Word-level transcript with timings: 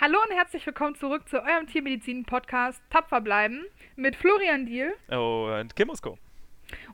Hallo 0.00 0.16
und 0.22 0.32
herzlich 0.32 0.64
willkommen 0.64 0.94
zurück 0.94 1.28
zu 1.28 1.42
eurem 1.42 1.66
Tiermedizin-Podcast 1.66 2.80
Tapfer 2.88 3.20
bleiben 3.20 3.64
mit 3.96 4.14
Florian 4.14 4.64
Diel. 4.64 4.94
Oh, 5.10 5.52
und 5.60 5.74
Kim 5.74 5.88
Musko. 5.88 6.16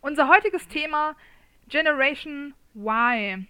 Unser 0.00 0.27
heutiges 0.27 0.66
Thema 0.69 1.14
Generation 1.69 2.54
Y. 2.75 3.46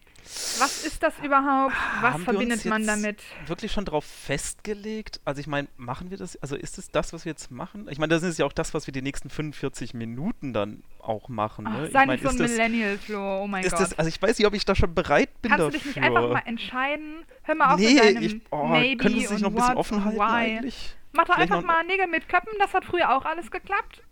Was 0.59 0.85
ist 0.85 1.03
das 1.03 1.15
überhaupt? 1.23 1.75
Was 2.01 2.15
Haben 2.15 2.25
verbindet 2.25 2.65
man 2.65 2.87
damit? 2.87 3.23
Wirklich 3.47 3.73
schon 3.73 3.85
drauf 3.85 4.05
festgelegt? 4.05 5.21
Also 5.25 5.41
ich 5.41 5.47
meine, 5.47 5.69
machen 5.77 6.11
wir 6.11 6.17
das? 6.19 6.37
Also 6.43 6.57
ist 6.57 6.79
es 6.79 6.91
das, 6.91 7.13
was 7.13 7.25
wir 7.25 7.31
jetzt 7.33 7.51
machen? 7.51 7.87
Ich 7.91 7.99
meine, 7.99 8.15
das 8.15 8.23
ist 8.23 8.39
ja 8.39 8.47
auch 8.47 8.53
das, 8.53 8.75
was 8.75 8.87
wir 8.87 8.93
die 8.93 9.03
nächsten 9.03 9.31
45 9.31 9.95
Minuten 9.95 10.53
dann 10.53 10.83
auch 11.01 11.29
machen. 11.29 11.67
Ach, 11.69 11.75
Ne? 11.79 11.91
sei 11.91 12.01
ich 12.03 12.07
mein, 12.07 12.21
nicht 12.21 12.23
so 12.23 12.29
ein 12.43 12.51
Millennial, 12.51 12.99
Flo. 12.99 13.43
Oh 13.43 13.47
mein 13.47 13.63
Gott. 13.65 13.73
das, 13.79 13.99
also 13.99 14.09
ich 14.09 14.21
weiß 14.21 14.39
nicht, 14.39 14.47
ob 14.47 14.55
ich 14.55 14.65
da 14.65 14.75
schon 14.75 14.95
bereit 14.95 15.31
bin 15.43 15.51
Kannst 15.51 15.67
du 15.67 15.71
dafür. 15.71 15.79
dich 15.93 15.97
nicht 15.97 16.05
einfach 16.05 16.31
mal 16.31 16.43
entscheiden? 16.47 17.25
Hör 17.43 17.55
mal 17.55 17.75
auf 17.75 17.81
nee, 17.81 17.95
mit 17.95 18.05
deinem 18.05 18.23
ich, 18.23 18.41
oh, 18.51 18.65
Maybe 18.67 19.03
können 19.03 19.15
und 19.17 19.21
nicht 19.31 19.41
noch 19.41 19.51
ein 19.51 19.55
bisschen 19.55 19.77
offen 19.77 20.05
halten 20.05 20.21
eigentlich? 20.21 20.97
Mach 21.13 21.25
doch 21.27 21.35
Vielleicht 21.35 21.53
einfach 21.53 21.67
mal 21.67 21.85
Nägel 21.85 22.07
mit 22.09 22.29
Köppen. 22.29 22.53
Das 22.59 22.73
hat 22.75 22.85
früher 22.85 23.15
auch 23.17 23.25
alles 23.25 23.51
geklappt. 23.51 24.03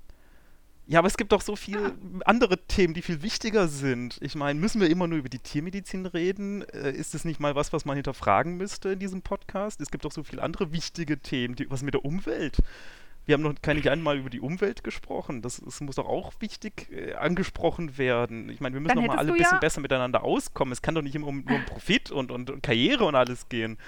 Ja, 0.92 0.98
aber 0.98 1.09
es 1.09 1.16
gibt 1.16 1.32
doch 1.32 1.41
so 1.41 1.56
viele 1.56 1.95
andere 2.27 2.59
Themen, 2.66 2.92
die 2.92 3.00
viel 3.00 3.23
wichtiger 3.23 3.66
sind. 3.66 4.19
Ich 4.20 4.34
meine, 4.34 4.60
müssen 4.60 4.78
wir 4.78 4.91
immer 4.91 5.06
nur 5.06 5.16
über 5.19 5.30
die 5.30 5.38
Tiermedizin 5.38 6.05
reden? 6.05 6.69
Äh, 6.69 6.91
ist 6.92 7.14
es 7.14 7.24
nicht 7.24 7.41
mal 7.41 7.55
was, 7.55 7.73
was 7.73 7.87
man 7.87 7.96
hinterfragen 7.96 8.59
müsste 8.59 8.91
in 8.91 8.98
diesem 8.98 9.23
Podcast? 9.23 9.80
Es 9.80 9.91
gibt 9.91 10.05
doch 10.05 10.12
so 10.12 10.23
viele 10.23 10.42
andere 10.42 10.70
wichtige 10.70 11.19
Themen. 11.19 11.55
Die, 11.55 11.70
was 11.70 11.83
mit 11.83 11.95
der 11.95 12.05
Umwelt? 12.05 12.59
Wir 13.24 13.33
haben 13.33 13.41
noch 13.42 13.55
keine 13.62 13.91
einmal 13.91 14.19
über 14.19 14.28
die 14.28 14.41
Umwelt 14.41 14.84
gesprochen. 14.84 15.41
Das, 15.41 15.62
das 15.64 15.80
muss 15.80 15.97
doch 15.97 16.06
auch 16.06 16.34
wichtig 16.41 16.91
äh, 16.92 17.14
angesprochen 17.14 17.97
werden. 17.97 18.50
Ich 18.50 18.61
meine, 18.61 18.74
wir 18.74 18.80
müssen 18.83 18.95
Dann 18.97 19.06
doch 19.06 19.14
mal 19.14 19.19
alle 19.19 19.33
ein 19.33 19.38
bisschen 19.38 19.55
ja- 19.55 19.61
besser 19.61 19.80
miteinander 19.80 20.22
auskommen. 20.22 20.72
Es 20.72 20.83
kann 20.83 20.95
doch 20.95 21.00
nicht 21.00 21.14
immer 21.14 21.28
um, 21.28 21.42
nur 21.42 21.56
um 21.56 21.64
Profit 21.64 22.11
und, 22.11 22.30
und, 22.30 22.50
und 22.50 22.62
Karriere 22.62 23.05
und 23.05 23.14
alles 23.14 23.48
gehen. 23.48 23.78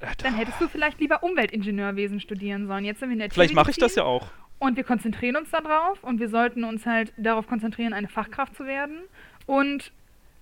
Äh, 0.00 0.08
Dann 0.18 0.34
hättest 0.34 0.60
du 0.60 0.68
vielleicht 0.68 1.00
lieber 1.00 1.22
Umweltingenieurwesen 1.22 2.20
studieren 2.20 2.66
sollen. 2.66 2.84
Jetzt 2.84 3.00
sind 3.00 3.08
wir 3.08 3.14
in 3.14 3.20
der 3.20 3.30
Vielleicht 3.30 3.54
mache 3.54 3.70
ich 3.70 3.78
das 3.78 3.94
ja 3.94 4.04
auch. 4.04 4.26
Und 4.60 4.76
wir 4.76 4.84
konzentrieren 4.84 5.36
uns 5.36 5.50
darauf 5.50 6.04
und 6.04 6.20
wir 6.20 6.28
sollten 6.28 6.64
uns 6.64 6.84
halt 6.84 7.14
darauf 7.16 7.46
konzentrieren, 7.46 7.94
eine 7.94 8.08
Fachkraft 8.08 8.54
zu 8.54 8.66
werden. 8.66 9.00
Und 9.46 9.90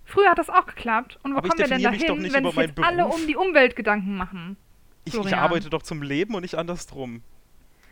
früher 0.05 0.29
hat 0.31 0.39
das 0.39 0.51
auch 0.51 0.67
geklappt. 0.67 1.21
Und 1.23 1.35
wo 1.35 1.39
Aber 1.39 1.49
kommen 1.49 1.61
wir 1.61 1.69
denn 1.69 1.83
dahin, 1.83 2.01
wenn 2.33 2.45
sich 2.45 2.57
jetzt 2.57 2.77
meinen 2.77 2.85
alle 2.85 3.05
Beruf. 3.05 3.15
um 3.15 3.27
die 3.29 3.37
Umwelt 3.37 3.77
Gedanken 3.77 4.17
machen? 4.17 4.57
Ich, 5.05 5.15
ich 5.15 5.37
arbeite 5.37 5.71
doch 5.71 5.83
zum 5.85 6.03
Leben 6.03 6.35
und 6.35 6.43
nicht 6.43 6.57
andersrum. 6.57 7.23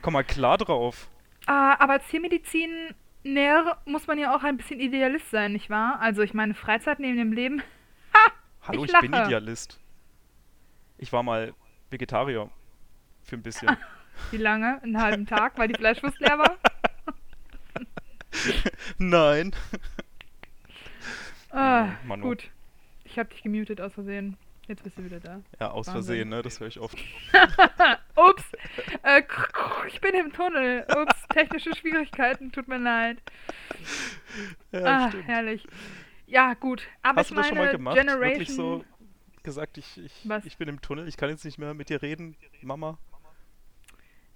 Komm 0.02 0.14
mal 0.14 0.24
klar 0.24 0.58
drauf. 0.58 1.08
Ah, 1.46 1.76
aber 1.78 1.94
als 1.94 2.06
Tiermediziner 2.08 3.78
muss 3.84 4.08
man 4.08 4.18
ja 4.18 4.34
auch 4.34 4.42
ein 4.42 4.56
bisschen 4.56 4.80
Idealist 4.80 5.30
sein, 5.30 5.52
nicht 5.52 5.70
wahr? 5.70 6.00
Also 6.00 6.22
ich 6.22 6.34
meine, 6.34 6.54
Freizeit 6.54 6.98
neben 6.98 7.16
dem 7.16 7.32
Leben. 7.32 7.62
Ha! 8.14 8.32
Hallo, 8.68 8.84
Ich 8.84 8.92
ich, 8.92 9.00
bin. 9.00 9.12
Idealist. 9.12 9.78
Ich 10.98 11.12
war 11.12 11.22
mal 11.22 11.54
Vegetarier. 11.90 12.50
Für 13.22 13.36
ein 13.36 13.42
bisschen. 13.42 13.76
Wie 14.30 14.36
lange? 14.36 14.82
Einen 14.82 15.00
halben 15.00 15.26
Tag, 15.26 15.58
weil 15.58 15.68
die 15.68 15.74
Fleischwurst 15.74 16.18
leer 16.20 16.38
war? 16.38 16.56
Nein. 18.98 19.54
Ah, 21.50 21.90
Manu. 22.04 22.22
gut. 22.22 22.50
Ich 23.04 23.18
habe 23.18 23.28
dich 23.30 23.42
gemutet 23.42 23.80
aus 23.80 23.94
Versehen. 23.94 24.36
Jetzt 24.68 24.82
bist 24.82 24.98
du 24.98 25.04
wieder 25.04 25.20
da. 25.20 25.40
Ja, 25.60 25.70
aus 25.70 25.86
Wahnsinn. 25.86 26.04
Versehen, 26.04 26.28
ne? 26.28 26.42
Das 26.42 26.58
höre 26.58 26.66
ich 26.66 26.80
oft. 26.80 26.98
Ups, 28.16 28.44
äh, 29.04 29.22
ich 29.86 30.00
bin 30.00 30.14
im 30.14 30.32
Tunnel. 30.32 30.84
Ups, 30.96 31.26
technische 31.28 31.74
Schwierigkeiten, 31.74 32.50
tut 32.50 32.66
mir 32.66 32.78
leid. 32.78 33.18
Ja, 34.72 35.06
ah, 35.06 35.12
herrlich. 35.24 35.66
Ja, 36.26 36.54
gut. 36.54 36.82
Aber 37.02 37.20
Hast 37.20 37.30
ich 37.30 37.36
du 37.36 37.36
das 37.36 37.48
schon 37.48 37.58
mal 37.58 37.70
gemacht? 37.70 37.96
Generation. 37.96 38.20
Wirklich 38.20 38.54
so 38.54 38.84
gesagt, 39.44 39.78
ich, 39.78 39.98
ich, 39.98 40.12
Was? 40.24 40.44
ich 40.44 40.58
bin 40.58 40.68
im 40.68 40.80
Tunnel, 40.80 41.06
ich 41.06 41.16
kann 41.16 41.30
jetzt 41.30 41.44
nicht 41.44 41.58
mehr 41.58 41.72
mit 41.72 41.88
dir 41.88 42.02
reden, 42.02 42.36
Mama. 42.62 42.98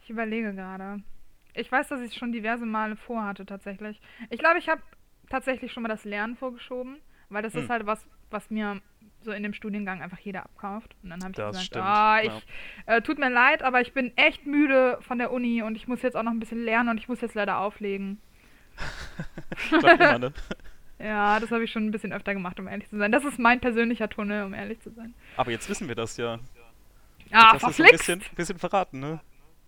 Ich 0.03 0.11
überlege 0.11 0.55
gerade. 0.55 1.03
Ich 1.55 1.71
weiß, 1.71 1.89
dass 1.89 2.01
ich 2.01 2.09
es 2.09 2.15
schon 2.17 2.33
diverse 2.33 2.67
Male 2.67 2.97
vorhatte, 2.97 3.45
tatsächlich. 3.45 4.01
Ich 4.31 4.39
glaube, 4.39 4.59
ich 4.59 4.69
habe 4.69 4.83
tatsächlich 5.29 5.73
schon 5.73 5.83
mal 5.83 5.89
das 5.89 6.05
Lernen 6.05 6.37
vorgeschoben, 6.37 6.97
weil 7.29 7.43
das 7.43 7.55
Hm. 7.55 7.63
ist 7.63 7.71
halt 7.71 7.87
was, 7.87 8.07
was 8.31 8.51
mir 8.51 8.81
so 9.23 9.33
in 9.33 9.43
dem 9.43 9.53
Studiengang 9.53 10.01
einfach 10.01 10.19
jeder 10.19 10.45
abkauft. 10.45 10.95
Und 11.03 11.11
dann 11.11 11.21
habe 11.23 11.33
ich 11.33 11.37
Das 11.37 11.51
gesagt, 11.51 11.67
stimmt, 11.67 11.85
ah, 11.85 12.21
ich, 12.23 12.47
ja. 12.87 12.97
äh, 12.97 13.03
tut 13.03 13.19
mir 13.19 13.29
leid, 13.31 13.63
aber 13.63 13.81
ich 13.81 13.93
bin 13.93 14.17
echt 14.17 14.47
müde 14.47 14.99
von 15.03 15.19
der 15.19 15.31
Uni 15.33 15.63
und 15.63 15.75
ich 15.77 15.89
muss 15.89 16.03
jetzt 16.03 16.17
auch 16.17 16.23
noch 16.23 16.33
ein 16.33 16.41
bisschen 16.41 16.65
lernen 16.65 16.89
und 16.91 16.99
ich 16.99 17.09
muss 17.09 17.21
jetzt 17.21 17.35
leider 17.35 17.59
auflegen. 17.59 18.21
Ne? 20.19 20.33
Ja, 20.99 21.41
das 21.41 21.51
habe 21.51 21.65
ich 21.65 21.73
schon 21.73 21.87
ein 21.87 21.91
bisschen 21.93 22.13
öfter 22.13 22.35
gemacht, 22.35 22.61
um 22.61 22.69
ehrlich 22.69 22.89
zu 22.91 22.99
sein. 22.99 23.11
Das 23.11 23.25
ist 23.25 23.39
mein 23.39 23.59
persönlicher 23.59 24.11
Tunnel, 24.11 24.45
um 24.45 24.53
ehrlich 24.53 24.81
zu 24.81 24.91
sein. 24.91 25.15
Aber 25.39 25.51
jetzt 25.51 25.67
wissen 25.71 25.89
wir 25.89 25.95
das 25.95 26.19
ja. 26.19 26.39
Ah, 27.31 27.55
das 27.55 27.63
ist 27.71 27.77
so 27.79 27.83
ein 27.85 27.91
bisschen, 27.91 28.23
bisschen 28.37 28.59
verraten, 28.59 29.01
ne? 29.01 29.19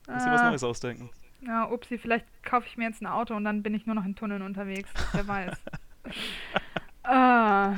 Muss 0.08 0.24
dir 0.24 0.30
was 0.32 0.40
Ah. 0.42 0.48
Neues 0.50 0.64
ausdenken. 0.64 1.10
Ja, 1.46 1.64
upsi, 1.64 1.98
vielleicht 1.98 2.24
kaufe 2.44 2.66
ich 2.68 2.76
mir 2.76 2.84
jetzt 2.84 3.02
ein 3.02 3.06
Auto 3.06 3.34
und 3.34 3.44
dann 3.44 3.62
bin 3.62 3.74
ich 3.74 3.86
nur 3.86 3.94
noch 3.94 4.04
in 4.04 4.14
Tunneln 4.14 4.42
unterwegs. 4.42 4.90
Wer 5.12 5.26
weiß. 5.26 5.60
ah, 7.04 7.74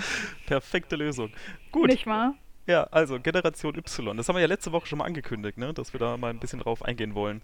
Perfekte 0.46 0.96
Lösung. 0.96 1.30
Gut. 1.72 1.90
nicht 1.90 2.06
wahr? 2.06 2.34
Ja, 2.66 2.84
also 2.90 3.18
Generation 3.20 3.74
Y. 3.76 4.16
Das 4.16 4.28
haben 4.28 4.36
wir 4.36 4.40
ja 4.40 4.46
letzte 4.46 4.72
Woche 4.72 4.86
schon 4.86 4.98
mal 4.98 5.04
angekündigt, 5.06 5.58
ne? 5.58 5.74
Dass 5.74 5.92
wir 5.92 6.00
da 6.00 6.16
mal 6.16 6.30
ein 6.30 6.40
bisschen 6.40 6.60
drauf 6.60 6.82
eingehen 6.84 7.14
wollen. 7.14 7.42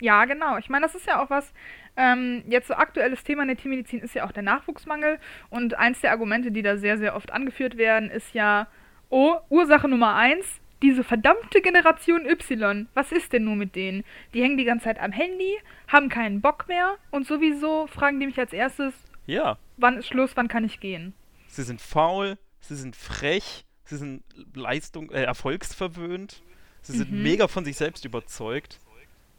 Ja, 0.00 0.24
genau. 0.24 0.56
Ich 0.56 0.70
meine, 0.70 0.86
das 0.86 0.94
ist 0.94 1.06
ja 1.06 1.22
auch 1.22 1.28
was, 1.28 1.52
ähm, 1.96 2.42
jetzt 2.46 2.68
so 2.68 2.74
aktuelles 2.74 3.22
Thema 3.22 3.42
in 3.42 3.48
der 3.48 3.56
Tiermedizin 3.58 4.00
ist 4.00 4.14
ja 4.14 4.24
auch 4.24 4.32
der 4.32 4.42
Nachwuchsmangel. 4.42 5.18
Und 5.50 5.74
eins 5.74 6.00
der 6.00 6.12
Argumente, 6.12 6.50
die 6.52 6.62
da 6.62 6.78
sehr, 6.78 6.96
sehr 6.96 7.14
oft 7.16 7.32
angeführt 7.32 7.76
werden, 7.76 8.10
ist 8.10 8.32
ja, 8.32 8.66
oh, 9.10 9.36
Ursache 9.50 9.88
Nummer 9.88 10.14
eins, 10.14 10.46
diese 10.82 11.04
verdammte 11.04 11.60
Generation 11.60 12.24
Y. 12.26 12.88
Was 12.94 13.12
ist 13.12 13.32
denn 13.32 13.44
nur 13.44 13.56
mit 13.56 13.74
denen? 13.76 14.04
Die 14.34 14.42
hängen 14.42 14.56
die 14.56 14.64
ganze 14.64 14.84
Zeit 14.84 14.98
am 15.00 15.12
Handy, 15.12 15.56
haben 15.88 16.08
keinen 16.08 16.40
Bock 16.40 16.66
mehr 16.68 16.96
und 17.10 17.26
sowieso 17.26 17.86
fragen 17.86 18.18
die 18.20 18.26
mich 18.26 18.38
als 18.38 18.52
erstes, 18.52 18.94
Ja, 19.26 19.58
wann 19.76 19.98
ist 19.98 20.06
Schluss, 20.06 20.32
wann 20.36 20.48
kann 20.48 20.64
ich 20.64 20.80
gehen? 20.80 21.12
sie 21.48 21.62
sind 21.62 21.80
faul, 21.80 22.38
sie 22.60 22.76
sind 22.76 22.96
frech, 22.96 23.64
sie 23.84 23.96
sind 23.96 24.22
Leistung, 24.54 25.10
äh, 25.10 25.22
erfolgsverwöhnt, 25.24 26.42
sie 26.82 26.92
sind 26.96 27.10
Mhm. 27.12 27.22
mega 27.24 27.48
von 27.48 27.64
sich 27.64 27.76
selbst 27.76 28.04
überzeugt. 28.04 28.78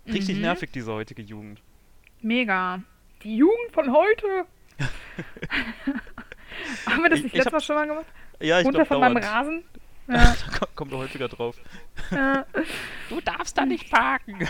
Richtig 0.07 0.35
Mhm. 0.35 0.41
nervig, 0.41 0.71
diese 0.71 0.91
heutige 0.91 1.21
Jugend. 1.21 1.61
Mega. 2.21 2.81
Die 3.23 3.37
Jugend 3.37 3.71
von 3.71 3.91
heute. 3.93 4.45
Haben 6.85 7.03
wir 7.03 7.09
das 7.09 7.19
Ich- 7.19 7.23
nicht 7.25 7.33
ich 7.33 7.37
letztes 7.37 7.51
Mal 7.53 7.61
schon 7.61 7.75
mal 7.75 7.87
gemacht? 7.87 8.05
Ja, 8.39 8.59
ich 8.59 8.65
Runter 8.65 8.79
glaube 8.83 8.87
von 8.87 8.99
meinem 8.99 9.13
dauernd. 9.21 9.27
Rasen? 9.35 9.63
Ja, 10.11 10.35
Da 10.51 10.57
ko- 10.59 10.67
kommt 10.75 10.91
er 10.93 10.99
häufiger 10.99 11.27
drauf. 11.27 11.55
ja. 12.11 12.45
Du 13.09 13.19
darfst 13.21 13.57
da 13.57 13.65
nicht 13.65 13.89
parken. 13.89 14.41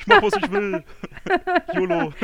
ich 0.00 0.06
mach, 0.06 0.22
was 0.22 0.34
ich 0.36 0.50
will. 0.50 0.84
YOLO. 1.74 2.12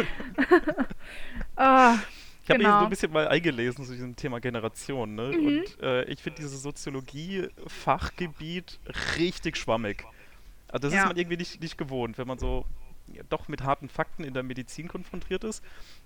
Ah, 1.56 1.98
Ich 2.42 2.50
habe 2.50 2.58
mich 2.58 2.66
Genau. 2.66 2.78
so 2.80 2.84
ein 2.84 2.90
bisschen 2.90 3.12
mal 3.12 3.28
eingelesen 3.28 3.84
zu 3.84 3.92
diesem 3.92 4.16
Thema 4.16 4.40
Generation, 4.40 5.14
ne? 5.14 5.32
Mhm. 5.36 5.46
Und 5.46 5.80
äh, 5.82 6.04
ich 6.04 6.20
finde 6.22 6.42
dieses 6.42 6.62
Soziologie-Fachgebiet 6.62 8.78
richtig 9.18 9.56
schwammig. 9.56 10.04
Also 10.68 10.88
das 10.88 10.94
Ja. 10.94 11.02
ist 11.02 11.08
man 11.08 11.16
irgendwie 11.16 11.36
nicht, 11.38 11.60
nicht 11.60 11.78
gewohnt, 11.78 12.18
wenn 12.18 12.26
man 12.26 12.38
so 12.38 12.64
ja, 13.12 13.22
doch 13.28 13.48
mit 13.48 13.62
harten 13.62 13.88
Fakten 13.88 14.24
in 14.24 14.34
der 14.34 14.42
Medizin 14.42 14.88
konfrontiert 14.88 15.44
ist. 15.44 15.62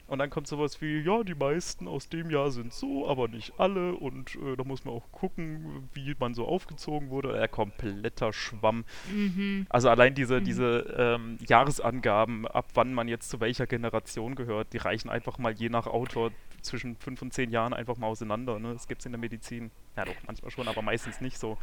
Und 0.09 0.19
dann 0.21 0.31
kommt 0.31 0.47
sowas 0.49 0.81
wie, 0.81 1.01
ja, 1.01 1.23
die 1.23 1.35
meisten 1.35 1.87
aus 1.87 2.09
dem 2.09 2.31
Jahr 2.31 2.51
sind 2.51 2.73
so, 2.73 3.07
aber 3.09 3.29
nicht 3.29 3.53
alle. 3.59 3.93
Und 3.95 4.35
äh, 4.37 4.57
da 4.57 4.65
muss 4.65 4.85
man 4.85 4.95
auch 4.95 5.13
gucken, 5.13 5.89
wie 5.93 6.17
man 6.19 6.33
so 6.35 6.47
aufgezogen 6.49 7.11
wurde. 7.11 7.39
Äh, 7.41 7.47
kompletter 7.47 8.33
Schwamm. 8.33 8.85
mhm. 9.13 9.67
Also 9.69 9.91
allein 9.91 10.15
diese, 10.15 10.41
Mhm. 10.41 10.45
diese 10.45 10.95
ähm, 10.99 11.39
Jahresangaben, 11.47 12.47
ab 12.49 12.67
wann 12.75 12.95
man 12.95 13.07
jetzt 13.07 13.29
zu 13.31 13.41
welcher 13.41 13.67
Generation 13.67 14.35
gehört, 14.35 14.73
die 14.73 14.79
reichen 14.79 15.11
einfach 15.11 15.39
mal 15.39 15.53
je 15.53 15.69
nach 15.69 15.87
Autor 15.87 16.33
zwischen 16.63 16.97
fünf 16.97 17.23
und 17.23 17.33
zehn 17.33 17.51
Jahren 17.51 17.73
einfach 17.75 17.99
mal 17.99 18.07
auseinander. 18.09 18.59
Ne? 18.59 18.73
Das 18.73 18.89
gibt 18.89 19.03
es 19.03 19.07
in 19.07 19.13
der 19.13 19.21
Medizin. 19.21 19.71
Ja 19.97 20.05
doch, 20.07 20.15
manchmal 20.27 20.51
schon, 20.51 20.67
aber 20.69 20.83
meistens 20.83 21.21
nicht 21.21 21.39
so. 21.39 21.59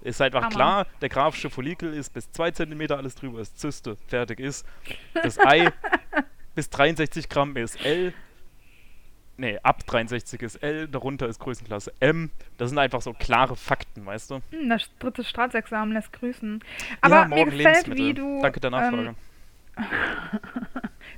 Ist 0.00 0.20
einfach 0.20 0.42
Hammer. 0.42 0.54
klar, 0.54 0.86
der 1.00 1.08
grafische 1.08 1.48
Follikel 1.48 1.94
ist 1.94 2.12
bis 2.12 2.30
2 2.32 2.50
cm, 2.50 2.90
alles 2.90 3.14
drüber 3.14 3.40
ist 3.40 3.58
Zyste, 3.58 3.96
fertig 4.08 4.40
ist. 4.40 4.66
Das 5.14 5.38
Ei 5.38 5.70
bis 6.54 6.70
63 6.70 7.28
Gramm 7.28 7.56
ist 7.56 7.84
L. 7.84 8.12
Nee, 9.36 9.58
ab 9.64 9.84
63 9.86 10.40
ist 10.42 10.56
L, 10.62 10.86
darunter 10.86 11.26
ist 11.26 11.40
Größenklasse 11.40 11.92
M. 11.98 12.30
Das 12.56 12.68
sind 12.70 12.78
einfach 12.78 13.02
so 13.02 13.12
klare 13.12 13.56
Fakten, 13.56 14.06
weißt 14.06 14.30
du? 14.30 14.40
Hm, 14.50 14.68
Das 14.68 14.88
dritte 15.00 15.24
Staatsexamen 15.24 15.92
lässt 15.92 16.12
grüßen. 16.12 16.62
Aber 17.00 17.14
ja, 17.16 17.24
mir 17.28 17.44
gefällt, 17.46 17.96
wie 17.96 18.14
du. 18.14 18.40
Danke 18.42 18.60
der 18.60 18.70
Nachfrage. 18.70 19.08
Ähm, 19.08 19.16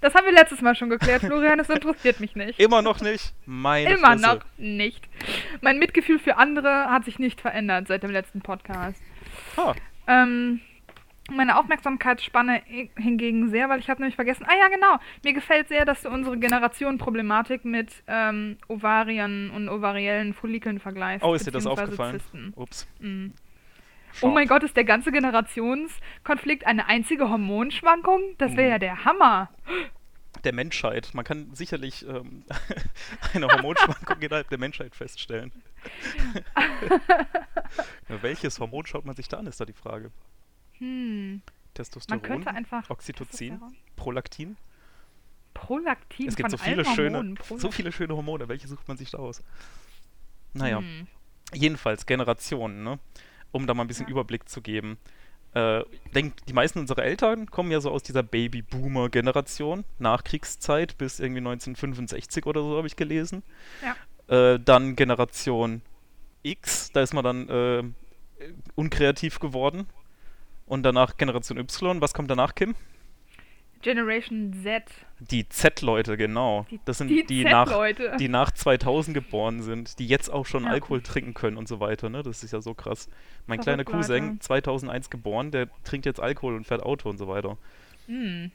das 0.00 0.14
haben 0.14 0.24
wir 0.24 0.32
letztes 0.32 0.62
Mal 0.62 0.74
schon 0.74 0.88
geklärt, 0.88 1.20
Florian. 1.20 1.58
Das 1.58 1.68
interessiert 1.68 2.20
mich 2.20 2.34
nicht. 2.34 2.58
Immer 2.58 2.80
noch 2.80 3.02
nicht? 3.02 3.34
Meine 3.44 3.90
Immer 3.94 4.12
Fresse. 4.12 4.22
noch 4.26 4.44
nicht. 4.56 5.06
Mein 5.60 5.78
Mitgefühl 5.78 6.18
für 6.18 6.38
andere 6.38 6.86
hat 6.90 7.04
sich 7.04 7.18
nicht 7.18 7.42
verändert 7.42 7.86
seit 7.88 8.02
dem 8.02 8.10
letzten 8.10 8.40
Podcast. 8.40 9.02
Ha, 9.58 9.74
Ähm, 10.06 10.60
meine 11.30 11.58
Aufmerksamkeitsspanne 11.58 12.62
hingegen 12.96 13.50
sehr, 13.50 13.68
weil 13.68 13.80
ich 13.80 13.90
habe 13.90 14.00
nämlich 14.00 14.16
vergessen. 14.16 14.44
Ah 14.48 14.54
ja, 14.58 14.68
genau. 14.68 14.98
Mir 15.24 15.32
gefällt 15.32 15.68
sehr, 15.68 15.84
dass 15.84 16.02
du 16.02 16.10
unsere 16.10 16.38
Generationenproblematik 16.38 17.64
mit 17.64 17.90
ähm, 18.06 18.58
Ovarien 18.68 19.50
und 19.50 19.68
ovariellen 19.68 20.34
Follikeln 20.34 20.78
vergleichst. 20.78 21.24
Oh, 21.24 21.34
ist 21.34 21.46
dir 21.46 21.50
das 21.50 21.66
aufgefallen? 21.66 22.20
Zysten. 22.20 22.52
Ups. 22.56 22.86
Mhm. 23.00 23.32
Oh 24.22 24.28
mein 24.28 24.48
Gott, 24.48 24.62
ist 24.62 24.76
der 24.76 24.84
ganze 24.84 25.12
Generationskonflikt 25.12 26.66
eine 26.66 26.86
einzige 26.88 27.28
Hormonschwankung? 27.28 28.22
Das 28.38 28.56
wäre 28.56 28.70
ja 28.70 28.78
der 28.78 29.04
Hammer. 29.04 29.50
Der 30.44 30.54
Menschheit. 30.54 31.10
Man 31.12 31.24
kann 31.24 31.54
sicherlich 31.54 32.06
ähm, 32.08 32.44
eine 33.34 33.48
Hormonschwankung 33.48 34.20
innerhalb 34.20 34.48
der 34.48 34.58
Menschheit 34.58 34.94
feststellen. 34.94 35.52
welches 38.08 38.58
Hormon 38.58 38.86
schaut 38.86 39.04
man 39.04 39.16
sich 39.16 39.28
da 39.28 39.38
an, 39.38 39.46
ist 39.46 39.60
da 39.60 39.64
die 39.64 39.72
Frage. 39.72 40.10
Hm. 40.78 41.42
Testosteron, 41.74 42.20
Man 42.20 42.28
könnte 42.28 42.50
einfach. 42.50 42.88
Oxytocin, 42.90 43.50
Testosteron. 43.50 43.76
Prolaktin. 43.96 44.56
Prolaktin 45.54 46.28
Es 46.28 46.36
gibt 46.36 46.50
so 46.50 46.56
viele 46.58 46.84
schöne, 46.84 47.18
Hormonen. 47.18 47.38
so 47.56 47.70
viele 47.70 47.92
schöne 47.92 48.14
Hormone. 48.14 48.48
Welche 48.48 48.68
sucht 48.68 48.86
man 48.88 48.96
sich 48.96 49.10
da 49.10 49.18
aus? 49.18 49.42
Naja, 50.52 50.78
Hm. 50.78 51.06
jedenfalls 51.54 52.06
Generationen, 52.06 52.82
ne? 52.82 52.98
Um 53.52 53.66
da 53.66 53.74
mal 53.74 53.84
ein 53.84 53.88
bisschen 53.88 54.06
Ja. 54.06 54.10
Überblick 54.12 54.48
zu 54.48 54.60
geben. 54.60 54.98
Äh, 55.54 55.80
ich 55.82 56.00
denke, 56.14 56.36
die 56.46 56.52
meisten 56.52 56.78
unserer 56.78 57.04
Eltern 57.04 57.46
kommen 57.50 57.70
ja 57.70 57.80
so 57.80 57.90
aus 57.90 58.02
dieser 58.02 58.22
Baby-Boomer-Generation, 58.22 59.84
Nachkriegszeit 59.98 60.98
bis 60.98 61.20
irgendwie 61.20 61.40
1965 61.40 62.44
oder 62.46 62.60
so, 62.62 62.76
habe 62.76 62.86
ich 62.86 62.96
gelesen. 62.96 63.42
Ja. 63.82 63.96
Äh, 64.54 64.60
dann 64.60 64.96
Generation 64.96 65.80
X, 66.42 66.90
da 66.92 67.00
ist 67.00 67.14
man 67.14 67.24
dann 67.24 67.48
äh, 67.48 67.82
unkreativ 68.74 69.38
geworden. 69.38 69.86
Und 70.66 70.82
danach 70.82 71.16
Generation 71.16 71.58
Y. 71.58 72.00
Was 72.00 72.12
kommt 72.14 72.30
danach, 72.30 72.54
Kim? 72.54 72.74
Generation 73.82 74.52
Z. 74.64 74.84
Die 75.20 75.48
Z-Leute, 75.48 76.16
genau. 76.16 76.66
Die- 76.70 76.80
das 76.84 76.98
sind 76.98 77.08
die 77.08 77.24
die, 77.24 77.44
nach, 77.44 77.70
die 78.18 78.28
nach 78.28 78.50
2000 78.50 79.14
geboren 79.14 79.62
sind, 79.62 79.98
die 79.98 80.06
jetzt 80.08 80.28
auch 80.28 80.44
schon 80.46 80.64
Ja. 80.64 80.70
Alkohol 80.70 81.02
trinken 81.02 81.34
können 81.34 81.56
und 81.56 81.68
so 81.68 81.78
weiter. 81.78 82.08
Ne? 82.08 82.22
Das 82.22 82.42
ist 82.42 82.52
ja 82.52 82.60
so 82.60 82.74
krass. 82.74 83.08
Mein 83.46 83.60
kleiner 83.60 83.84
Cousin, 83.84 84.26
Leute. 84.28 84.38
2001 84.40 85.10
geboren, 85.10 85.50
der 85.52 85.68
trinkt 85.84 86.06
jetzt 86.06 86.20
Alkohol 86.20 86.56
und 86.56 86.66
fährt 86.66 86.82
Auto 86.82 87.08
und 87.08 87.18
so 87.18 87.28
weiter. 87.28 87.58
Hm. 88.06 88.50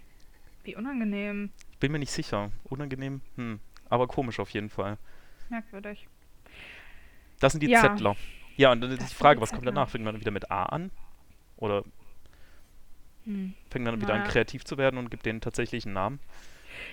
Wie 0.64 0.76
unangenehm. 0.76 1.50
Ich 1.72 1.78
bin 1.78 1.92
mir 1.92 2.00
nicht 2.00 2.12
sicher. 2.12 2.52
Unangenehm? 2.66 3.22
Hm. 3.38 3.60
Aber 3.90 4.08
komisch 4.08 4.40
auf 4.40 4.50
jeden 4.50 4.70
Fall. 4.70 4.98
Merkwürdig. 5.50 6.08
Das 7.40 7.54
sind 7.54 7.62
die 7.64 7.70
Ja. 7.70 7.82
Zettler. 7.82 8.16
Ja, 8.58 8.72
und 8.72 8.82
dann 8.82 8.92
ist 8.92 9.02
die 9.12 9.16
Frage, 9.16 9.40
was 9.40 9.52
kommt 9.52 9.66
danach? 9.66 9.90
Fängt 9.90 10.04
man 10.04 10.20
wieder 10.20 10.32
mit 10.32 10.52
A 10.52 10.64
an? 10.64 10.92
Oder 11.58 11.84
Hm. 13.26 13.54
fängt 13.70 13.86
man 13.86 14.02
wieder 14.02 14.14
an, 14.14 14.22
Naja. 14.22 14.32
kreativ 14.32 14.66
zu 14.66 14.78
werden 14.78 14.98
und 14.98 15.12
gibt 15.12 15.26
denen 15.26 15.42
tatsächlich 15.42 15.86
einen 15.86 15.94
Namen? 15.94 16.20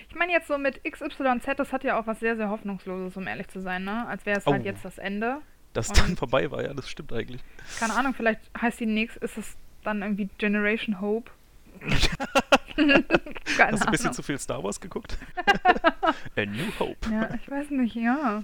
Ich 0.09 0.15
meine 0.15 0.31
jetzt 0.31 0.47
so 0.47 0.57
mit 0.57 0.83
XYZ, 0.83 1.55
das 1.57 1.73
hat 1.73 1.83
ja 1.83 1.99
auch 1.99 2.05
was 2.07 2.19
sehr, 2.19 2.35
sehr 2.35 2.49
Hoffnungsloses, 2.49 3.15
um 3.17 3.25
ehrlich 3.27 3.47
zu 3.47 3.61
sein, 3.61 3.83
ne? 3.83 4.05
Als 4.07 4.25
wäre 4.25 4.37
es 4.39 4.45
halt 4.45 4.61
Oh. 4.61 4.65
jetzt 4.65 4.85
das 4.85 4.97
Ende. 4.99 5.37
Dass 5.73 5.87
dann 5.91 6.15
vorbei 6.17 6.49
war, 6.51 6.63
ja, 6.63 6.73
das 6.73 6.89
stimmt 6.89 7.11
eigentlich. 7.13 7.41
Keine 7.79 7.93
Ahnung, 7.95 8.13
vielleicht 8.13 8.41
heißt 8.59 8.79
die 8.79 8.85
nächste, 8.85 9.19
ist 9.21 9.37
es 9.37 9.55
dann 9.83 10.01
irgendwie 10.01 10.29
Generation 10.37 11.01
Hope. 11.01 11.31
Keine 12.75 13.03
Hast 13.71 13.81
du 13.81 13.85
ein 13.87 13.91
bisschen 13.91 14.05
Ahnung. 14.07 14.13
zu 14.13 14.23
viel 14.23 14.37
Star 14.39 14.63
Wars 14.63 14.79
geguckt? 14.79 15.17
A 16.35 16.45
New 16.45 16.71
Hope. 16.79 17.09
Ja, 17.11 17.29
ich 17.35 17.49
weiß 17.49 17.69
nicht, 17.71 17.95
ja. 17.95 18.43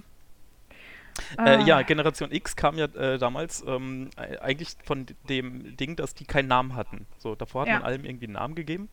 Äh, 1.38 1.62
ja, 1.64 1.78
Ah, 1.78 1.82
Generation 1.82 2.30
X 2.32 2.56
kam 2.56 2.76
ja 2.78 2.86
äh, 2.86 3.18
damals 3.18 3.64
ähm, 3.66 4.10
eigentlich 4.40 4.76
von 4.84 5.06
dem 5.28 5.76
Ding, 5.76 5.96
dass 5.96 6.14
die 6.14 6.24
keinen 6.24 6.48
Namen 6.48 6.74
hatten. 6.74 7.06
So, 7.18 7.34
davor 7.34 7.62
hat 7.62 7.68
Ja. 7.68 7.74
man 7.74 7.82
allem 7.84 8.04
irgendwie 8.04 8.26
einen 8.26 8.34
Namen 8.34 8.54
gegeben. 8.54 8.88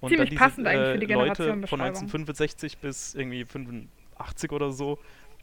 Und 0.00 0.10
Ziemlich 0.10 0.28
dann 0.28 0.30
diese 0.30 0.38
passend 0.44 0.66
eigentlich 0.66 0.92
für 1.00 1.06
die 1.06 1.12
äh, 1.12 1.14
Leute 1.14 1.34
von 1.44 1.78
Generationenbeschreibung. 1.78 1.86
1965 1.86 2.78
bis 2.78 3.14
irgendwie 3.14 3.44
85 3.44 4.52
oder 4.52 4.70
so, 4.72 4.98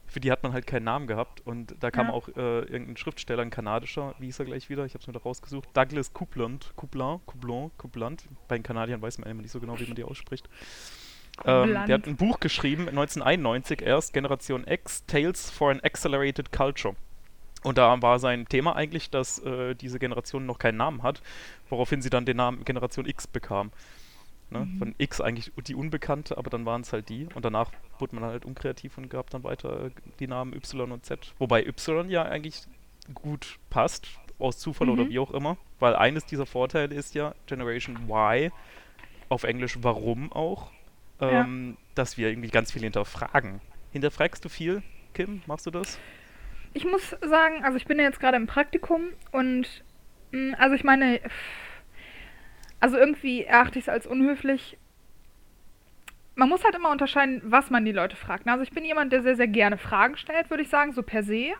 für 0.05 0.19
die 0.19 0.31
hat 0.31 0.43
man 0.43 0.53
halt 0.53 0.67
keinen 0.67 0.83
Namen 0.83 1.07
gehabt. 1.07 1.41
Und 1.45 1.75
da 1.79 1.89
kam 1.89 2.07
Ja. 2.07 2.13
auch 2.13 2.27
äh, 2.29 2.59
irgendein 2.59 2.97
Schriftsteller, 2.97 3.41
ein 3.41 3.49
kanadischer, 3.49 4.13
wie 4.19 4.25
hieß 4.25 4.39
er 4.39 4.45
gleich 4.45 4.69
wieder? 4.69 4.85
Ich 4.85 4.93
habe 4.93 5.01
es 5.01 5.07
mir 5.07 5.13
da 5.13 5.19
rausgesucht. 5.19 5.67
Douglas 5.73 6.13
Coupland, 6.13 6.71
Coupland, 6.75 7.25
Coupland, 7.25 7.71
Coupland. 7.77 8.23
Bei 8.47 8.57
den 8.57 8.63
Kanadiern 8.63 9.01
weiß 9.01 9.17
man 9.17 9.29
immer 9.29 9.41
nicht 9.41 9.51
so 9.51 9.59
genau, 9.59 9.79
wie 9.79 9.85
man 9.85 9.95
die 9.95 10.03
ausspricht. 10.03 10.47
Ähm, 11.45 11.73
der 11.87 11.95
hat 11.95 12.07
ein 12.07 12.15
Buch 12.15 12.39
geschrieben, 12.39 12.87
1991 12.87 13.81
erst, 13.81 14.13
Generation 14.13 14.65
X, 14.67 15.05
Tales 15.05 15.49
for 15.49 15.71
an 15.71 15.79
Accelerated 15.81 16.51
Culture. 16.51 16.95
Und 17.63 17.77
da 17.77 18.01
war 18.01 18.19
sein 18.19 18.45
Thema 18.47 18.75
eigentlich, 18.75 19.09
dass 19.09 19.39
äh, 19.39 19.73
diese 19.73 19.97
Generation 19.97 20.45
noch 20.45 20.59
keinen 20.59 20.77
Namen 20.77 21.01
hat, 21.01 21.21
woraufhin 21.69 22.01
sie 22.01 22.09
dann 22.09 22.25
den 22.25 22.37
Namen 22.37 22.65
Generation 22.65 23.05
X 23.05 23.25
bekam. 23.25 23.71
Ne? 24.49 24.59
Mhm. 24.59 24.77
Von 24.77 24.95
X 24.97 25.21
eigentlich 25.21 25.51
die 25.67 25.75
Unbekannte, 25.75 26.37
aber 26.37 26.49
dann 26.49 26.65
waren 26.65 26.81
es 26.81 26.91
halt 26.93 27.09
die. 27.09 27.27
Und 27.33 27.45
danach 27.45 27.71
wurde 27.99 28.15
man 28.15 28.25
halt 28.25 28.45
unkreativ 28.45 28.97
und 28.97 29.09
gab 29.09 29.29
dann 29.29 29.43
weiter 29.43 29.85
äh, 29.85 29.91
die 30.19 30.27
Namen 30.27 30.53
Y 30.53 30.91
und 30.91 31.05
Z. 31.05 31.33
Wobei 31.39 31.65
Y 31.65 32.09
ja 32.09 32.23
eigentlich 32.23 32.63
gut 33.13 33.57
passt, 33.69 34.07
aus 34.39 34.59
Zufall 34.59 34.89
oder 34.89 35.05
Mhm. 35.05 35.09
wie 35.09 35.19
auch 35.19 35.31
immer. 35.31 35.57
Weil 35.79 35.95
eines 35.95 36.25
dieser 36.25 36.45
Vorteile 36.45 36.93
ist 36.93 37.15
ja 37.15 37.33
Generation 37.47 38.09
Y, 38.09 38.51
auf 39.29 39.43
Englisch 39.43 39.77
warum 39.81 40.31
auch, 40.33 40.69
Ja. 41.21 41.41
ähm, 41.41 41.77
dass 41.95 42.17
wir 42.17 42.29
irgendwie 42.29 42.49
ganz 42.49 42.71
viel 42.71 42.81
hinterfragen. 42.81 43.61
Hinterfragst 43.91 44.43
du 44.43 44.49
viel, 44.49 44.81
Kim? 45.13 45.41
Machst 45.45 45.65
du 45.65 45.71
das? 45.71 45.99
Ich 46.73 46.85
muss 46.85 47.15
sagen, 47.21 47.63
also 47.63 47.77
ich 47.77 47.85
bin 47.85 47.99
ja 47.99 48.05
jetzt 48.05 48.19
gerade 48.19 48.35
im 48.37 48.47
Praktikum 48.47 49.09
und 49.31 49.83
mh, 50.31 50.57
also 50.57 50.75
ich 50.75 50.83
meine, 50.83 51.19
also 52.79 52.97
irgendwie 52.97 53.43
erachte 53.43 53.77
ich 53.79 53.85
es 53.85 53.89
als 53.89 54.07
unhöflich. 54.07 54.77
Man 56.35 56.49
muss 56.49 56.63
halt 56.63 56.73
immer 56.73 56.89
unterscheiden, 56.89 57.41
was 57.45 57.69
man 57.69 57.85
die 57.85 57.91
Leute 57.91 58.15
fragt. 58.15 58.47
Also 58.47 58.63
ich 58.63 58.71
bin 58.71 58.83
jemand, 58.83 59.13
der 59.13 59.21
sehr, 59.21 59.35
sehr 59.35 59.47
gerne 59.47 59.77
Fragen 59.77 60.17
stellt, 60.17 60.49
würde 60.49 60.63
ich 60.63 60.69
sagen, 60.69 60.91
so 60.91 61.03
per 61.03 61.21
se. 61.23 61.51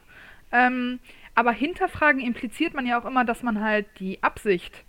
Ähm, 0.52 1.00
aber 1.36 1.52
hinterfragen 1.52 2.20
impliziert 2.22 2.74
man 2.74 2.88
ja 2.88 3.00
auch 3.00 3.06
immer, 3.06 3.24
dass 3.24 3.44
man 3.44 3.64
halt 3.64 3.86
die 4.00 4.22
Absicht 4.24 4.84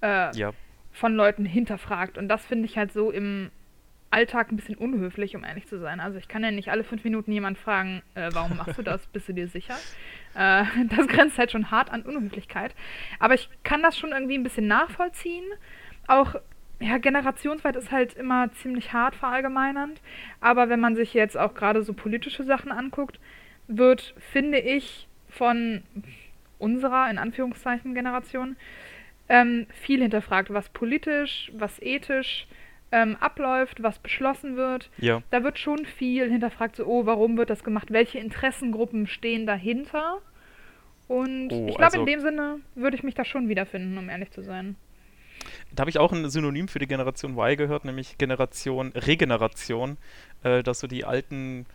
äh, 0.00 0.34
Ja. 0.34 0.52
von 0.92 1.14
Leuten 1.14 1.44
hinterfragt. 1.44 2.16
Und 2.16 2.28
das 2.28 2.44
finde 2.46 2.64
ich 2.64 2.78
halt 2.78 2.90
so 2.92 3.10
im 3.10 3.50
Alltag 4.10 4.50
ein 4.50 4.56
bisschen 4.56 4.76
unhöflich, 4.76 5.36
um 5.36 5.44
ehrlich 5.44 5.66
zu 5.66 5.78
sein. 5.78 6.00
Also 6.00 6.18
ich 6.18 6.28
kann 6.28 6.42
ja 6.42 6.50
nicht 6.50 6.70
alle 6.70 6.84
fünf 6.84 7.04
Minuten 7.04 7.30
jemand 7.30 7.58
fragen, 7.58 8.02
äh, 8.14 8.30
warum 8.32 8.56
machst 8.56 8.78
du 8.78 8.82
das? 8.82 9.06
Bist 9.08 9.28
du 9.28 9.34
dir 9.34 9.48
sicher? 9.48 9.76
Äh, 10.34 10.64
das 10.96 11.06
grenzt 11.08 11.38
halt 11.38 11.50
schon 11.50 11.70
hart 11.70 11.90
an 11.90 12.02
Unhöflichkeit. 12.02 12.74
Aber 13.18 13.34
ich 13.34 13.48
kann 13.64 13.82
das 13.82 13.98
schon 13.98 14.12
irgendwie 14.12 14.38
ein 14.38 14.42
bisschen 14.42 14.66
nachvollziehen. 14.66 15.44
Auch, 16.06 16.36
ja, 16.80 16.96
generationsweit 16.98 17.76
ist 17.76 17.90
halt 17.90 18.14
immer 18.14 18.50
ziemlich 18.54 18.92
hart 18.92 19.14
verallgemeinernd. 19.14 20.00
Aber 20.40 20.70
wenn 20.70 20.80
man 20.80 20.96
sich 20.96 21.12
jetzt 21.12 21.36
auch 21.36 21.54
gerade 21.54 21.82
so 21.82 21.92
politische 21.92 22.44
Sachen 22.44 22.72
anguckt, 22.72 23.20
wird, 23.66 24.14
finde 24.32 24.58
ich, 24.58 25.06
von 25.28 25.82
unserer, 26.58 27.10
in 27.10 27.18
Anführungszeichen, 27.18 27.94
Generation 27.94 28.56
ähm, 29.28 29.66
viel 29.82 30.00
hinterfragt, 30.00 30.50
was 30.50 30.70
politisch, 30.70 31.52
was 31.54 31.80
ethisch 31.82 32.46
ähm, 32.92 33.16
abläuft, 33.20 33.82
was 33.82 33.98
beschlossen 33.98 34.56
wird. 34.56 34.90
Ja. 34.98 35.22
Da 35.30 35.42
wird 35.44 35.58
schon 35.58 35.84
viel 35.84 36.30
hinterfragt, 36.30 36.76
so, 36.76 36.86
oh, 36.86 37.06
warum 37.06 37.36
wird 37.36 37.50
das 37.50 37.62
gemacht? 37.64 37.90
Welche 37.90 38.18
Interessengruppen 38.18 39.06
stehen 39.06 39.46
dahinter? 39.46 40.18
Und 41.06 41.50
Oh, 41.52 41.66
ich 41.68 41.76
glaube, 41.76 41.84
also- 41.84 42.00
in 42.00 42.06
dem 42.06 42.20
Sinne 42.20 42.60
würde 42.74 42.96
ich 42.96 43.02
mich 43.02 43.14
da 43.14 43.24
schon 43.24 43.48
wiederfinden, 43.48 43.96
um 43.98 44.08
ehrlich 44.08 44.30
zu 44.30 44.42
sein. 44.42 44.76
Da 45.72 45.82
habe 45.82 45.90
ich 45.90 45.98
auch 45.98 46.12
ein 46.12 46.28
Synonym 46.28 46.66
für 46.68 46.78
die 46.80 46.86
Generation 46.88 47.32
Y 47.38 47.56
gehört, 47.56 47.84
nämlich 47.84 48.18
Generation 48.18 48.92
Regeneration, 48.94 49.96
äh, 50.42 50.62
dass 50.62 50.80
so 50.80 50.86
die 50.86 51.04
alten 51.04 51.66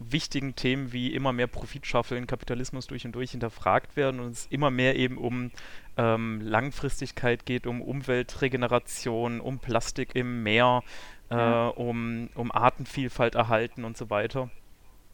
wichtigen 0.00 0.56
Themen 0.56 0.92
wie 0.92 1.14
immer 1.14 1.32
mehr 1.32 1.46
Profit 1.46 1.86
schaffeln, 1.86 2.26
Kapitalismus 2.26 2.86
durch 2.86 3.04
und 3.04 3.12
durch 3.12 3.30
hinterfragt 3.32 3.96
werden 3.96 4.18
und 4.20 4.30
es 4.32 4.46
immer 4.46 4.70
mehr 4.70 4.96
eben 4.96 5.18
um 5.18 5.50
ähm, 5.96 6.40
Langfristigkeit 6.40 7.44
geht, 7.46 7.66
um 7.66 7.82
Umweltregeneration, 7.82 9.40
um 9.40 9.58
Plastik 9.58 10.14
im 10.16 10.42
Meer, 10.42 10.82
äh, 11.30 11.34
Ja. 11.36 11.68
um, 11.68 12.28
um 12.34 12.50
Artenvielfalt 12.50 13.34
erhalten 13.34 13.84
und 13.84 13.96
so 13.96 14.10
weiter. 14.10 14.50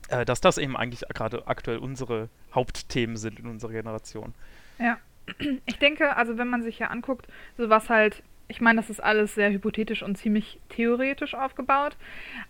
Äh, 0.09 0.25
dass 0.25 0.41
das 0.41 0.57
eben 0.57 0.77
eigentlich 0.77 1.03
gerade 1.13 1.47
aktuell 1.49 1.79
unsere 1.79 2.29
Hauptthemen 2.55 3.17
sind 3.17 3.41
in 3.41 3.47
unserer 3.47 3.73
Generation. 3.73 4.35
Ja. 4.79 4.99
Ich 5.67 5.79
denke, 5.81 6.17
also 6.17 6.39
wenn 6.39 6.47
man 6.49 6.63
sich 6.63 6.79
ja 6.79 6.87
anguckt, 6.87 7.27
so 7.59 7.69
was 7.69 7.91
halt, 7.91 8.23
ich 8.49 8.61
meine, 8.61 8.77
das 8.77 8.91
ist 8.91 9.03
alles 9.03 9.35
sehr 9.35 9.51
hypothetisch 9.51 10.03
und 10.03 10.17
ziemlich 10.17 10.61
theoretisch 10.69 11.35
aufgebaut, 11.35 11.97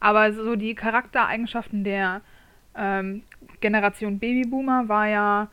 aber 0.01 0.33
so 0.33 0.57
die 0.57 0.75
Charaktereigenschaften 0.75 1.85
der 1.85 2.21
ähm, 2.77 3.23
Generation 3.61 4.19
Babyboomer 4.19 4.89
war 4.89 5.09
ja 5.09 5.49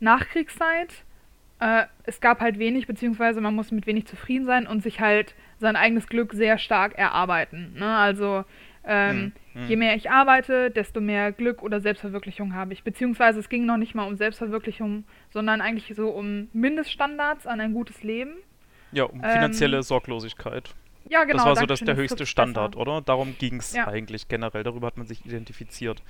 Nachkriegszeit. 0.00 1.04
Äh, 1.60 1.84
es 2.04 2.20
gab 2.20 2.40
halt 2.40 2.58
wenig, 2.58 2.86
beziehungsweise 2.86 3.40
man 3.40 3.54
musste 3.54 3.74
mit 3.74 3.86
wenig 3.86 4.06
zufrieden 4.06 4.44
sein 4.44 4.66
und 4.66 4.82
sich 4.82 5.00
halt 5.00 5.34
sein 5.58 5.74
eigenes 5.74 6.06
Glück 6.06 6.32
sehr 6.32 6.58
stark 6.58 6.96
erarbeiten. 6.96 7.74
Ne? 7.76 7.96
Also 7.96 8.44
ähm, 8.88 9.32
Hm, 9.52 9.62
hm. 9.62 9.68
je 9.68 9.76
mehr 9.76 9.94
ich 9.96 10.10
arbeite, 10.10 10.70
desto 10.70 11.00
mehr 11.00 11.30
Glück 11.30 11.62
oder 11.62 11.80
Selbstverwirklichung 11.80 12.54
habe 12.54 12.72
ich. 12.72 12.84
Beziehungsweise 12.84 13.38
es 13.38 13.48
ging 13.48 13.66
noch 13.66 13.76
nicht 13.76 13.94
mal 13.94 14.06
um 14.06 14.16
Selbstverwirklichung, 14.16 15.04
sondern 15.30 15.60
eigentlich 15.60 15.94
so 15.94 16.08
um 16.08 16.48
Mindeststandards 16.54 17.46
an 17.46 17.60
ein 17.60 17.74
gutes 17.74 18.02
Leben. 18.02 18.36
Ja, 18.92 19.04
um 19.04 19.22
Ähm, 19.22 19.30
finanzielle 19.30 19.82
Sorglosigkeit. 19.82 20.74
Ja, 21.08 21.24
genau. 21.24 21.36
das 21.38 21.46
war 21.46 21.56
so 21.56 21.66
das, 21.66 21.80
der 21.80 21.96
höchste 21.96 22.26
Standard, 22.26 22.72
besser. 22.72 22.80
oder? 22.82 23.00
Darum 23.00 23.36
ging 23.38 23.56
es 23.56 23.74
Ja. 23.74 23.86
eigentlich 23.88 24.28
generell. 24.28 24.62
Darüber 24.62 24.86
hat 24.88 24.96
man 24.98 25.06
sich 25.06 25.24
identifiziert. 25.24 26.02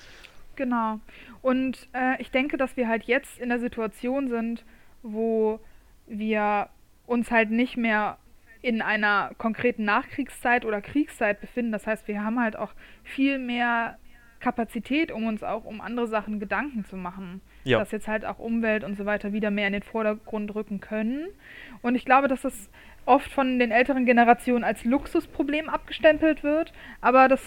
Genau. 0.56 0.98
Und 1.40 1.88
äh, 1.92 2.20
ich 2.20 2.30
denke, 2.32 2.56
dass 2.56 2.76
wir 2.76 2.88
halt 2.88 3.04
jetzt 3.04 3.38
in 3.38 3.48
der 3.48 3.60
Situation 3.60 4.28
sind, 4.28 4.64
wo 5.02 5.60
wir 6.06 6.68
uns 7.06 7.30
halt 7.30 7.50
nicht 7.50 7.76
mehr 7.76 8.18
in 8.60 8.82
einer 8.82 9.30
konkreten 9.38 9.84
Nachkriegszeit 9.84 10.64
oder 10.64 10.80
Kriegszeit 10.80 11.40
befinden. 11.40 11.70
Das 11.70 11.86
heißt, 11.86 12.08
wir 12.08 12.24
haben 12.24 12.40
halt 12.40 12.56
auch 12.56 12.72
viel 13.04 13.38
mehr 13.38 13.98
Kapazität, 14.40 15.12
um 15.12 15.26
uns 15.26 15.44
auch 15.44 15.64
um 15.64 15.80
andere 15.80 16.08
Sachen 16.08 16.40
Gedanken 16.40 16.84
zu 16.84 16.96
machen. 16.96 17.40
Ja. 17.68 17.78
Dass 17.78 17.90
jetzt 17.92 18.08
halt 18.08 18.24
auch 18.24 18.38
Umwelt 18.38 18.84
und 18.84 18.96
so 18.96 19.04
weiter 19.06 19.32
wieder 19.32 19.50
mehr 19.50 19.66
in 19.66 19.72
den 19.72 19.82
Vordergrund 19.82 20.54
rücken 20.54 20.80
können. 20.80 21.26
Und 21.82 21.94
ich 21.94 22.04
glaube, 22.04 22.28
dass 22.28 22.42
das 22.42 22.70
oft 23.04 23.30
von 23.30 23.58
den 23.58 23.70
älteren 23.70 24.06
Generationen 24.06 24.64
als 24.64 24.84
Luxusproblem 24.84 25.68
abgestempelt 25.68 26.42
wird. 26.42 26.72
Aber 27.00 27.28
das 27.28 27.40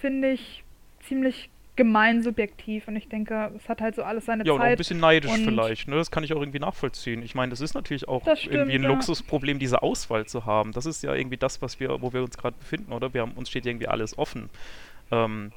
finde 0.00 0.30
ich 0.30 0.64
ziemlich 1.00 1.50
gemein 1.78 2.22
subjektiv 2.22 2.88
und 2.88 2.96
ich 2.96 3.08
denke, 3.08 3.52
es 3.56 3.68
hat 3.68 3.80
halt 3.80 3.94
so 3.94 4.02
alles 4.02 4.26
seine 4.26 4.44
Ja, 4.44 4.56
Zeit. 4.56 4.72
ein 4.72 4.76
bisschen 4.76 4.98
neidisch 4.98 5.30
vielleicht, 5.32 5.86
ne? 5.86 5.94
Das 5.94 6.10
kann 6.10 6.24
ich 6.24 6.32
auch 6.32 6.40
irgendwie 6.40 6.58
nachvollziehen. 6.58 7.22
Ich 7.22 7.36
meine, 7.36 7.50
das 7.50 7.60
ist 7.60 7.74
natürlich 7.74 8.08
auch 8.08 8.22
stimmt, 8.36 8.52
irgendwie 8.52 8.74
ein 8.74 8.82
ja. 8.82 8.88
Luxusproblem, 8.88 9.60
diese 9.60 9.80
Auswahl 9.80 10.26
zu 10.26 10.44
haben. 10.44 10.72
Das 10.72 10.86
ist 10.86 11.04
ja 11.04 11.14
irgendwie 11.14 11.36
das, 11.36 11.62
was 11.62 11.78
wir, 11.78 12.02
wo 12.02 12.12
wir 12.12 12.24
uns 12.24 12.36
gerade 12.36 12.56
befinden, 12.58 12.92
oder? 12.92 13.14
Wir 13.14 13.20
haben, 13.20 13.30
uns 13.32 13.48
steht 13.48 13.64
irgendwie 13.64 13.86
alles 13.86 14.18
offen. 14.18 14.50
Ähm, 15.12 15.52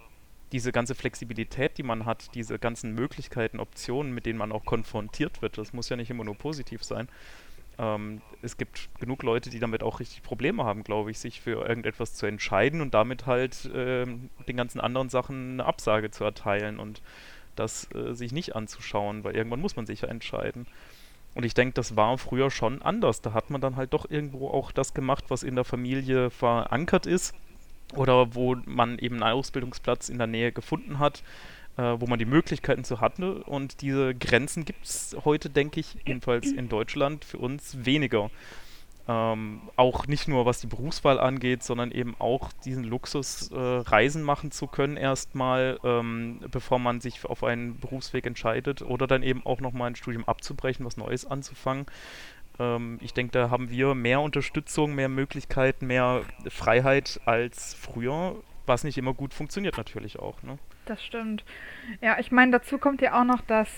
diese 0.51 0.72
ganze 0.72 0.96
Flexibilität, 0.96 1.77
die 1.77 1.84
man 1.84 2.05
hat, 2.05 2.34
diese 2.36 2.60
ganzen 2.60 2.93
Möglichkeiten, 2.93 3.60
Optionen, 3.60 4.13
mit 4.13 4.25
denen 4.25 4.39
man 4.39 4.51
auch 4.51 4.65
konfrontiert 4.65 5.41
wird, 5.41 5.58
das 5.58 5.74
muss 5.74 5.89
ja 5.89 5.96
nicht 5.96 6.10
immer 6.10 6.24
nur 6.24 6.36
positiv 6.36 6.84
sein. 6.84 7.08
Ähm, 7.77 8.22
es 8.41 8.58
gibt 8.58 8.89
genug 9.00 9.24
Leute, 9.24 9.50
die 9.50 9.60
damit 9.60 9.81
auch 9.81 10.00
richtig 10.00 10.24
Probleme 10.24 10.65
haben, 10.65 10.84
glaube 10.84 11.12
ich, 11.12 11.20
sich 11.20 11.41
für 11.41 11.67
irgendetwas 11.67 12.15
zu 12.15 12.25
entscheiden 12.25 12.81
und 12.81 12.93
damit 12.93 13.25
halt 13.25 13.70
ähm, 13.74 14.29
den 14.48 14.58
ganzen 14.58 14.81
anderen 14.81 15.10
Sachen 15.10 15.53
eine 15.53 15.65
Absage 15.65 16.12
zu 16.12 16.24
erteilen 16.24 16.79
und 16.79 17.01
das 17.55 17.88
äh, 17.96 18.13
sich 18.13 18.31
nicht 18.31 18.55
anzuschauen, 18.55 19.24
weil 19.24 19.36
irgendwann 19.36 19.62
muss 19.62 19.75
man 19.75 19.86
sich 19.86 20.01
ja 20.01 20.10
entscheiden. 20.10 20.67
Und 21.34 21.46
ich 21.46 21.53
denke, 21.53 21.74
das 21.75 21.96
war 21.96 22.17
früher 22.17 22.51
schon 22.51 22.81
anders. 22.81 23.22
Da 23.22 23.31
hat 23.31 23.50
man 23.50 23.62
dann 23.62 23.77
halt 23.77 23.93
doch 23.93 24.10
irgendwo 24.10 24.50
auch 24.50 24.74
das 24.74 24.93
gemacht, 24.93 25.25
was 25.29 25.43
in 25.43 25.55
der 25.55 25.63
Familie 25.63 26.29
verankert 26.29 27.05
ist 27.05 27.34
oder 27.95 28.36
wo 28.36 28.55
man 28.65 29.00
eben 29.00 29.15
einen 29.15 29.33
Ausbildungsplatz 29.33 30.10
in 30.10 30.17
der 30.17 30.27
Nähe 30.27 30.51
gefunden 30.51 31.00
hat, 31.00 31.24
äh, 31.77 31.81
wo 32.00 32.07
man 32.07 32.19
die 32.19 32.25
Möglichkeiten 32.25 32.83
zu 32.83 33.01
hatte. 33.01 33.43
Und 33.43 33.81
diese 33.81 34.13
Grenzen 34.15 34.65
gibt 34.65 34.86
es 34.86 35.15
heute, 35.25 35.50
denke 35.50 35.79
ich, 35.79 35.98
jedenfalls 36.05 36.51
in 36.51 36.69
Deutschland 36.69 37.25
für 37.25 37.38
uns 37.38 37.86
weniger. 37.86 38.29
Ähm, 39.07 39.62
auch 39.77 40.05
nicht 40.05 40.27
nur 40.27 40.45
was 40.45 40.62
die 40.62 40.67
Berufswahl 40.67 41.19
angeht, 41.19 41.63
sondern 41.63 41.91
eben 41.91 42.15
auch 42.19 42.51
diesen 42.65 42.83
Luxus, 42.83 43.50
äh, 43.51 43.57
Reisen 43.57 44.21
machen 44.21 44.51
zu 44.51 44.67
können 44.67 44.95
erstmal, 44.95 45.79
ähm, 45.83 46.39
bevor 46.51 46.77
man 46.77 47.01
sich 47.01 47.25
auf 47.25 47.43
einen 47.43 47.79
Berufsweg 47.79 48.27
entscheidet 48.27 48.83
oder 48.83 49.07
dann 49.07 49.24
eben 49.24 49.43
auch 49.45 49.60
nochmal 49.60 49.89
ein 49.89 49.95
Studium 49.95 50.25
abzubrechen, 50.25 50.86
was 50.86 50.98
Neues 50.98 51.25
anzufangen. 51.25 51.88
Ähm, 52.60 53.00
ich 53.01 53.13
denke, 53.13 53.31
da 53.31 53.50
haben 53.50 53.70
wir 53.70 53.96
mehr 53.96 54.22
Unterstützung, 54.22 54.96
mehr 54.96 55.10
Möglichkeiten, 55.10 55.88
mehr 55.88 56.24
Freiheit 56.50 57.20
als 57.25 57.74
früher, 57.74 58.36
was 58.65 58.84
nicht 58.84 58.98
immer 58.98 59.13
gut 59.13 59.34
funktioniert 59.34 59.77
natürlich 59.77 60.20
auch. 60.20 60.41
Ne? 60.43 60.58
Das 60.86 61.03
stimmt. 61.03 61.43
Ja, 62.01 62.20
ich 62.20 62.31
meine, 62.31 62.51
dazu 62.51 62.77
kommt 62.77 63.01
ja 63.01 63.20
auch 63.20 63.25
noch, 63.25 63.41
dass, 63.41 63.70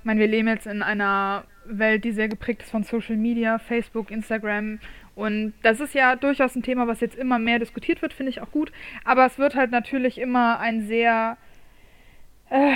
ich 0.00 0.04
meine, 0.04 0.20
wir 0.20 0.28
leben 0.28 0.48
jetzt 0.48 0.66
in 0.66 0.82
einer 0.82 1.44
Welt, 1.64 2.04
die 2.04 2.12
sehr 2.12 2.28
geprägt 2.28 2.62
ist 2.62 2.70
von 2.70 2.82
Social 2.82 3.16
Media, 3.16 3.58
Facebook, 3.58 4.10
Instagram. 4.10 4.78
Und 5.14 5.52
das 5.62 5.80
ist 5.80 5.94
ja 5.94 6.16
durchaus 6.16 6.56
ein 6.56 6.62
Thema, 6.62 6.86
was 6.86 7.00
jetzt 7.00 7.16
immer 7.16 7.38
mehr 7.38 7.58
diskutiert 7.58 8.02
wird, 8.02 8.12
finde 8.12 8.30
ich 8.30 8.40
auch 8.40 8.50
gut. 8.50 8.72
Aber 9.04 9.26
es 9.26 9.38
wird 9.38 9.54
halt 9.54 9.70
natürlich 9.70 10.18
immer 10.18 10.58
ein 10.58 10.86
sehr, 10.86 11.36
äh, 12.50 12.74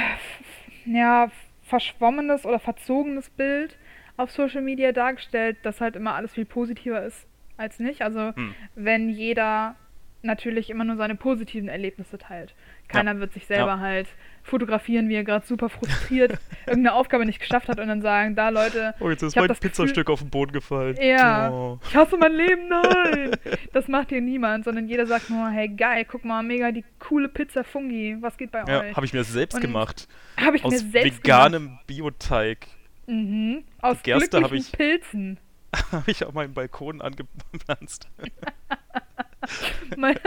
ja, 0.85 1.31
verschwommenes 1.63 2.45
oder 2.47 2.61
verzogenes 2.61 3.29
Bild 3.31 3.77
auf 4.17 4.31
Social 4.31 4.63
Media 4.63 4.93
dargestellt, 4.93 5.59
das 5.63 5.81
halt 5.81 5.97
immer 5.97 6.15
alles 6.15 6.33
viel 6.35 6.45
positiver 6.47 7.05
ist 7.05 7.27
als 7.57 7.79
nicht. 7.79 8.03
Also 8.03 8.35
Hm. 8.35 8.55
wenn 8.75 9.09
jeder 9.11 9.77
natürlich 10.23 10.71
immer 10.71 10.83
nur 10.85 10.97
seine 10.97 11.15
positiven 11.15 11.69
Erlebnisse 11.69 12.19
teilt. 12.19 12.53
Keiner 12.89 13.21
wird 13.21 13.33
sich 13.33 13.47
selber 13.47 13.73
Ja. 13.75 13.79
halt 13.81 14.09
fotografieren, 14.43 15.09
wie 15.09 15.15
er 15.15 15.23
gerade 15.25 15.47
super 15.47 15.69
frustriert 15.69 16.33
irgendeine 16.67 16.95
Aufgabe 16.95 17.25
nicht 17.27 17.39
geschafft 17.39 17.69
hat 17.69 17.79
und 17.79 17.87
dann 17.87 18.01
sagen, 18.03 18.35
da 18.35 18.49
Leute, 18.49 18.95
Oh, 18.99 19.09
jetzt 19.11 19.23
ist 19.23 19.37
mein 19.37 19.47
das 19.47 19.61
Gefühl- 19.61 19.71
Pizzastück 19.71 20.11
auf 20.11 20.21
den 20.21 20.31
Boden 20.31 20.51
gefallen. 20.53 20.97
ja, 21.01 21.51
Oh. 21.51 21.79
ich 21.87 21.95
hasse 21.95 22.17
mein 22.17 22.33
Leben, 22.33 22.69
nein! 22.69 23.37
Das 23.73 23.87
macht 23.87 24.09
hier 24.09 24.21
niemand, 24.21 24.65
sondern 24.65 24.89
jeder 24.89 25.07
sagt 25.07 25.31
nur, 25.31 25.49
hey 25.51 25.69
geil, 25.69 26.05
guck 26.09 26.25
mal, 26.25 26.43
mega 26.43 26.73
die 26.73 26.85
coole 26.99 27.29
Pizza 27.29 27.63
Fungi, 27.63 28.17
was 28.21 28.37
geht 28.37 28.51
bei 28.51 28.65
Ja, 28.67 28.81
euch? 28.81 28.97
habe 28.97 29.07
ich 29.07 29.13
mir 29.13 29.23
selbst 29.25 29.55
Und 29.57 29.61
gemacht. 29.61 30.09
Habe 30.37 30.57
ich 30.57 30.65
Aus 30.65 30.73
mir 30.73 30.79
selbst 30.79 31.19
veganem 31.25 31.79
Bioteig. 31.87 32.67
Mhm. 33.07 33.65
Aus 33.81 34.03
Gerste 34.03 34.39
hab 34.39 34.49
glücklichen 34.51 34.69
ich- 34.73 34.79
Pilzen. 34.79 35.39
habe 35.93 36.11
ich 36.11 36.25
auf 36.25 36.33
meinem 36.35 36.55
Balkon 36.55 37.01
angepflanzt. 37.03 38.09
Mein, 39.97 40.19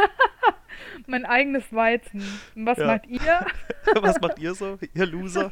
mein 1.07 1.25
eigenes 1.25 1.73
Weizen. 1.73 2.23
Und 2.55 2.65
was 2.65 2.77
Ja. 2.77 2.85
macht 2.87 3.07
ihr? 3.07 3.45
Was 4.01 4.21
macht 4.21 4.39
ihr 4.39 4.53
so, 4.53 4.77
ihr 4.93 5.05
Loser? 5.05 5.51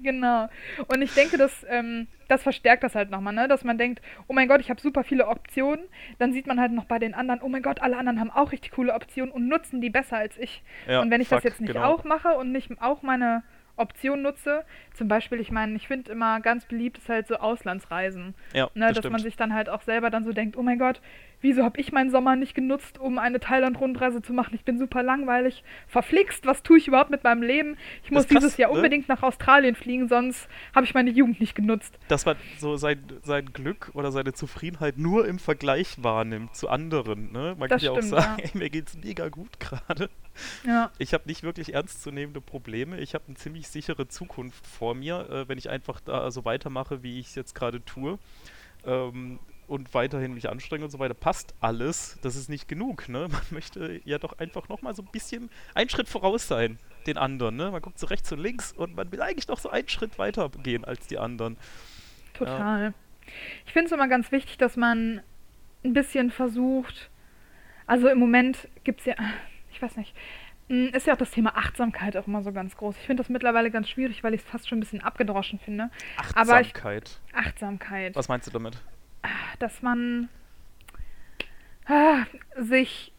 Genau. 0.00 0.48
Und 0.86 1.02
ich 1.02 1.12
denke, 1.14 1.36
das, 1.36 1.66
ähm, 1.68 2.06
das 2.28 2.42
verstärkt 2.44 2.84
das 2.84 2.94
halt 2.94 3.10
nochmal, 3.10 3.32
ne? 3.34 3.48
Dass 3.48 3.64
man 3.64 3.76
denkt, 3.78 4.00
oh 4.28 4.34
mein 4.34 4.46
Gott, 4.46 4.60
ich 4.60 4.70
habe 4.70 4.80
super 4.80 5.02
viele 5.02 5.26
Optionen. 5.26 5.86
Dann 6.18 6.32
sieht 6.32 6.46
man 6.46 6.60
halt 6.60 6.70
noch 6.72 6.84
bei 6.84 6.98
den 7.00 7.14
anderen, 7.14 7.40
oh 7.42 7.48
mein 7.48 7.62
Gott, 7.62 7.80
alle 7.82 7.96
anderen 7.96 8.20
haben 8.20 8.30
auch 8.30 8.52
richtig 8.52 8.70
coole 8.72 8.94
Optionen 8.94 9.32
und 9.32 9.48
nutzen 9.48 9.80
die 9.80 9.90
besser 9.90 10.18
als 10.18 10.36
ich. 10.38 10.62
Ja, 10.86 11.00
und 11.00 11.10
wenn 11.10 11.20
ich 11.20 11.28
fuck, 11.28 11.38
das 11.38 11.44
jetzt 11.44 11.60
nicht 11.60 11.72
genau. 11.72 11.86
auch 11.94 12.04
mache 12.04 12.28
und 12.36 12.52
nicht 12.52 12.70
auch 12.80 13.02
meine 13.02 13.42
Option 13.76 14.22
nutze, 14.22 14.64
zum 14.98 15.08
Beispiel, 15.08 15.40
ich 15.40 15.50
meine, 15.50 15.76
ich 15.76 15.86
finde 15.86 16.10
immer 16.12 16.40
ganz 16.40 16.66
beliebt 16.66 16.98
ist 16.98 17.08
halt 17.08 17.28
so 17.28 17.36
Auslandsreisen. 17.36 18.34
Ja, 18.52 18.68
Ne, 18.74 18.88
das 18.88 18.96
dass 18.96 19.04
man 19.04 19.20
stimmt. 19.20 19.22
sich 19.22 19.36
dann 19.36 19.54
halt 19.54 19.68
auch 19.68 19.82
selber 19.82 20.10
dann 20.10 20.24
so 20.24 20.32
denkt, 20.32 20.56
oh 20.56 20.62
mein 20.62 20.78
Gott, 20.78 21.00
wieso 21.40 21.62
habe 21.62 21.80
ich 21.80 21.92
meinen 21.92 22.10
Sommer 22.10 22.34
nicht 22.36 22.54
genutzt, 22.54 22.98
um 22.98 23.18
eine 23.18 23.38
Thailand-Rundreise 23.38 24.22
zu 24.22 24.32
machen? 24.32 24.54
Ich 24.54 24.64
bin 24.64 24.78
super 24.78 25.02
langweilig, 25.02 25.62
verflixt, 25.86 26.46
was 26.46 26.62
tue 26.62 26.78
ich 26.78 26.88
überhaupt 26.88 27.10
mit 27.10 27.22
meinem 27.22 27.42
Leben? 27.42 27.76
Ich 28.02 28.10
muss 28.10 28.26
krass, 28.26 28.38
dieses 28.40 28.56
Jahr 28.56 28.70
ne? 28.70 28.76
unbedingt 28.76 29.08
nach 29.08 29.22
Australien 29.22 29.76
fliegen, 29.76 30.08
sonst 30.08 30.48
habe 30.74 30.84
ich 30.84 30.94
meine 30.94 31.10
Jugend 31.10 31.40
nicht 31.40 31.54
genutzt. 31.54 31.96
Dass 32.08 32.26
man 32.26 32.36
so 32.58 32.76
sein, 32.76 33.00
sein 33.22 33.52
Glück 33.52 33.90
oder 33.94 34.10
seine 34.10 34.32
Zufriedenheit 34.32 34.98
nur 34.98 35.26
im 35.28 35.38
Vergleich 35.38 36.02
wahrnimmt 36.02 36.56
zu 36.56 36.68
anderen. 36.68 37.30
Ne? 37.32 37.54
Man 37.56 37.68
Das 37.68 37.82
kann 37.82 37.94
ja 37.94 37.98
auch 37.98 38.02
sagen, 38.02 38.40
ja. 38.40 38.44
ey, 38.52 38.58
mir 38.58 38.68
geht's 38.70 38.98
mega 39.02 39.28
gut 39.28 39.60
gerade. 39.60 40.10
Ja, 40.64 40.90
Ich 40.98 41.14
habe 41.14 41.24
nicht 41.26 41.42
wirklich 41.42 41.74
ernstzunehmende 41.74 42.40
Probleme. 42.40 42.98
Ich 43.00 43.14
habe 43.14 43.24
eine 43.26 43.36
ziemlich 43.36 43.68
sichere 43.68 44.08
Zukunft 44.08 44.66
vor 44.66 44.87
mir, 44.94 45.28
äh, 45.30 45.48
wenn 45.48 45.58
ich 45.58 45.68
einfach 45.68 46.00
da 46.00 46.30
so 46.30 46.44
weitermache, 46.44 47.02
wie 47.02 47.18
ich 47.18 47.28
es 47.28 47.34
jetzt 47.34 47.54
gerade 47.54 47.84
tue. 47.84 48.18
Ähm, 48.84 49.38
und 49.66 49.92
weiterhin 49.92 50.32
mich 50.32 50.48
anstrenge 50.48 50.84
und 50.84 50.90
so 50.90 50.98
weiter, 50.98 51.14
passt 51.14 51.54
alles. 51.60 52.18
Das 52.22 52.36
ist 52.36 52.48
nicht 52.48 52.68
genug, 52.68 53.08
ne? 53.08 53.28
Man 53.30 53.42
möchte 53.50 54.00
ja 54.04 54.18
doch 54.18 54.38
einfach 54.38 54.68
nochmal 54.68 54.94
so 54.94 55.02
ein 55.02 55.08
bisschen 55.12 55.50
einen 55.74 55.90
Schritt 55.90 56.08
voraus 56.08 56.48
sein, 56.48 56.78
den 57.06 57.18
anderen, 57.18 57.56
ne? 57.56 57.70
Man 57.70 57.82
guckt 57.82 57.98
so 57.98 58.06
rechts 58.06 58.32
und 58.32 58.38
links 58.38 58.72
und 58.72 58.96
man 58.96 59.12
will 59.12 59.20
eigentlich 59.20 59.48
noch 59.48 59.58
so 59.58 59.68
einen 59.68 59.88
Schritt 59.88 60.18
weiter 60.18 60.48
gehen 60.62 60.84
als 60.84 61.06
die 61.06 61.18
anderen. 61.18 61.56
total. 62.34 62.94
Ich 63.66 63.72
finde 63.74 63.86
es 63.86 63.92
immer 63.92 64.08
ganz 64.08 64.32
wichtig, 64.32 64.56
dass 64.56 64.76
man 64.76 65.20
ein 65.84 65.92
bisschen 65.92 66.30
versucht, 66.30 67.10
also 67.86 68.08
im 68.08 68.18
Moment 68.18 68.68
gibt 68.84 69.00
es 69.00 69.06
ja, 69.06 69.14
ich 69.70 69.80
weiß 69.80 69.96
nicht, 69.96 70.14
ist 70.68 71.06
ja 71.06 71.14
auch 71.14 71.18
das 71.18 71.30
Thema 71.30 71.56
Achtsamkeit 71.56 72.16
auch 72.16 72.26
immer 72.26 72.42
so 72.42 72.52
ganz 72.52 72.76
groß. 72.76 72.96
Ich 73.00 73.06
finde 73.06 73.22
das 73.22 73.30
mittlerweile 73.30 73.70
ganz 73.70 73.88
schwierig, 73.88 74.22
weil 74.22 74.34
ich 74.34 74.42
es 74.42 74.46
fast 74.46 74.68
schon 74.68 74.78
ein 74.78 74.80
bisschen 74.80 75.02
abgedroschen 75.02 75.58
finde. 75.58 75.90
Aber 76.34 76.60
ich- 76.60 76.68
Achtsamkeit. 76.68 77.20
Achtsamkeit. 77.32 78.16
Was 78.16 78.28
meinst 78.28 78.46
du 78.46 78.50
damit? 78.50 78.78
dass 79.58 79.82
man 79.82 80.28
ah, 81.86 82.24
sich 82.56 83.12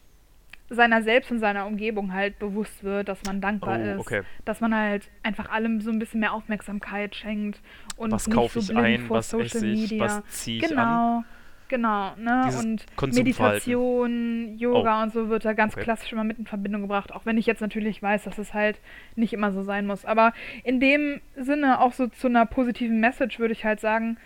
seiner 0.70 1.02
selbst 1.02 1.30
und 1.30 1.40
seiner 1.40 1.66
Umgebung 1.66 2.12
halt 2.12 2.38
bewusst 2.38 2.84
wird, 2.84 3.08
dass 3.08 3.22
man 3.24 3.40
dankbar 3.40 3.78
Oh, 3.78 3.82
ist, 3.82 3.98
okay. 3.98 4.22
dass 4.44 4.60
man 4.60 4.74
halt 4.74 5.10
einfach 5.24 5.50
allem 5.50 5.80
so 5.80 5.90
ein 5.90 5.98
bisschen 5.98 6.20
mehr 6.20 6.32
Aufmerksamkeit 6.32 7.14
schenkt 7.16 7.60
und 7.96 8.12
Was 8.12 8.26
nicht 8.28 8.36
kaufe 8.36 8.60
so 8.60 8.72
ich 8.72 8.78
ein, 8.78 9.06
vor 9.06 9.18
was 9.18 9.30
Social 9.30 9.46
esse 9.46 9.66
ich, 9.66 9.90
Media. 9.90 10.04
was 10.04 10.24
ziehe 10.28 10.58
ich 10.58 10.64
an? 10.64 10.68
genau, 10.70 11.24
genau, 11.70 12.14
ne? 12.16 12.42
Dieses 12.46 12.62
und. 12.62 12.86
Meditation, 13.14 14.58
Yoga 14.58 15.00
Oh. 15.00 15.02
und 15.04 15.12
so 15.12 15.28
wird 15.30 15.44
da 15.46 15.54
ganz 15.54 15.74
Okay. 15.74 15.84
klassisch 15.84 16.12
immer 16.12 16.24
mit 16.24 16.38
in 16.38 16.46
Verbindung 16.46 16.82
gebracht, 16.82 17.12
auch 17.12 17.24
wenn 17.24 17.38
ich 17.38 17.46
jetzt 17.46 17.60
natürlich 17.60 18.02
weiß, 18.02 18.24
dass 18.24 18.36
es 18.36 18.52
halt 18.52 18.78
nicht 19.16 19.32
immer 19.32 19.52
so 19.52 19.62
sein 19.62 19.86
muss. 19.86 20.04
Aber 20.04 20.32
in 20.64 20.80
dem 20.80 21.20
Sinne 21.36 21.80
auch 21.80 21.92
so 21.94 22.08
zu 22.08 22.26
einer 22.28 22.44
positiven 22.44 23.00
Message 23.00 23.38
würde 23.38 23.52
ich 23.52 23.64
halt 23.64 23.80
sagen, 23.80 24.18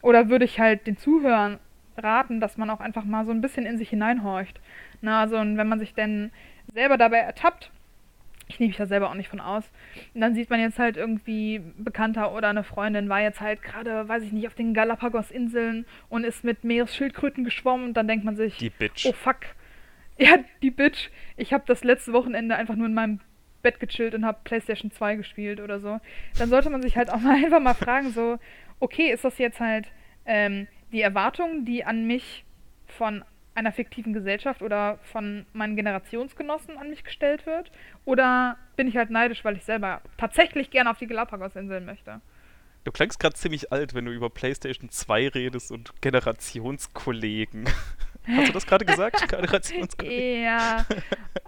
oder 0.00 0.30
würde 0.30 0.44
ich 0.46 0.58
halt 0.58 0.86
den 0.86 0.96
Zuhörern 0.96 1.58
raten, 1.98 2.40
dass 2.40 2.56
man 2.56 2.70
auch 2.70 2.80
einfach 2.80 3.04
mal 3.04 3.26
so 3.26 3.32
ein 3.32 3.42
bisschen 3.42 3.66
in 3.66 3.76
sich 3.76 3.90
hineinhorcht. 3.90 4.58
Na, 5.02 5.20
also 5.20 5.36
und 5.36 5.56
wenn 5.58 5.68
man 5.68 5.78
sich 5.78 5.94
denn 5.94 6.30
selber 6.72 6.96
dabei 6.96 7.18
ertappt, 7.18 7.70
ich 8.52 8.60
nehme 8.60 8.68
mich 8.68 8.76
da 8.76 8.86
selber 8.86 9.10
auch 9.10 9.14
nicht 9.14 9.28
von 9.28 9.40
aus, 9.40 9.64
und 10.14 10.20
dann 10.20 10.34
sieht 10.34 10.50
man 10.50 10.60
jetzt 10.60 10.78
halt 10.78 10.96
irgendwie 10.96 11.60
Bekannter 11.78 12.32
oder 12.32 12.48
eine 12.48 12.64
Freundin 12.64 13.08
war 13.08 13.20
jetzt 13.20 13.40
halt 13.40 13.62
gerade, 13.62 14.08
weiß 14.08 14.22
ich 14.22 14.32
nicht, 14.32 14.46
auf 14.46 14.54
den 14.54 14.74
Galapagos-Inseln 14.74 15.86
und 16.08 16.24
ist 16.24 16.44
mit 16.44 16.64
Meeresschildkröten 16.64 17.44
geschwommen 17.44 17.86
und 17.88 17.94
dann 17.94 18.08
denkt 18.08 18.24
man 18.24 18.36
sich, 18.36 18.58
Die 18.58 18.70
Bitch. 18.70 19.06
oh 19.06 19.12
fuck, 19.12 19.40
ja, 20.18 20.36
die 20.62 20.70
Bitch, 20.70 21.10
ich 21.36 21.52
habe 21.52 21.64
das 21.66 21.84
letzte 21.84 22.12
Wochenende 22.12 22.54
einfach 22.56 22.76
nur 22.76 22.86
in 22.86 22.94
meinem 22.94 23.20
Bett 23.62 23.80
gechillt 23.80 24.14
und 24.14 24.26
habe 24.26 24.38
PlayStation 24.44 24.90
2 24.90 25.16
gespielt 25.16 25.60
oder 25.60 25.78
so. 25.78 26.00
Dann 26.38 26.48
sollte 26.48 26.68
man 26.68 26.82
sich 26.82 26.96
halt 26.96 27.10
auch 27.10 27.20
mal 27.20 27.36
einfach 27.44 27.60
mal 27.60 27.74
fragen, 27.74 28.10
so, 28.10 28.38
okay, 28.80 29.10
ist 29.12 29.24
das 29.24 29.38
jetzt 29.38 29.60
halt 29.60 29.86
ähm, 30.26 30.66
die 30.92 31.00
Erwartungen, 31.00 31.64
die 31.64 31.84
an 31.84 32.06
mich 32.06 32.44
von 32.86 33.24
einer 33.54 33.72
fiktiven 33.72 34.12
Gesellschaft 34.12 34.62
oder 34.62 34.98
von 35.02 35.46
meinen 35.52 35.76
Generationsgenossen 35.76 36.78
an 36.78 36.90
mich 36.90 37.04
gestellt 37.04 37.46
wird? 37.46 37.70
Oder 38.04 38.56
bin 38.76 38.88
ich 38.88 38.96
halt 38.96 39.10
neidisch, 39.10 39.44
weil 39.44 39.56
ich 39.56 39.64
selber 39.64 40.00
tatsächlich 40.16 40.70
gerne 40.70 40.90
auf 40.90 40.98
die 40.98 41.06
Galapagos-Inseln 41.06 41.84
möchte? 41.84 42.20
Du 42.84 42.90
klangst 42.90 43.20
gerade 43.20 43.34
ziemlich 43.34 43.70
alt, 43.70 43.94
wenn 43.94 44.04
du 44.04 44.12
über 44.12 44.28
PlayStation 44.28 44.90
2 44.90 45.28
redest 45.28 45.70
und 45.70 46.00
Generationskollegen. 46.00 47.66
Hast 48.26 48.48
du 48.48 48.52
das 48.52 48.66
gerade 48.66 48.84
gesagt? 48.84 49.28
Generationskollegen? 49.28 50.44
Ja, 50.44 50.84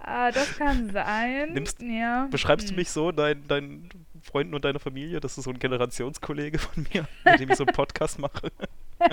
äh, 0.05 0.31
das 0.31 0.57
kann 0.57 0.91
sein. 0.91 1.53
Nimmst, 1.53 1.81
ja. 1.81 2.27
Beschreibst 2.31 2.69
hm. 2.69 2.75
du 2.75 2.79
mich 2.79 2.89
so, 2.89 3.11
dein, 3.11 3.45
dein 3.47 3.89
Freunden 4.21 4.53
und 4.53 4.63
deiner 4.63 4.79
Familie? 4.79 5.19
Das 5.19 5.37
ist 5.37 5.43
so 5.43 5.51
ein 5.51 5.59
Generationskollege 5.59 6.59
von 6.59 6.85
mir, 6.93 7.05
mit 7.25 7.39
dem 7.39 7.49
ich 7.49 7.55
so 7.57 7.65
einen 7.65 7.75
Podcast 7.75 8.19
mache. 8.19 8.51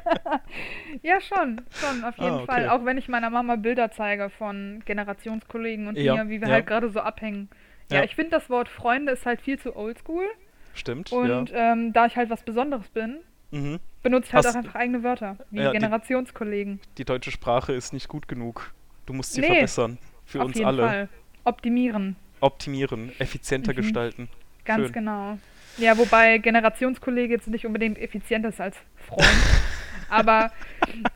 ja, 1.02 1.20
schon, 1.20 1.60
schon, 1.70 2.04
auf 2.04 2.16
jeden 2.18 2.30
ah, 2.30 2.36
okay. 2.36 2.46
Fall. 2.46 2.68
Auch 2.68 2.84
wenn 2.84 2.98
ich 2.98 3.08
meiner 3.08 3.30
Mama 3.30 3.56
Bilder 3.56 3.90
zeige 3.90 4.30
von 4.30 4.82
Generationskollegen 4.84 5.88
und 5.88 5.96
ja, 5.96 6.16
mir, 6.16 6.30
wie 6.30 6.40
wir 6.40 6.48
ja. 6.48 6.54
halt 6.54 6.66
gerade 6.66 6.90
so 6.90 7.00
abhängen. 7.00 7.48
Ja, 7.90 7.98
ja. 7.98 8.04
ich 8.04 8.14
finde 8.14 8.30
das 8.30 8.48
Wort 8.50 8.68
Freunde 8.68 9.12
ist 9.12 9.26
halt 9.26 9.40
viel 9.40 9.58
zu 9.58 9.76
oldschool. 9.76 10.26
Stimmt. 10.74 11.12
Und 11.12 11.52
ähm, 11.54 11.92
da 11.92 12.06
ich 12.06 12.16
halt 12.16 12.30
was 12.30 12.42
Besonderes 12.42 12.88
bin, 12.88 13.18
mhm. 13.50 13.78
benutze 14.02 14.28
ich 14.28 14.34
halt 14.34 14.46
Hast, 14.46 14.54
auch 14.54 14.58
einfach 14.58 14.74
eigene 14.74 15.02
Wörter, 15.02 15.36
wie 15.50 15.58
Generationskollegen. 15.58 16.80
Die, 16.80 16.88
die, 16.98 17.04
deutsche 17.04 17.30
Sprache 17.30 17.72
ist 17.72 17.92
nicht 17.92 18.08
gut 18.08 18.28
genug. 18.28 18.72
Du 19.06 19.12
musst 19.12 19.32
sie 19.32 19.40
nee, 19.40 19.48
verbessern. 19.48 19.98
Für 20.24 20.40
auf 20.40 20.46
uns 20.46 20.56
jeden 20.56 20.66
alle. 20.66 20.82
Fall. 20.82 21.08
Optimieren. 21.44 22.16
Optimieren, 22.40 23.12
effizienter 23.18 23.72
mhm. 23.72 23.76
gestalten. 23.76 24.28
Ganz 24.64 24.84
Schön. 24.84 24.92
genau. 24.92 25.38
Ja, 25.78 25.96
wobei 25.98 26.38
Generationskollege 26.38 27.34
jetzt 27.34 27.48
nicht 27.48 27.66
unbedingt 27.66 27.98
effizient 27.98 28.44
ist 28.44 28.60
als 28.60 28.76
Freund. 28.96 29.26
Aber 30.08 30.52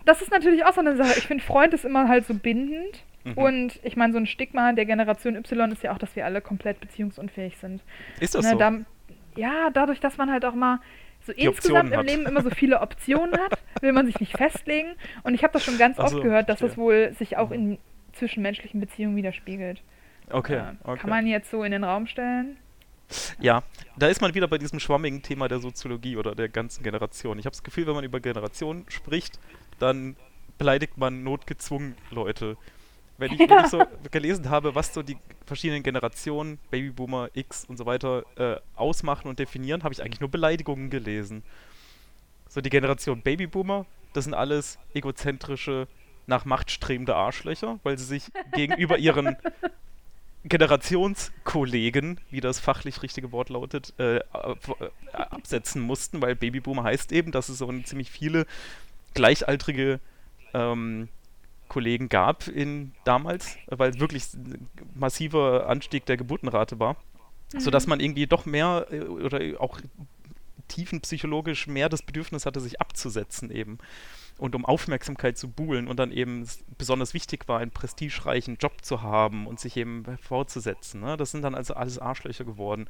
das 0.07 0.23
ist 0.23 0.31
natürlich 0.31 0.65
auch 0.65 0.73
so 0.73 0.81
eine 0.81 0.97
Sache. 0.97 1.19
Ich 1.19 1.27
finde, 1.27 1.45
Freund 1.45 1.75
ist 1.75 1.85
immer 1.85 2.09
halt 2.09 2.27
so 2.27 2.35
bindend. 2.35 3.05
Mhm. 3.25 3.33
Und 3.35 3.81
ich 3.83 3.97
meine, 3.97 4.13
so 4.13 4.19
ein 4.19 4.27
Stigma 4.27 4.73
der 4.73 4.87
Generation 4.87 5.37
Y 5.37 5.73
ist 5.73 5.83
ja 5.83 5.93
auch, 5.93 5.99
dass 5.99 6.17
wir 6.17 6.25
alle 6.25 6.41
komplett 6.41 6.81
beziehungsunfähig 6.81 7.59
sind. 7.59 7.83
Ist 8.21 8.35
das 8.35 8.45
ne, 8.45 8.53
so? 8.53 8.59
Da, 8.59 8.73
ja, 9.37 9.71
dadurch, 9.73 10.01
dass 10.01 10.17
man 10.17 10.31
halt 10.31 10.45
auch 10.45 10.55
mal 10.55 10.81
so 11.27 11.33
Die 11.33 11.45
insgesamt 11.45 11.93
im 11.93 12.01
Leben 12.03 12.25
immer 12.25 12.43
so 12.43 12.51
viele 12.51 12.81
Optionen 12.81 13.35
hat, 13.39 13.59
will 13.83 13.93
man 13.93 14.07
sich 14.07 14.21
nicht 14.21 14.37
festlegen. 14.37 14.95
Und 15.25 15.35
ich 15.35 15.43
habe 15.43 15.53
das 15.53 15.65
schon 15.65 15.77
ganz 15.77 15.99
also, 15.99 16.17
oft 16.17 16.25
gehört, 16.25 16.49
dass 16.49 16.61
das 16.61 16.79
wohl 16.79 17.13
sich 17.19 17.37
auch 17.37 17.51
in 17.51 17.79
zwischenmenschlichen 18.13 18.81
Beziehungen 18.81 19.17
widerspiegelt. 19.17 19.83
Okay, 20.31 20.57
äh, 20.57 20.63
okay. 20.85 21.01
Kann 21.01 21.11
man 21.11 21.27
jetzt 21.27 21.51
so 21.51 21.65
in 21.65 21.73
den 21.73 21.85
Raum 21.85 22.07
stellen. 22.07 22.57
Ja, 23.41 23.63
da 23.97 24.09
ist 24.09 24.21
man 24.21 24.35
wieder 24.35 24.49
bei 24.49 24.59
diesem 24.59 24.81
schwammigen 24.81 25.23
Thema 25.23 25.49
der 25.49 25.61
Soziologie 25.61 26.17
oder 26.17 26.35
der 26.35 26.49
ganzen 26.49 26.83
Generation. 26.83 27.39
Ich 27.39 27.47
habe 27.47 27.55
das 27.55 27.63
Gefühl, 27.63 27.87
wenn 27.87 27.95
man 27.95 28.05
über 28.05 28.21
Generationen 28.21 28.85
spricht, 28.89 29.39
dann 29.79 30.17
beleidigt 30.59 30.97
man 30.97 31.23
notgezwungen 31.23 31.97
Leute. 32.11 32.57
Wenn 33.19 33.33
ich, 33.33 33.41
ja. 33.41 33.49
wenn 33.49 33.65
ich 33.65 33.71
so 33.71 33.83
gelesen 34.11 34.51
habe, 34.51 34.75
was 34.75 34.93
so 34.93 35.03
die 35.03 35.17
verschiedenen 35.47 35.83
Generationen, 35.83 36.59
Babyboomer, 36.71 37.31
X 37.35 37.65
und 37.65 37.77
so 37.77 37.87
weiter, 37.87 38.25
äh, 38.37 38.57
ausmachen 38.75 39.29
und 39.29 39.39
definieren, 39.39 39.85
habe 39.85 39.95
ich 39.95 40.03
eigentlich 40.03 40.21
nur 40.21 40.31
Beleidigungen 40.31 40.91
gelesen. 40.91 41.43
So 42.49 42.61
die 42.61 42.71
Generation 42.71 43.23
Babyboomer, 43.23 43.87
das 44.13 44.25
sind 44.25 44.35
alles 44.35 44.79
egozentrische, 44.95 45.89
nach 46.27 46.45
Macht 46.45 46.71
strebende 46.71 47.15
Arschlöcher, 47.15 47.79
weil 47.85 47.99
sie 47.99 48.05
sich 48.05 48.25
gegenüber 48.53 48.99
ihren 48.99 49.37
Generationskollegen, 50.49 52.21
wie 52.31 52.41
das 52.41 52.61
fachlich 52.61 53.03
richtige 53.03 53.33
Wort 53.33 53.49
lautet, 53.49 53.95
äh, 53.99 54.17
äh, 54.19 54.23
absetzen 55.13 55.83
mussten, 55.83 56.23
weil 56.23 56.37
Babyboomer 56.37 56.85
heißt 56.85 57.13
eben, 57.13 57.33
dass 57.33 57.49
es 57.49 57.59
so 57.59 57.73
ziemlich 57.83 58.11
viele 58.11 58.47
gleichaltrige 59.15 60.01
ähm, 60.55 61.09
Kollegen 61.69 62.09
gab 62.09 62.47
in 62.47 62.93
damals, 63.05 63.57
weil 63.67 63.91
es 63.91 63.99
wirklich 64.01 64.35
ein 64.35 64.69
massiver 64.95 65.69
Anstieg 65.69 66.07
der 66.07 66.17
Geburtenrate 66.17 66.79
war, 66.79 66.97
mhm. 67.53 67.61
sodass 67.61 67.87
man 67.87 67.99
irgendwie 67.99 68.27
doch 68.27 68.47
mehr 68.47 68.87
äh, 68.91 69.01
oder 69.01 69.61
auch 69.61 69.81
tiefenpsychologisch 70.69 71.67
mehr 71.67 71.89
das 71.89 72.03
Bedürfnis 72.03 72.47
hatte, 72.47 72.61
sich 72.61 72.81
abzusetzen 72.81 73.51
eben 73.51 73.79
und 74.39 74.55
um 74.55 74.65
Aufmerksamkeit 74.65 75.39
zu 75.39 75.49
buhlen 75.49 75.89
und 75.89 75.99
dann 75.99 76.13
eben 76.13 76.47
besonders 76.77 77.15
wichtig 77.15 77.49
war, 77.49 77.61
einen 77.61 77.71
prestigereichen 77.71 78.57
Job 78.57 78.85
zu 78.85 79.03
haben 79.03 79.47
und 79.47 79.61
sich 79.61 79.77
eben 79.77 80.05
hervorzusetzen. 80.05 81.01
Ne? 81.01 81.17
Das 81.17 81.31
sind 81.31 81.43
dann 81.43 81.55
also 81.55 81.75
alles 81.75 81.99
Arschlöcher 81.99 82.45
geworden. 82.45 82.89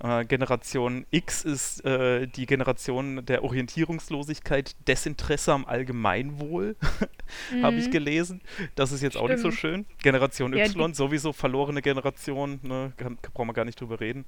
Äh, 0.00 0.24
Generation 0.26 1.06
X 1.10 1.42
ist 1.42 1.84
äh, 1.84 2.26
die 2.26 2.46
Generation 2.46 3.24
der 3.26 3.42
Orientierungslosigkeit, 3.42 4.76
Desinteresse 4.86 5.52
am 5.52 5.64
Allgemeinwohl, 5.64 6.76
mhm. 7.52 7.62
habe 7.64 7.76
ich 7.76 7.90
gelesen. 7.90 8.40
Das 8.76 8.92
ist 8.92 9.02
jetzt 9.02 9.14
Stimmt. 9.14 9.24
auch 9.24 9.28
nicht 9.28 9.42
so 9.42 9.50
schön. 9.50 9.86
Generation 10.02 10.56
ja, 10.56 10.66
Y, 10.66 10.94
sowieso 10.94 11.32
verlorene 11.32 11.82
Generation, 11.82 12.60
ne? 12.62 12.92
brauchen 13.34 13.48
wir 13.48 13.54
gar 13.54 13.64
nicht 13.64 13.80
drüber 13.80 13.98
reden. 14.00 14.24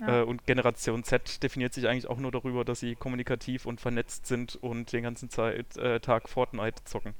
Ja. 0.00 0.20
Äh, 0.20 0.24
und 0.24 0.46
Generation 0.46 1.04
Z 1.04 1.42
definiert 1.44 1.72
sich 1.74 1.86
eigentlich 1.86 2.08
auch 2.08 2.18
nur 2.18 2.32
darüber, 2.32 2.64
dass 2.64 2.80
sie 2.80 2.96
kommunikativ 2.96 3.66
und 3.66 3.80
vernetzt 3.80 4.26
sind 4.26 4.56
und 4.56 4.92
den 4.92 5.04
ganzen 5.04 5.30
Zeit, 5.30 5.76
äh, 5.76 6.00
Tag 6.00 6.28
Fortnite 6.28 6.82
zocken. 6.84 7.14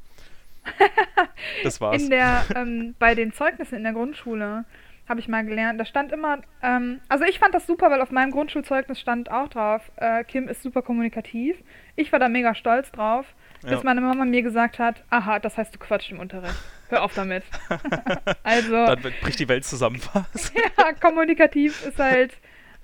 das 1.62 1.80
war's. 1.80 2.02
In 2.02 2.10
der, 2.10 2.44
ähm, 2.56 2.94
bei 2.98 3.14
den 3.14 3.32
Zeugnissen 3.32 3.76
in 3.76 3.84
der 3.84 3.92
Grundschule 3.92 4.64
habe 5.08 5.20
ich 5.20 5.28
mal 5.28 5.44
gelernt, 5.44 5.78
da 5.78 5.84
stand 5.84 6.12
immer, 6.12 6.38
ähm, 6.62 7.00
also 7.08 7.24
ich 7.24 7.38
fand 7.38 7.54
das 7.54 7.66
super, 7.66 7.90
weil 7.90 8.00
auf 8.00 8.10
meinem 8.10 8.30
Grundschulzeugnis 8.30 8.98
stand 8.98 9.30
auch 9.30 9.48
drauf, 9.48 9.82
äh, 9.96 10.24
Kim 10.24 10.48
ist 10.48 10.62
super 10.62 10.82
kommunikativ. 10.82 11.56
Ich 11.96 12.10
war 12.12 12.18
da 12.18 12.28
mega 12.28 12.54
stolz 12.54 12.90
drauf, 12.90 13.26
ja. 13.62 13.70
bis 13.70 13.82
meine 13.82 14.00
Mama 14.00 14.24
mir 14.24 14.42
gesagt 14.42 14.78
hat, 14.78 15.04
aha, 15.10 15.38
das 15.38 15.58
heißt, 15.58 15.74
du 15.74 15.78
quatscht 15.78 16.10
im 16.10 16.20
Unterricht. 16.20 16.54
Hör 16.88 17.02
auf 17.02 17.14
damit. 17.14 17.44
also. 18.42 18.72
Dann 18.72 19.00
bricht 19.20 19.38
die 19.38 19.48
Welt 19.48 19.64
zusammen 19.64 19.96
fast. 20.00 20.52
ja, 20.78 20.92
kommunikativ 20.94 21.84
ist 21.86 21.98
halt 21.98 22.32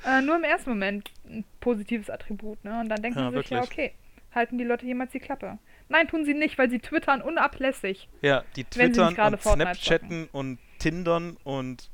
äh, 0.07 0.21
nur 0.21 0.37
im 0.37 0.45
ersten 0.45 0.71
Moment 0.71 1.11
ein 1.27 1.45
positives 1.61 2.11
Attribut, 2.11 2.63
ne? 2.65 2.81
Und 2.81 2.89
dann 2.89 3.03
denken 3.03 3.19
ja, 3.19 3.31
sie 3.31 3.37
sich, 3.39 3.51
ja, 3.51 3.63
okay, 3.63 3.93
halten 4.35 4.59
die 4.59 4.65
Leute 4.65 4.87
jemals 4.87 5.13
die 5.13 5.21
Klappe. 5.21 5.59
Nein, 5.89 6.07
tun 6.09 6.25
sie 6.25 6.35
nicht, 6.35 6.57
weil 6.57 6.71
sie 6.71 6.79
twittern 6.79 7.21
unablässig. 7.21 8.09
Ja, 8.23 8.45
die 8.57 8.65
twittern 8.65 9.17
und 9.19 9.43
Snapchatten 9.43 10.29
und 10.33 10.59
Tindern 10.79 11.37
und 11.45 11.91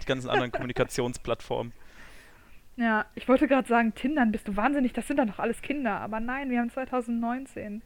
die 0.00 0.06
ganzen 0.06 0.30
anderen 0.30 0.52
Kommunikationsplattformen. 0.52 1.72
Ja, 2.76 3.06
ich 3.14 3.26
wollte 3.28 3.48
gerade 3.48 3.66
sagen, 3.68 3.94
Tindern, 3.94 4.30
bist 4.30 4.46
du 4.46 4.56
wahnsinnig, 4.56 4.92
das 4.92 5.06
sind 5.06 5.18
doch 5.18 5.24
noch 5.24 5.38
alles 5.38 5.62
Kinder. 5.62 6.00
Aber 6.00 6.20
nein, 6.20 6.50
wir 6.50 6.60
haben 6.60 6.70
2019. 6.70 7.82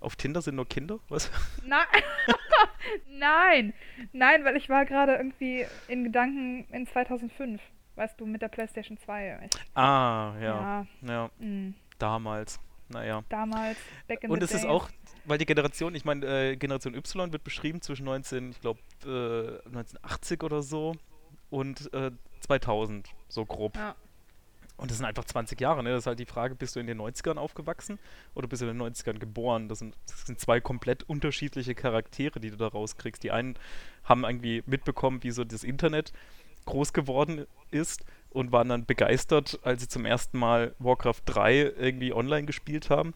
Auf 0.00 0.16
Tinder 0.16 0.42
sind 0.42 0.56
nur 0.56 0.68
Kinder? 0.68 0.98
Was? 1.08 1.30
Nein, 1.64 1.86
nein, 3.08 3.74
nein, 4.12 4.44
weil 4.44 4.56
ich 4.56 4.68
war 4.68 4.84
gerade 4.84 5.14
irgendwie 5.14 5.64
in 5.88 6.04
Gedanken 6.04 6.66
in 6.72 6.86
2005 6.86 7.60
weißt 7.96 8.20
du, 8.20 8.26
mit 8.26 8.42
der 8.42 8.48
PlayStation 8.48 8.98
2. 8.98 9.38
Ich, 9.44 9.76
ah, 9.76 10.34
ja. 10.40 10.40
Ja. 10.40 10.86
ja. 11.02 11.30
Mhm. 11.38 11.74
Damals. 11.98 12.60
Naja. 12.88 13.24
Damals, 13.28 13.78
back 14.06 14.24
in 14.24 14.30
Und 14.30 14.42
es 14.42 14.50
days. 14.50 14.60
ist 14.60 14.66
auch, 14.66 14.90
weil 15.26 15.38
die 15.38 15.46
Generation, 15.46 15.94
ich 15.94 16.04
meine, 16.04 16.26
äh, 16.26 16.56
Generation 16.56 16.94
Y 16.94 17.32
wird 17.32 17.44
beschrieben 17.44 17.80
zwischen 17.80 18.04
19, 18.04 18.50
ich 18.50 18.60
glaube, 18.60 18.80
äh, 19.04 19.66
1980 19.68 20.42
oder 20.42 20.62
so 20.62 20.94
und 21.50 21.92
äh, 21.92 22.10
2000, 22.40 23.08
so 23.28 23.44
grob. 23.44 23.76
Ja. 23.76 23.94
Und 24.76 24.90
das 24.90 24.98
sind 24.98 25.06
einfach 25.06 25.24
20 25.24 25.60
Jahre, 25.60 25.84
ne? 25.84 25.90
Das 25.90 26.00
ist 26.00 26.06
halt 26.06 26.18
die 26.18 26.26
Frage, 26.26 26.56
bist 26.56 26.74
du 26.74 26.80
in 26.80 26.88
den 26.88 27.00
90ern 27.00 27.36
aufgewachsen 27.36 28.00
oder 28.34 28.48
bist 28.48 28.60
du 28.60 28.66
in 28.66 28.76
den 28.76 28.92
90ern 28.92 29.18
geboren? 29.18 29.68
Das 29.68 29.78
sind, 29.78 29.96
das 30.08 30.26
sind 30.26 30.40
zwei 30.40 30.60
komplett 30.60 31.04
unterschiedliche 31.04 31.76
Charaktere, 31.76 32.40
die 32.40 32.50
du 32.50 32.56
da 32.56 32.66
rauskriegst. 32.66 33.22
Die 33.22 33.30
einen 33.30 33.54
haben 34.02 34.24
irgendwie 34.24 34.64
mitbekommen, 34.66 35.22
wie 35.22 35.30
so 35.30 35.44
das 35.44 35.62
Internet 35.62 36.12
groß 36.64 36.92
geworden 36.92 37.46
ist 37.70 38.04
und 38.30 38.50
waren 38.50 38.68
dann 38.68 38.84
begeistert, 38.84 39.60
als 39.62 39.82
sie 39.82 39.88
zum 39.88 40.06
ersten 40.06 40.38
Mal 40.38 40.74
Warcraft 40.80 41.22
3 41.26 41.54
irgendwie 41.78 42.12
online 42.12 42.46
gespielt 42.46 42.90
haben. 42.90 43.14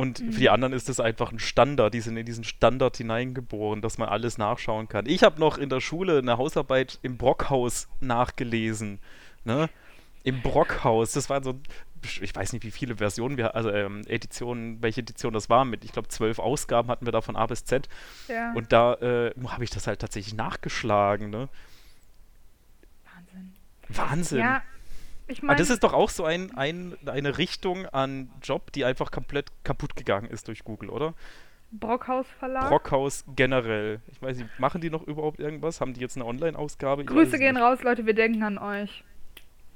Und 0.00 0.22
mhm. 0.22 0.32
für 0.32 0.40
die 0.40 0.48
anderen 0.48 0.72
ist 0.72 0.88
das 0.88 0.98
einfach 0.98 1.30
ein 1.30 1.38
Standard. 1.38 1.92
Die 1.92 2.00
sind 2.00 2.16
in 2.16 2.24
diesen 2.24 2.42
Standard 2.42 2.96
hineingeboren, 2.96 3.82
dass 3.82 3.98
man 3.98 4.08
alles 4.08 4.38
nachschauen 4.38 4.88
kann. 4.88 5.04
Ich 5.04 5.22
habe 5.22 5.38
noch 5.38 5.58
in 5.58 5.68
der 5.68 5.80
Schule 5.80 6.18
eine 6.18 6.38
Hausarbeit 6.38 6.98
im 7.02 7.18
Brockhaus 7.18 7.86
nachgelesen. 8.00 8.98
Ne? 9.44 9.68
Im 10.24 10.40
Brockhaus. 10.40 11.12
Das 11.12 11.28
war 11.28 11.42
so, 11.42 11.60
ich 12.02 12.34
weiß 12.34 12.54
nicht, 12.54 12.64
wie 12.64 12.70
viele 12.70 12.96
Versionen 12.96 13.36
wir, 13.36 13.54
also 13.54 13.70
ähm, 13.70 14.00
Editionen, 14.06 14.80
welche 14.80 15.02
Edition 15.02 15.34
das 15.34 15.50
war. 15.50 15.66
Mit, 15.66 15.84
ich 15.84 15.92
glaube, 15.92 16.08
zwölf 16.08 16.38
Ausgaben 16.38 16.88
hatten 16.88 17.04
wir 17.04 17.12
da 17.12 17.20
von 17.20 17.36
A 17.36 17.44
bis 17.44 17.66
Z. 17.66 17.86
Ja. 18.28 18.54
Und 18.54 18.72
da 18.72 18.94
äh, 18.94 19.34
habe 19.48 19.64
ich 19.64 19.70
das 19.70 19.86
halt 19.86 20.00
tatsächlich 20.00 20.32
nachgeschlagen. 20.32 21.28
Ne? 21.28 21.50
Wahnsinn. 23.90 24.38
Ja, 24.38 24.62
ich 25.30 25.42
meine. 25.42 25.58
das 25.58 25.70
ist 25.70 25.82
doch 25.82 25.92
auch 25.92 26.10
so 26.10 26.24
ein, 26.24 26.56
ein, 26.56 26.96
eine 27.06 27.38
Richtung 27.38 27.86
an 27.86 28.30
Job, 28.42 28.72
die 28.72 28.84
einfach 28.84 29.10
komplett 29.10 29.50
kaputt 29.64 29.96
gegangen 29.96 30.28
ist 30.28 30.48
durch 30.48 30.64
Google, 30.64 30.90
oder? 30.90 31.14
Brockhaus 31.72 32.26
Verlag? 32.38 32.68
Brockhaus 32.68 33.24
generell. 33.36 34.00
Ich 34.10 34.20
weiß 34.20 34.38
nicht, 34.38 34.58
machen 34.58 34.80
die 34.80 34.90
noch 34.90 35.04
überhaupt 35.06 35.38
irgendwas? 35.38 35.80
Haben 35.80 35.94
die 35.94 36.00
jetzt 36.00 36.16
eine 36.16 36.26
Online-Ausgabe? 36.26 37.04
Grüße 37.04 37.38
gehen 37.38 37.54
nicht. 37.54 37.62
raus, 37.62 37.82
Leute, 37.82 38.06
wir 38.06 38.14
denken 38.14 38.42
an 38.42 38.58
euch. 38.58 39.04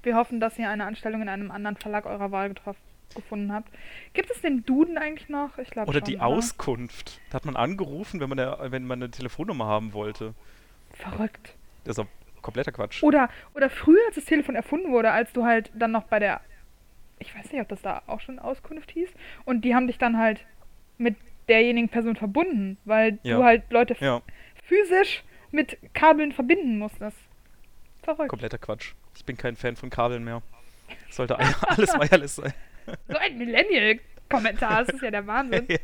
Wir 0.03 0.17
hoffen, 0.17 0.40
dass 0.40 0.59
ihr 0.59 0.69
eine 0.69 0.85
Anstellung 0.85 1.23
in 1.23 1.29
einem 1.29 1.51
anderen 1.51 1.77
Verlag 1.77 2.07
eurer 2.07 2.31
Wahl 2.31 2.49
getroffen 2.49 2.81
gefunden 3.14 3.53
habt. 3.53 3.69
Gibt 4.12 4.31
es 4.31 4.40
den 4.40 4.64
Duden 4.64 4.99
eigentlich 4.99 5.29
noch? 5.29 5.57
Ich 5.59 5.71
glaube 5.71 5.88
Oder 5.88 6.01
schon, 6.01 6.07
die 6.07 6.17
oder? 6.17 6.27
Auskunft. 6.27 7.21
Da 7.31 7.37
hat 7.37 7.45
man 7.45 7.55
angerufen, 7.55 8.19
wenn 8.19 8.29
man, 8.29 8.40
eine, 8.40 8.73
wenn 8.73 8.87
man 8.87 9.03
eine 9.03 9.11
Telefonnummer 9.11 9.67
haben 9.67 9.93
wollte. 9.93 10.35
Verrückt. 10.95 11.55
Das 11.85 11.97
ist 11.97 12.05
auch 12.05 12.09
kompletter 12.45 12.71
Quatsch. 12.71 13.03
Oder, 13.03 13.29
oder 13.55 13.69
früher, 13.69 13.99
als 14.07 14.15
das 14.15 14.25
Telefon 14.27 14.55
erfunden 14.55 14.93
wurde, 14.93 15.11
als 15.11 15.33
du 15.33 15.45
halt 15.45 15.73
dann 15.75 15.91
noch 15.91 16.05
bei 16.05 16.19
der, 16.21 16.41
ich 17.19 17.35
weiß 17.35 17.51
nicht, 17.51 17.61
ob 17.61 17.69
das 17.69 17.83
da 17.83 18.03
auch 18.07 18.21
schon 18.21 18.39
Auskunft 18.39 18.93
hieß, 18.93 19.09
und 19.45 19.63
die 19.65 19.75
haben 19.75 19.89
dich 19.89 19.99
dann 19.99 20.17
halt 20.19 20.45
mit 20.99 21.17
derjenigen 21.49 21.89
Person 21.89 22.15
verbunden, 22.17 22.79
weil 22.85 23.19
Ja. 23.23 23.37
du 23.39 23.45
halt 23.45 23.65
Leute 23.71 23.97
Ja, 24.01 24.23
physisch 24.65 25.25
mit 25.51 25.77
Kabeln 25.95 26.33
verbinden 26.33 26.79
musstest. 26.79 27.17
Verrückt. 28.03 28.29
kompletter 28.29 28.59
Quatsch. 28.59 28.93
Ich 29.17 29.25
bin 29.25 29.37
kein 29.37 29.57
Fan 29.57 29.77
von 29.77 29.91
Kabeln 29.91 30.25
mehr. 30.25 30.43
Sollte 31.11 31.39
alles 31.69 31.95
wireless 31.95 32.37
sein. 32.37 32.53
So 33.09 33.17
ein 33.17 33.39
Millennial-Kommentar, 33.39 34.85
das 34.85 34.95
ist 34.97 35.03
ja 35.03 35.11
der 35.11 35.27
Wahnsinn. 35.27 35.65
ja. 35.69 35.79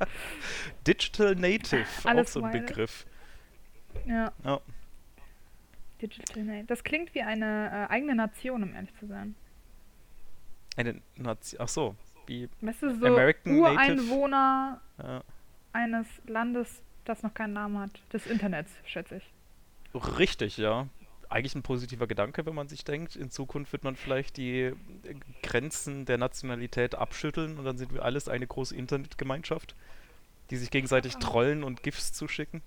Digital 0.86 1.34
Native, 1.34 1.86
Alles 2.04 2.28
auch 2.28 2.32
so 2.32 2.44
ein 2.44 2.52
wireless. 2.52 2.66
Begriff. 2.70 3.06
Ja, 4.06 4.32
Ja. 4.44 4.60
Digital 6.00 6.42
Name. 6.44 6.64
Das 6.64 6.84
klingt 6.84 7.14
wie 7.14 7.22
eine 7.22 7.86
äh, 7.88 7.92
eigene 7.92 8.14
Nation, 8.14 8.62
um 8.62 8.74
ehrlich 8.74 8.94
zu 8.98 9.06
sein. 9.06 9.34
Eine 10.76 11.00
Nation. 11.16 11.60
Ach 11.62 11.68
so, 11.68 11.96
wie. 12.26 12.48
Weißt 12.60 12.82
du, 12.82 12.94
so 12.98 13.06
American 13.06 13.58
Ureinwohner 13.58 14.80
Ja. 15.02 15.22
eines 15.72 16.06
Landes, 16.26 16.82
das 17.04 17.22
noch 17.22 17.34
keinen 17.34 17.52
Namen 17.54 17.78
hat. 17.78 18.00
Des 18.12 18.26
Internets, 18.26 18.70
schätze 18.84 19.16
ich. 19.16 19.30
Richtig, 20.18 20.56
ja. 20.56 20.86
Eigentlich 21.28 21.54
ein 21.54 21.62
positiver 21.62 22.06
Gedanke, 22.08 22.44
wenn 22.46 22.54
man 22.54 22.68
sich 22.68 22.84
denkt, 22.84 23.14
in 23.14 23.30
Zukunft 23.30 23.72
wird 23.72 23.84
man 23.84 23.94
vielleicht 23.94 24.36
die 24.36 24.60
äh, 24.62 24.74
Grenzen 25.42 26.04
der 26.04 26.18
Nationalität 26.18 26.94
abschütteln 26.96 27.58
und 27.58 27.64
dann 27.64 27.78
sind 27.78 27.92
wir 27.92 28.04
alles 28.04 28.28
eine 28.28 28.46
große 28.46 28.74
Internetgemeinschaft, 28.74 29.76
die 30.50 30.56
sich 30.56 30.70
gegenseitig 30.70 31.16
trollen 31.18 31.62
und 31.62 31.82
GIFs 31.84 32.12
zuschicken. 32.12 32.62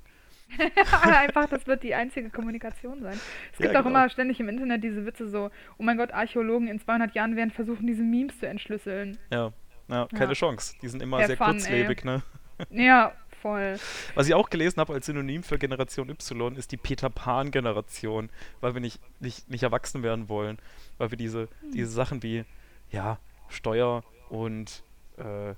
Einfach, 1.03 1.47
das 1.49 1.67
wird 1.67 1.83
die 1.83 1.93
einzige 1.95 2.29
Kommunikation 2.29 3.01
sein. 3.01 3.19
Es 3.53 3.59
Ja, 3.59 3.65
gibt 3.65 3.75
auch 3.75 3.83
genau. 3.83 3.99
immer 3.99 4.09
ständig 4.09 4.39
im 4.39 4.49
Internet 4.49 4.83
diese 4.83 5.05
Witze 5.05 5.27
so, 5.29 5.49
oh 5.77 5.83
mein 5.83 5.97
Gott, 5.97 6.11
Archäologen 6.11 6.67
in 6.67 6.79
200 6.79 7.13
Jahren 7.15 7.35
werden 7.35 7.51
versuchen, 7.51 7.87
diese 7.87 8.03
Memes 8.03 8.39
zu 8.39 8.47
entschlüsseln. 8.47 9.17
Ja, 9.31 9.51
ja 9.89 10.07
keine 10.11 10.31
Ja. 10.31 10.33
Chance. 10.33 10.75
Die 10.81 10.87
sind 10.87 11.01
immer 11.01 11.19
Ja, 11.19 11.27
sehr 11.27 11.37
fun, 11.37 11.47
kurzlebig, 11.47 12.03
ne? 12.03 12.21
Ja, 12.69 13.13
voll. 13.41 13.75
Was 14.15 14.27
ich 14.27 14.33
auch 14.33 14.49
gelesen 14.49 14.79
habe 14.79 14.93
als 14.93 15.05
Synonym 15.05 15.43
für 15.43 15.57
Generation 15.57 16.09
Y 16.09 16.55
ist 16.55 16.71
die 16.71 16.77
Peter 16.77 17.09
Pan-Generation, 17.09 18.29
weil 18.61 18.73
wir 18.73 18.81
nicht, 18.81 18.99
nicht, 19.19 19.49
nicht 19.49 19.63
erwachsen 19.63 20.03
werden 20.03 20.29
wollen, 20.29 20.57
weil 20.97 21.11
wir 21.11 21.17
diese, 21.17 21.49
diese 21.73 21.91
Sachen 21.91 22.23
wie 22.23 22.45
ja, 22.91 23.17
Steuer 23.49 24.03
und 24.29 24.83
äh, 25.17 25.55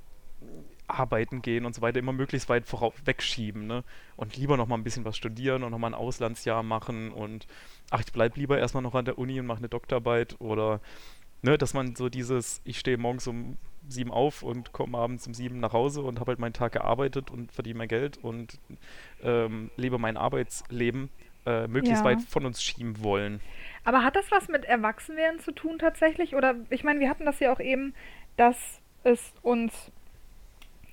arbeiten 0.87 1.41
gehen 1.41 1.65
und 1.65 1.73
so 1.75 1.81
weiter 1.81 1.99
immer 1.99 2.13
möglichst 2.13 2.49
weit 2.49 2.65
vorau 2.65 2.93
wegschieben, 3.05 3.67
ne? 3.67 3.83
Und 4.15 4.37
lieber 4.37 4.57
noch 4.57 4.67
mal 4.67 4.75
ein 4.75 4.83
bisschen 4.83 5.05
was 5.05 5.17
studieren 5.17 5.63
und 5.63 5.71
noch 5.71 5.79
mal 5.79 5.87
ein 5.87 5.93
Auslandsjahr 5.93 6.63
machen 6.63 7.11
und 7.11 7.47
ach, 7.91 8.01
ich 8.01 8.11
bleib 8.11 8.37
lieber 8.37 8.57
erstmal 8.57 8.83
noch 8.83 8.95
an 8.95 9.05
der 9.05 9.17
Uni 9.17 9.39
und 9.39 9.45
mache 9.45 9.59
eine 9.59 9.69
Doktorarbeit 9.69 10.35
oder 10.39 10.79
ne, 11.41 11.57
dass 11.57 11.73
man 11.73 11.95
so 11.95 12.09
dieses, 12.09 12.61
ich 12.63 12.79
stehe 12.79 12.97
morgens 12.97 13.27
um 13.27 13.57
sieben 13.87 14.11
auf 14.11 14.41
und 14.41 14.71
komme 14.71 14.97
abends 14.97 15.27
um 15.27 15.33
sieben 15.33 15.59
nach 15.59 15.73
Hause 15.73 16.01
und 16.01 16.19
habe 16.19 16.31
halt 16.31 16.39
meinen 16.39 16.53
Tag 16.53 16.73
gearbeitet 16.73 17.29
und 17.29 17.51
verdiene 17.51 17.77
mein 17.77 17.87
Geld 17.87 18.17
und 18.17 18.59
ähm, 19.21 19.69
lebe 19.77 19.99
mein 19.99 20.17
Arbeitsleben 20.17 21.09
äh, 21.45 21.67
möglichst 21.67 22.03
Ja. 22.03 22.09
weit 22.09 22.21
von 22.21 22.45
uns 22.45 22.63
schieben 22.63 23.03
wollen. 23.03 23.41
Aber 23.83 24.03
hat 24.03 24.15
das 24.15 24.31
was 24.31 24.47
mit 24.47 24.65
Erwachsenwerden 24.65 25.39
zu 25.39 25.51
tun 25.51 25.77
tatsächlich? 25.77 26.35
Oder, 26.35 26.55
ich 26.69 26.83
meine, 26.83 26.99
wir 26.99 27.09
hatten 27.09 27.25
das 27.25 27.39
ja 27.39 27.53
auch 27.53 27.59
eben, 27.59 27.93
dass 28.37 28.81
es 29.03 29.33
uns 29.43 29.91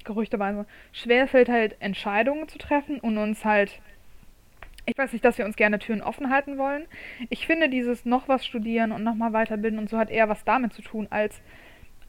gerüchteweise 0.05 0.67
schwerfällt, 0.93 1.49
halt 1.49 1.77
Entscheidungen 1.81 2.49
zu 2.49 2.59
treffen 2.59 2.99
und 3.01 3.19
uns 3.19 3.45
halt, 3.45 3.81
ich 4.87 4.97
weiß 4.97 5.12
nicht, 5.12 5.25
dass 5.25 5.38
wir 5.38 5.45
uns 5.45 5.57
gerne 5.57 5.79
Türen 5.79 6.03
offen 6.03 6.31
halten 6.31 6.59
wollen. 6.59 6.87
Ich 7.31 7.47
finde, 7.47 7.69
dieses 7.69 8.05
noch 8.05 8.29
was 8.29 8.45
studieren 8.45 8.93
und 8.93 9.05
nochmal 9.05 9.33
weiterbilden 9.33 9.79
und 9.79 9.88
so 9.88 9.99
hat 9.99 10.11
eher 10.11 10.29
was 10.29 10.45
damit 10.45 10.73
zu 10.73 10.83
tun, 10.83 11.07
als 11.11 11.41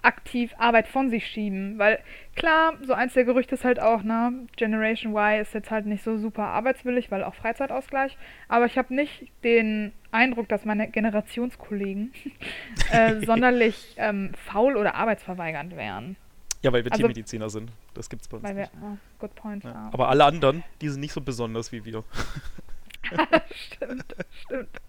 aktiv 0.04 0.54
Arbeit 0.58 0.88
von 0.88 1.10
sich 1.10 1.26
schieben. 1.26 1.80
Weil 1.80 2.00
klar, 2.36 2.74
so 2.82 2.94
eins 2.94 3.14
der 3.14 3.24
Gerüchte 3.24 3.56
ist 3.56 3.64
halt 3.64 3.80
auch, 3.80 4.04
ne, 4.04 4.46
Generation 4.56 5.14
Y 5.14 5.42
ist 5.42 5.54
jetzt 5.54 5.72
halt 5.72 5.86
nicht 5.86 6.04
so 6.04 6.18
super 6.18 6.44
arbeitswillig, 6.44 7.10
weil 7.10 7.24
auch 7.24 7.34
Freizeitausgleich. 7.34 8.18
Aber 8.48 8.66
ich 8.66 8.78
habe 8.78 8.94
nicht 8.94 9.32
den 9.44 9.94
Eindruck, 10.12 10.50
dass 10.50 10.66
meine 10.66 10.90
Generationskollegen 10.90 12.14
äh, 12.92 13.16
sonderlich 13.26 13.96
ähm, 13.98 14.32
faul 14.36 14.76
oder 14.76 14.96
arbeitsverweigernd 14.96 15.76
wären. 15.76 16.18
Ja, 16.64 16.72
weil 16.74 16.84
wir 16.84 16.92
Also- 16.92 17.02
Tiermediziner 17.02 17.50
sind. 17.50 17.72
Das 17.94 18.10
gibt's 18.10 18.28
bei 18.28 18.38
uns 18.38 18.44
Weil 18.46 18.56
wir, 18.56 18.62
nicht. 18.64 18.74
oh, 18.82 18.98
good 19.20 19.36
point. 19.36 19.64
Ja. 19.64 19.90
Aber 19.94 20.10
alle 20.10 20.26
anderen, 20.26 20.64
die 20.82 20.90
sind 20.90 21.02
nicht 21.02 21.14
so 21.14 21.22
besonders 21.22 21.72
wie 21.72 21.86
wir. 21.86 22.04
stimmt, 23.54 24.16
stimmt. 24.46 24.82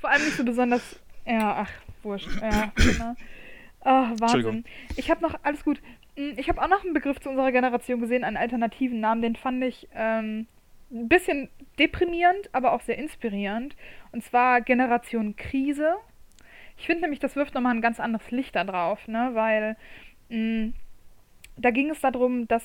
Vor 0.00 0.10
allem 0.10 0.24
nicht 0.24 0.36
so 0.36 0.44
besonders. 0.44 1.00
Ja, 1.26 1.64
ach, 1.66 1.70
wurscht. 2.02 2.28
Ja, 2.40 2.72
genau. 2.74 3.14
Ach, 3.82 4.10
Entschuldigung. 4.10 4.56
Wahnsinn. 4.64 4.64
Ich 4.96 5.10
habe 5.10 5.22
noch, 5.22 5.34
alles 5.42 5.64
gut. 5.64 5.80
Hm, 6.16 6.34
Ich 6.36 6.48
habe 6.48 6.60
auch 6.62 6.68
noch 6.68 6.84
einen 6.84 6.94
Begriff 6.94 7.20
zu 7.20 7.28
unserer 7.30 7.52
Generation 7.52 8.00
gesehen, 8.00 8.24
einen 8.24 8.36
alternativen 8.36 9.00
Namen, 9.00 9.22
den 9.22 9.36
fand 9.36 9.62
ich 9.64 9.88
ähm, 9.94 10.46
ein 10.90 11.08
bisschen 11.08 11.48
deprimierend, 11.78 12.50
aber 12.52 12.72
auch 12.72 12.80
sehr 12.82 12.98
inspirierend. 12.98 13.76
Und 14.12 14.22
zwar 14.24 14.60
Generation 14.60 15.36
Krise. 15.36 15.94
Ich 16.76 16.86
finde 16.86 17.02
nämlich, 17.02 17.20
das 17.20 17.36
wirft 17.36 17.54
nochmal 17.54 17.74
ein 17.74 17.82
ganz 17.82 18.00
anderes 18.00 18.30
Licht 18.30 18.56
da 18.56 18.64
drauf, 18.64 19.06
ne? 19.06 19.30
Weil 19.34 19.76
da 21.56 21.70
ging 21.70 21.90
es 21.90 22.00
darum, 22.00 22.46
dass 22.48 22.64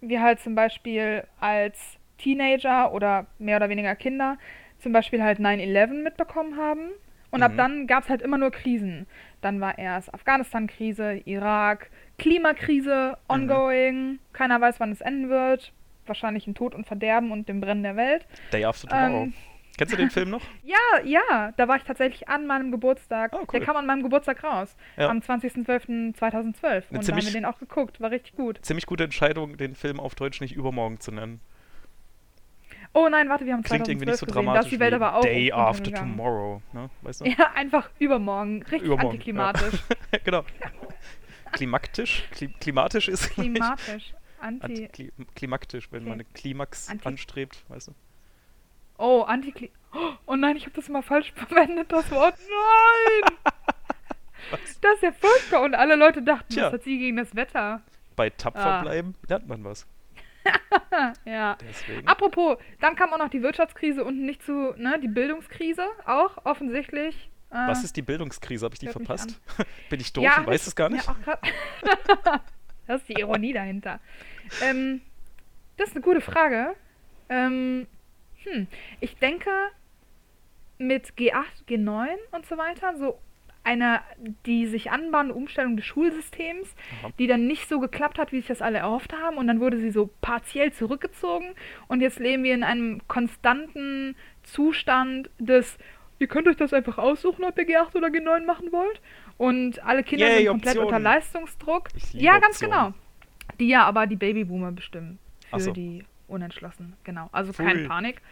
wir 0.00 0.20
halt 0.22 0.40
zum 0.40 0.54
Beispiel 0.54 1.24
als 1.40 1.98
Teenager 2.18 2.92
oder 2.92 3.26
mehr 3.38 3.56
oder 3.56 3.68
weniger 3.68 3.94
Kinder 3.96 4.38
zum 4.78 4.92
Beispiel 4.92 5.22
halt 5.22 5.38
9-11 5.40 6.02
mitbekommen 6.02 6.56
haben. 6.56 6.90
Und 7.30 7.42
ab 7.42 7.52
Mhm. 7.52 7.56
dann 7.56 7.86
gab 7.86 8.02
es 8.04 8.08
halt 8.08 8.22
immer 8.22 8.38
nur 8.38 8.50
Krisen. 8.50 9.06
Dann 9.40 9.60
war 9.60 9.78
erst 9.78 10.12
Afghanistan-Krise, 10.12 11.20
Irak, 11.26 11.90
Klimakrise, 12.18 13.16
ongoing. 13.28 14.18
Keiner 14.32 14.60
weiß, 14.60 14.80
wann 14.80 14.90
es 14.92 15.00
enden 15.00 15.28
wird. 15.28 15.72
Wahrscheinlich 16.06 16.46
in 16.48 16.54
Tod 16.54 16.74
und 16.74 16.86
Verderben 16.86 17.30
und 17.30 17.48
dem 17.48 17.60
Brennen 17.60 17.82
der 17.84 17.94
Welt. 17.96 18.26
Day 18.52 18.64
After 18.64 18.88
Tomorrow. 18.88 19.22
Ähm, 19.24 19.34
Kennst 19.78 19.92
du 19.94 19.96
den 19.96 20.10
Film 20.10 20.30
noch? 20.30 20.42
Ja, 20.62 20.76
ja, 21.04 21.52
da 21.56 21.68
war 21.68 21.76
ich 21.76 21.84
tatsächlich 21.84 22.28
an 22.28 22.46
meinem 22.46 22.70
Geburtstag. 22.70 23.32
Oh, 23.34 23.38
cool. 23.40 23.46
Der 23.52 23.60
kam 23.62 23.76
an 23.76 23.86
meinem 23.86 24.02
Geburtstag 24.02 24.42
raus. 24.44 24.76
Ja. 24.96 25.08
Am 25.08 25.18
20.12.2012. 25.18 26.84
Und 26.90 27.08
da 27.08 27.12
haben 27.14 27.24
wir 27.24 27.32
den 27.32 27.44
auch 27.44 27.58
geguckt. 27.58 28.00
War 28.00 28.10
richtig 28.10 28.34
gut. 28.36 28.58
Ziemlich 28.62 28.86
gute 28.86 29.04
Entscheidung, 29.04 29.56
den 29.56 29.74
Film 29.74 29.98
auf 30.00 30.14
Deutsch 30.14 30.40
nicht 30.40 30.54
übermorgen 30.54 31.00
zu 31.00 31.12
nennen. 31.12 31.40
Oh 32.92 33.08
nein, 33.08 33.28
warte, 33.28 33.46
wir 33.46 33.52
haben 33.52 33.62
Klingt 33.62 33.86
2012 33.86 33.88
irgendwie 33.88 34.06
nicht 34.10 34.18
so 34.18 34.26
gesehen. 34.26 34.44
Dramatisch 34.44 34.66
ist 34.66 34.72
die 34.72 34.80
Welt 34.80 34.94
aber 34.94 35.14
auch 35.14 35.20
Day 35.22 35.52
After 35.52 35.68
untergegangen. 35.78 36.16
Tomorrow. 36.16 36.62
Ne? 36.72 36.90
Weißt 37.02 37.20
du? 37.20 37.24
Ja, 37.38 37.52
einfach 37.54 37.88
übermorgen. 38.00 38.62
Richtig 38.64 38.82
Übermorgen, 38.82 39.10
antiklimatisch. 39.10 39.74
Ja. 40.12 40.18
genau. 40.24 40.44
Klimaktisch? 41.52 42.24
Kli 42.32 42.48
klimatisch 42.48 43.08
ist 43.08 43.30
Klimatisch. 43.30 44.12
Anti. 44.40 44.64
Anti 44.64 44.88
Kli 44.88 45.12
klimaktisch, 45.34 45.88
wenn 45.92 46.04
man 46.04 46.14
eine 46.14 46.24
Klimax 46.24 46.88
Anti- 46.90 47.06
anstrebt, 47.06 47.64
weißt 47.68 47.88
du? 47.88 47.94
Oh, 49.00 49.22
Antikli. 49.22 49.70
Oh 50.26 50.36
nein, 50.36 50.56
ich 50.56 50.64
habe 50.66 50.74
das 50.76 50.88
immer 50.88 51.02
falsch 51.02 51.32
verwendet, 51.34 51.90
das 51.90 52.10
Wort. 52.10 52.34
Nein! 52.38 53.36
Das 54.80 54.94
ist 54.94 55.02
ja 55.02 55.12
furchtbar. 55.12 55.62
Und 55.62 55.74
alle 55.76 55.94
Leute 55.96 56.22
dachten, 56.22 56.48
Tja. 56.52 56.64
das 56.64 56.72
hat 56.72 56.82
sie 56.82 56.98
gegen 56.98 57.16
das 57.18 57.36
Wetter. 57.36 57.82
Bei 58.16 58.30
tapfer 58.30 58.64
Ah. 58.64 58.82
bleiben 58.82 59.14
lernt 59.28 59.46
man 59.46 59.62
was. 59.64 59.86
Ja. 61.24 61.56
Deswegen. 61.68 62.08
Apropos, 62.08 62.56
dann 62.80 62.96
kam 62.96 63.12
auch 63.12 63.18
noch 63.18 63.28
die 63.28 63.42
Wirtschaftskrise 63.42 64.02
und 64.02 64.24
nicht 64.24 64.42
zu, 64.42 64.72
ne, 64.76 64.98
die 65.00 65.08
Bildungskrise 65.08 65.86
auch 66.06 66.44
offensichtlich. 66.44 67.30
Äh, 67.50 67.68
Was 67.68 67.84
ist 67.84 67.96
die 67.96 68.02
Bildungskrise? 68.02 68.64
Habe 68.64 68.74
ich 68.74 68.80
die 68.80 68.88
verpasst? 68.88 69.38
Bin 69.88 70.00
ich 70.00 70.12
doof 70.12 70.24
Ja, 70.24 70.38
und 70.38 70.46
weiß 70.48 70.66
es 70.66 70.74
gar 70.74 70.88
nicht? 70.88 71.06
Ja, 71.06 72.40
das 72.88 73.00
ist 73.02 73.08
die 73.08 73.20
Ironie 73.20 73.52
dahinter. 73.52 74.00
Ähm, 74.62 75.00
das 75.76 75.90
ist 75.90 75.96
eine 75.96 76.02
gute 76.04 76.20
Frage. 76.22 76.74
Ähm, 77.28 77.86
hm, 78.44 78.66
ich 79.00 79.16
denke, 79.16 79.50
mit 80.78 81.12
G8, 81.18 81.44
G9 81.68 82.08
und 82.32 82.46
so 82.46 82.56
weiter, 82.56 82.96
so 82.96 83.18
eine, 83.62 84.00
die 84.46 84.66
sich 84.66 84.90
anbahnende 84.90 85.34
Umstellung 85.34 85.76
des 85.76 85.84
Schulsystems, 85.84 86.74
Aha. 87.02 87.12
die 87.18 87.26
dann 87.26 87.46
nicht 87.46 87.68
so 87.68 87.78
geklappt 87.78 88.18
hat, 88.18 88.32
wie 88.32 88.38
sich 88.38 88.46
das 88.46 88.62
alle 88.62 88.78
erhofft 88.78 89.12
haben. 89.12 89.36
Und 89.36 89.46
dann 89.46 89.60
wurde 89.60 89.78
sie 89.78 89.90
so 89.90 90.08
partiell 90.22 90.72
zurückgezogen. 90.72 91.54
Und 91.86 92.00
jetzt 92.00 92.18
leben 92.18 92.42
wir 92.42 92.54
in 92.54 92.64
einem 92.64 93.06
konstanten 93.06 94.16
Zustand 94.42 95.28
des, 95.38 95.76
ihr 96.18 96.26
könnt 96.26 96.48
euch 96.48 96.56
das 96.56 96.72
einfach 96.72 96.96
aussuchen, 96.96 97.44
ob 97.44 97.58
ihr 97.58 97.68
G8 97.68 97.94
oder 97.94 98.08
G9 98.08 98.46
machen 98.46 98.72
wollt. 98.72 99.00
Und 99.36 99.82
alle 99.84 100.02
Kinder 100.02 100.26
Yay, 100.26 100.38
sind 100.38 100.48
komplett 100.48 100.76
Optionen. 100.76 100.94
unter 100.94 101.00
Leistungsdruck. 101.00 101.88
Ja, 102.12 102.38
ganz 102.38 102.62
Optionen. 102.62 102.74
genau. 102.74 102.94
Die 103.58 103.68
ja 103.68 103.84
aber 103.84 104.06
die 104.06 104.16
Babyboomer 104.16 104.72
bestimmen. 104.72 105.18
Für 105.50 105.60
so. 105.60 105.72
die 105.72 106.04
Unentschlossenen. 106.30 106.94
Genau. 107.04 107.28
Also 107.32 107.52
Pfui. 107.52 107.64
keine 107.64 107.88
Panik. 107.88 108.22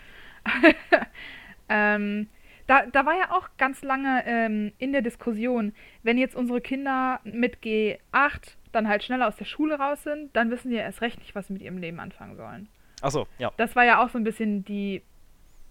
ähm, 1.68 2.28
Da, 2.66 2.84
da 2.84 3.06
war 3.06 3.16
ja 3.16 3.30
auch 3.30 3.48
ganz 3.56 3.82
lange 3.82 4.22
ähm, 4.26 4.72
in 4.78 4.92
der 4.92 5.00
Diskussion, 5.00 5.72
wenn 6.02 6.18
jetzt 6.18 6.37
unsere 6.37 6.61
Kinder 6.61 7.18
mit 7.24 7.58
G8 7.62 8.56
dann 8.72 8.88
halt 8.88 9.02
schneller 9.02 9.26
aus 9.26 9.37
der 9.37 9.46
Schule 9.46 9.78
raus 9.78 10.02
sind, 10.02 10.37
dann 10.37 10.50
wissen 10.50 10.68
die 10.68 10.76
ja 10.76 10.82
erst 10.82 11.00
recht 11.00 11.18
nicht, 11.18 11.34
was 11.34 11.46
sie 11.46 11.54
mit 11.54 11.62
ihrem 11.62 11.78
Leben 11.78 11.98
anfangen 11.98 12.37
sollen. 12.37 12.68
Achso, 13.00 13.26
ja. 13.38 13.50
Das 13.56 13.74
war 13.74 13.84
ja 13.84 14.02
auch 14.04 14.11
so 14.11 14.18
ein 14.18 14.24
bisschen 14.24 14.64
die 14.66 15.02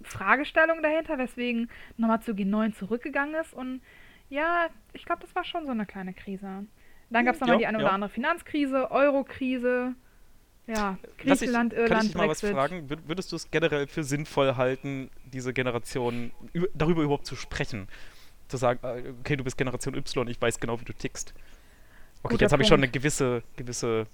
Fragestellung 0.02 0.82
dahinter, 0.82 1.20
weswegen 1.20 1.70
nochmal 1.98 2.22
zu 2.22 2.32
G9 2.32 2.74
zurückgegangen 2.74 3.36
ist. 3.36 3.54
Und 3.54 3.82
ja, 4.30 4.68
ich 4.94 5.06
glaube, 5.06 5.22
das 5.22 5.36
war 5.36 5.44
schon 5.44 5.66
so 5.66 5.72
eine 5.72 5.86
kleine 5.86 6.14
Krise. 6.14 6.66
Dann 7.12 7.26
gab 7.26 7.36
es 7.36 7.42
nochmal 7.42 7.58
Ja, 7.58 7.60
die 7.60 7.68
eine 7.68 7.78
ja. 7.78 7.84
oder 7.86 7.94
andere 7.94 8.10
Finanzkrise, 8.10 8.90
Eurokrise, 8.90 9.94
ja, 10.68 10.98
Was 11.24 11.42
ich, 11.42 11.48
Griechenland, 11.48 11.74
kann 11.74 11.82
Irland, 11.84 12.04
ich 12.04 12.08
dich 12.10 12.18
mal 12.18 12.28
was 12.30 12.42
Brexit. 12.42 12.56
fragen? 12.58 12.88
Wür- 12.90 13.08
Würdest 13.08 13.32
du 13.32 13.36
es 13.38 13.50
generell 13.52 13.88
für 13.88 14.04
sinnvoll 14.04 14.56
halten, 14.56 15.10
diese 15.26 15.54
Generation 15.54 16.32
über, 16.54 16.68
darüber 16.74 17.02
überhaupt 17.04 17.26
zu 17.26 17.36
sprechen? 17.36 17.88
Zu 18.50 18.58
sagen, 18.58 18.80
äh, 18.84 19.14
okay, 19.20 19.36
du 19.36 19.44
bist 19.44 19.58
Generation 19.58 19.96
Y, 19.96 20.28
ich 20.30 20.42
weiß 20.42 20.60
genau, 20.60 20.80
wie 20.80 20.86
du 20.86 20.94
tickst. 20.94 21.34
Okay, 22.24 22.34
Guter 22.34 22.42
jetzt 22.46 22.52
habe 22.52 22.64
ich 22.64 22.68
schon 22.70 22.80
eine 22.80 22.90
gewisse, 22.90 23.44
gewisse 23.56 24.08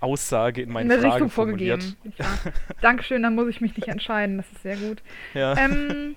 Aussage 0.00 0.62
in 0.62 0.70
meine 0.72 0.92
eine 0.92 1.00
Frage 1.02 1.14
Richtung 1.14 1.30
formuliert. 1.30 1.82
vorgegeben. 1.82 2.54
Dankeschön, 2.80 3.22
dann 3.22 3.34
muss 3.34 3.48
ich 3.48 3.60
mich 3.60 3.76
nicht 3.76 3.88
entscheiden, 3.88 4.38
das 4.38 4.50
ist 4.52 4.62
sehr 4.62 4.76
gut. 4.76 5.02
Ja. 5.34 5.56
ähm, 5.56 6.16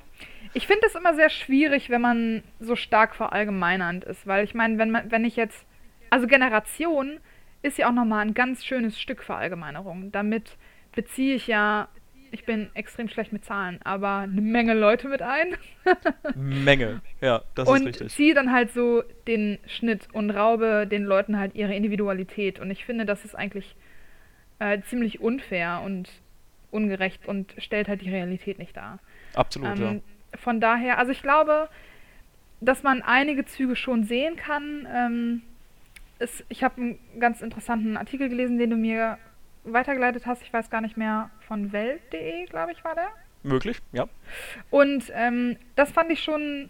ich 0.53 0.67
finde 0.67 0.85
es 0.87 0.95
immer 0.95 1.15
sehr 1.15 1.29
schwierig, 1.29 1.89
wenn 1.89 2.01
man 2.01 2.43
so 2.59 2.75
stark 2.75 3.15
verallgemeinernd 3.15 4.03
ist, 4.05 4.25
weil 4.27 4.43
ich 4.45 4.53
meine, 4.53 4.77
wenn 4.77 4.91
man, 4.91 5.11
wenn 5.11 5.25
ich 5.25 5.35
jetzt, 5.35 5.65
also 6.11 6.27
Generation 6.27 7.19
ist 7.63 7.77
ja 7.77 7.89
auch 7.89 7.93
nochmal 7.93 8.25
ein 8.25 8.33
ganz 8.33 8.63
schönes 8.63 8.99
Stück 8.99 9.23
Verallgemeinerung. 9.23 10.11
Damit 10.11 10.57
beziehe 10.93 11.35
ich 11.35 11.47
ja, 11.47 11.87
ich 12.31 12.45
bin 12.45 12.69
extrem 12.75 13.09
schlecht 13.09 13.33
mit 13.33 13.45
Zahlen, 13.45 13.79
aber 13.83 14.17
eine 14.19 14.41
Menge 14.41 14.73
Leute 14.73 15.07
mit 15.07 15.21
ein 15.21 15.55
Menge. 16.35 17.01
Ja, 17.21 17.41
das 17.55 17.67
ist 17.67 17.73
und 17.73 17.87
richtig. 17.87 18.11
ziehe 18.11 18.35
dann 18.35 18.51
halt 18.51 18.71
so 18.71 19.03
den 19.27 19.57
Schnitt 19.65 20.07
und 20.13 20.29
raube 20.29 20.85
den 20.85 21.05
Leuten 21.05 21.39
halt 21.39 21.55
ihre 21.55 21.73
Individualität. 21.73 22.59
Und 22.59 22.69
ich 22.69 22.85
finde, 22.85 23.05
das 23.05 23.25
ist 23.25 23.35
eigentlich 23.35 23.75
äh, 24.59 24.81
ziemlich 24.81 25.21
unfair 25.21 25.81
und 25.85 26.09
ungerecht 26.69 27.27
und 27.27 27.53
stellt 27.57 27.87
halt 27.87 28.01
die 28.01 28.09
Realität 28.09 28.59
nicht 28.59 28.75
dar. 28.75 28.99
Absolut, 29.35 29.77
ja. 29.79 29.91
Ähm, 29.91 30.01
von 30.35 30.59
daher, 30.59 30.97
also 30.97 31.11
ich 31.11 31.21
glaube, 31.21 31.69
dass 32.59 32.83
man 32.83 33.01
einige 33.01 33.45
Züge 33.45 33.75
schon 33.75 34.03
sehen 34.03 34.35
kann. 34.35 34.87
Ähm, 34.91 35.41
ist, 36.23 36.43
ich 36.49 36.63
habe 36.63 36.81
einen 36.81 36.99
ganz 37.19 37.41
interessanten 37.41 37.97
Artikel 37.97 38.29
gelesen, 38.29 38.57
den 38.57 38.69
du 38.69 38.75
mir 38.77 39.17
weitergeleitet 39.63 40.25
hast. 40.25 40.41
Ich 40.41 40.51
weiß 40.51 40.69
gar 40.69 40.81
nicht 40.81 40.97
mehr, 40.97 41.29
von 41.47 41.71
Welt.de, 41.71 42.45
glaube 42.45 42.71
ich, 42.71 42.83
war 42.83 42.95
der. 42.95 43.07
Möglich, 43.43 43.79
ja. 43.91 44.07
Und 44.69 45.11
ähm, 45.13 45.57
das 45.75 45.91
fand 45.91 46.11
ich 46.11 46.23
schon. 46.23 46.69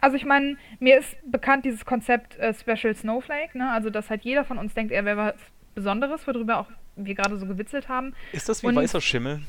Also 0.00 0.16
ich 0.16 0.24
meine, 0.24 0.56
mir 0.78 0.98
ist 0.98 1.16
bekannt 1.30 1.64
dieses 1.64 1.84
Konzept 1.84 2.36
äh, 2.38 2.54
Special 2.54 2.94
Snowflake, 2.94 3.56
ne? 3.56 3.70
Also 3.70 3.90
dass 3.90 4.10
halt 4.10 4.24
jeder 4.24 4.44
von 4.44 4.58
uns 4.58 4.74
denkt, 4.74 4.92
er 4.92 5.04
wäre 5.04 5.16
was 5.16 5.34
Besonderes, 5.74 6.26
worüber 6.26 6.58
auch 6.58 6.66
wir 6.96 7.14
gerade 7.14 7.38
so 7.38 7.46
gewitzelt 7.46 7.88
haben. 7.88 8.14
Ist 8.32 8.48
das 8.48 8.62
wie 8.62 8.68
Und- 8.68 8.76
weißer 8.76 9.00
Schimmel? 9.00 9.40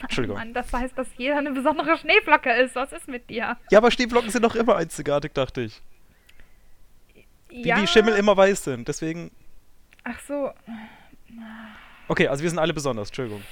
Entschuldigung. 0.00 0.36
Mann, 0.36 0.52
das 0.54 0.72
heißt, 0.72 0.96
dass 0.96 1.08
jeder 1.16 1.38
eine 1.38 1.50
besondere 1.50 1.96
Schneeflocke 1.98 2.52
ist. 2.52 2.76
Was 2.76 2.92
ist 2.92 3.08
mit 3.08 3.28
dir? 3.30 3.56
Ja, 3.70 3.78
aber 3.78 3.90
Schneeflocken 3.90 4.30
sind 4.30 4.44
doch 4.44 4.54
immer 4.54 4.76
einzigartig, 4.76 5.32
dachte 5.34 5.62
ich. 5.62 5.82
Wie 7.48 7.66
ja. 7.66 7.80
die 7.80 7.86
Schimmel 7.86 8.14
immer 8.14 8.36
weiß 8.36 8.64
sind. 8.64 8.88
Deswegen. 8.88 9.30
Ach 10.04 10.20
so, 10.20 10.52
Okay, 12.08 12.26
also 12.26 12.42
wir 12.42 12.48
sind 12.48 12.58
alle 12.58 12.72
besonders. 12.72 13.08
Entschuldigung. 13.08 13.42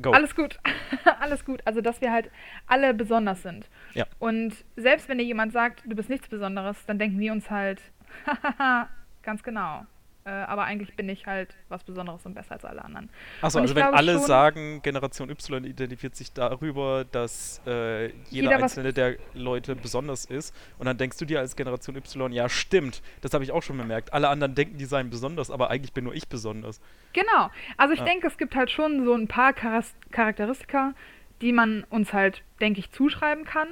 Go. 0.00 0.12
alles 0.12 0.34
gut. 0.34 0.58
alles 1.20 1.44
gut. 1.44 1.60
Also, 1.66 1.82
dass 1.82 2.00
wir 2.00 2.10
halt 2.10 2.30
alle 2.66 2.94
besonders 2.94 3.42
sind. 3.42 3.68
Ja. 3.92 4.06
Und 4.18 4.54
selbst 4.76 5.08
wenn 5.08 5.18
dir 5.18 5.24
jemand 5.24 5.52
sagt, 5.52 5.82
du 5.86 5.94
bist 5.94 6.08
nichts 6.08 6.26
Besonderes, 6.28 6.78
dann 6.86 6.98
denken 6.98 7.20
wir 7.20 7.30
uns 7.32 7.50
halt, 7.50 7.82
hahaha, 8.26 8.88
ganz 9.22 9.42
genau. 9.42 9.84
Äh, 10.26 10.28
aber 10.30 10.64
eigentlich 10.64 10.94
bin 10.96 11.08
ich 11.08 11.26
halt 11.26 11.56
was 11.70 11.82
Besonderes 11.82 12.26
und 12.26 12.34
besser 12.34 12.52
als 12.52 12.64
alle 12.66 12.84
anderen. 12.84 13.08
Achso, 13.40 13.58
also 13.58 13.74
wenn 13.74 13.84
alle 13.84 14.12
schon- 14.18 14.22
sagen, 14.22 14.82
Generation 14.82 15.30
Y 15.30 15.64
identifiziert 15.64 16.14
sich 16.14 16.32
darüber, 16.34 17.06
dass 17.10 17.62
äh, 17.66 18.08
jeder, 18.08 18.14
Jeder 18.28 18.56
einzelne 18.58 18.92
der 18.92 19.16
Leute 19.32 19.74
besonders 19.76 20.26
ist, 20.26 20.54
und 20.78 20.84
dann 20.84 20.98
denkst 20.98 21.16
du 21.16 21.24
dir 21.24 21.40
als 21.40 21.56
Generation 21.56 21.96
Y, 21.96 22.32
ja 22.32 22.50
stimmt, 22.50 23.00
das 23.22 23.32
habe 23.32 23.44
ich 23.44 23.50
auch 23.52 23.62
schon 23.62 23.78
bemerkt. 23.78 24.12
Alle 24.12 24.28
anderen 24.28 24.54
denken, 24.54 24.76
die 24.76 24.84
seien 24.84 25.08
besonders, 25.08 25.50
aber 25.50 25.70
eigentlich 25.70 25.94
bin 25.94 26.04
nur 26.04 26.14
ich 26.14 26.28
besonders. 26.28 26.82
Genau. 27.14 27.50
Also 27.78 27.94
ich 27.94 28.00
Ja. 28.00 28.04
denke, 28.04 28.26
es 28.26 28.36
gibt 28.36 28.54
halt 28.54 28.70
schon 28.70 29.04
so 29.06 29.14
ein 29.14 29.26
paar 29.26 29.54
Charas- 29.54 29.94
Charakteristika, 30.10 30.92
die 31.40 31.52
man 31.52 31.84
uns 31.88 32.12
halt, 32.12 32.42
denke 32.60 32.80
ich, 32.80 32.90
zuschreiben 32.92 33.44
kann. 33.44 33.68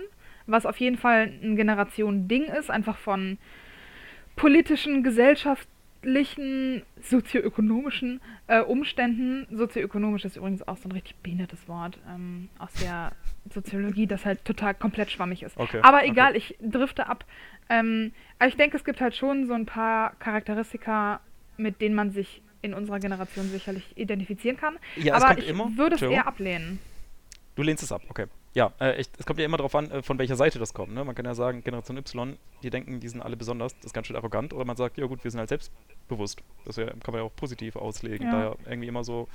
Was 0.46 0.64
auf 0.64 0.78
jeden 0.80 0.96
Fall 0.96 1.30
ein 1.42 1.56
Generation-Ding 1.56 2.44
ist, 2.44 2.70
einfach 2.70 2.96
von 2.96 3.37
politischen, 4.37 5.02
gesellschaftlichen, 6.02 6.82
sozioökonomischen 7.02 8.20
äh, 8.46 8.61
Umständen. 8.61 9.46
Sozioökonomisch 9.56 10.24
ist 10.24 10.37
übrigens 10.37 10.66
auch 10.66 10.76
so 10.76 10.88
ein 10.88 10.92
richtig 10.92 11.16
behindertes 11.16 11.68
Wort 11.68 11.98
ähm, 12.08 12.48
aus 12.58 12.72
der 12.74 13.12
Soziologie, 13.52 14.06
das 14.06 14.24
halt 14.24 14.44
total 14.44 14.74
komplett 14.74 15.11
schwammig 15.11 15.42
ist. 15.42 15.56
Okay, 15.56 15.80
Aber 15.82 15.98
okay. 15.98 16.08
egal, 16.11 16.37
ich 16.37 16.56
drifte 16.61 17.06
ab. 17.06 17.24
Ähm, 17.68 18.12
aber 18.38 18.48
ich 18.48 18.56
denke, 18.56 18.76
es 18.76 18.84
gibt 18.84 19.00
halt 19.00 19.14
schon 19.16 19.46
so 19.46 19.54
ein 19.54 19.66
paar 19.66 20.14
Charakteristika, 20.18 21.20
mit 21.56 21.80
denen 21.80 21.94
man 21.94 22.11
sich 22.11 22.42
in 22.62 22.74
unserer 22.74 22.98
Generation 22.98 23.46
sicherlich 23.48 23.96
identifizieren 23.96 24.56
kann. 24.56 24.76
Ja, 24.96 25.14
aber 25.14 25.38
ich 25.38 25.48
immer- 25.48 25.70
würde 25.76 25.96
es 25.96 26.02
eher 26.02 26.26
ablehnen. 26.26 26.78
Du 27.54 27.62
lehnst 27.62 27.82
es 27.82 27.92
ab, 27.92 28.02
okay. 28.08 28.26
Ja, 28.54 28.72
äh, 28.80 29.00
ich, 29.00 29.08
es 29.18 29.26
kommt 29.26 29.38
ja 29.38 29.44
immer 29.44 29.56
darauf 29.56 29.74
an, 29.74 29.90
äh, 29.90 30.02
von 30.02 30.18
welcher 30.18 30.37
Seite 30.37 30.58
das 30.58 30.74
kommt. 30.74 30.94
Ne? 30.94 31.04
Man 31.04 31.14
kann 31.14 31.24
ja 31.24 31.34
sagen, 31.34 31.62
Generation 31.62 31.98
Y, 31.98 32.37
die 32.62 32.70
denken, 32.70 33.00
die 33.00 33.08
sind 33.08 33.20
alle 33.22 33.37
besonders, 33.37 33.74
das 33.76 33.87
ist 33.87 33.92
ganz 33.92 34.06
schön 34.06 34.16
arrogant. 34.16 34.52
Oder 34.52 34.64
man 34.64 34.76
sagt, 34.76 34.98
ja 34.98 35.06
gut, 35.06 35.22
wir 35.22 35.30
sind 35.30 35.38
halt 35.38 35.48
selbstbewusst. 35.50 36.42
Das 36.64 36.76
ja, 36.76 36.87
kann 36.87 37.12
man 37.12 37.16
ja 37.16 37.22
auch 37.22 37.37
positiv 37.37 37.76
auslegen. 37.76 38.26
Ja. 38.26 38.32
Daher 38.32 38.56
irgendwie 38.66 38.88
immer 38.88 39.04
so 39.04 39.28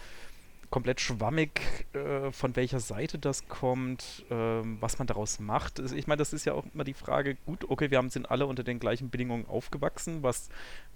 komplett 0.73 1.01
schwammig, 1.01 1.61
äh, 1.93 2.31
von 2.31 2.55
welcher 2.55 2.79
Seite 2.79 3.19
das 3.19 3.47
kommt, 3.47 4.25
ähm, 4.31 4.77
was 4.79 4.97
man 4.97 5.05
daraus 5.05 5.39
macht. 5.39 5.79
Also 5.79 5.95
Ich 5.95 6.07
meine, 6.07 6.17
das 6.17 6.33
ist 6.33 6.45
ja 6.45 6.53
auch 6.53 6.65
immer 6.73 6.83
die 6.83 6.95
Frage, 6.95 7.35
gut, 7.45 7.69
okay, 7.69 7.91
wir 7.91 7.99
haben, 7.99 8.09
sind 8.09 8.31
alle 8.31 8.47
unter 8.47 8.63
den 8.63 8.79
gleichen 8.79 9.11
Bedingungen 9.11 9.45
aufgewachsen, 9.45 10.23
was 10.23 10.49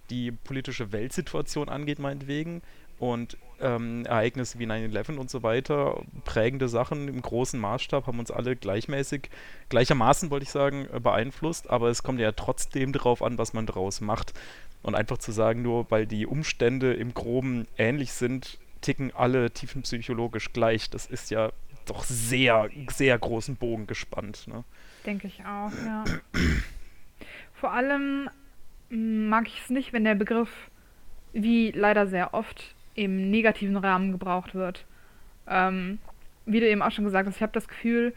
die 0.10 0.32
politische 0.32 0.92
Weltsituation 0.92 1.70
angeht, 1.70 2.00
meinetwegen. 2.00 2.64
Und 3.00 3.38
ähm, 3.60 4.06
Ereignisse 4.06 4.60
wie 4.60 4.66
9-11 4.66 5.18
und 5.18 5.30
so 5.30 5.44
weiter, 5.44 6.04
prägende 6.26 6.70
Sachen 6.70 7.08
im 7.08 7.22
großen 7.22 7.60
Maßstab, 7.60 8.08
haben 8.08 8.20
uns 8.20 8.32
alle 8.32 8.56
gleichmäßig, 8.56 9.30
gleichermaßen 9.70 10.30
wollte 10.30 10.44
ich 10.44 10.52
sagen, 10.52 10.88
äh, 10.94 11.00
beeinflusst, 11.00 11.70
aber 11.70 11.90
es 11.90 12.04
kommt 12.04 12.20
ja 12.20 12.32
trotzdem 12.32 12.94
darauf 12.94 13.22
an, 13.22 13.38
was 13.38 13.54
man 13.54 13.66
daraus 13.66 14.02
macht. 14.02 14.34
Und 14.84 14.96
einfach 14.96 15.18
zu 15.18 15.32
sagen, 15.32 15.64
nur 15.64 15.90
weil 15.90 16.06
die 16.06 16.26
Umstände 16.26 16.94
im 16.94 17.14
Groben 17.14 17.68
ähnlich 17.78 18.14
sind, 18.14 18.58
ticken 18.82 19.12
alle 19.14 19.52
tiefenpsychologisch 19.52 20.54
gleich. 20.54 20.90
Das 20.90 21.08
ist 21.08 21.32
ja 21.32 21.52
doch 21.88 22.04
sehr, 22.04 22.70
sehr 22.92 23.18
großen 23.18 23.56
Bogen 23.56 23.88
gespannt. 23.88 24.48
Ne? 24.48 24.64
Denke 25.06 25.28
ich 25.28 25.42
auch, 25.42 25.72
ja. 25.86 26.04
Vor 27.54 27.72
allem 27.72 28.30
mm, 28.90 29.30
mag 29.30 29.48
ich 29.48 29.62
es 29.62 29.70
nicht, 29.70 29.94
wenn 29.94 30.04
der 30.04 30.16
Begriff, 30.16 30.70
wie 31.34 31.72
leider 31.72 32.08
sehr 32.08 32.34
oft, 32.34 32.76
im 32.98 33.30
negativen 33.30 33.78
Rahmen 33.78 34.12
gebraucht 34.12 34.54
wird. 34.56 34.84
Ähm, 35.48 36.00
wie 36.46 36.60
du 36.60 36.68
eben 36.70 36.82
auch 36.82 36.92
schon 36.92 37.06
gesagt 37.06 37.28
hast, 37.28 37.38
ich 37.38 37.42
habe 37.42 37.54
das 37.54 37.68
Gefühl, 37.68 38.14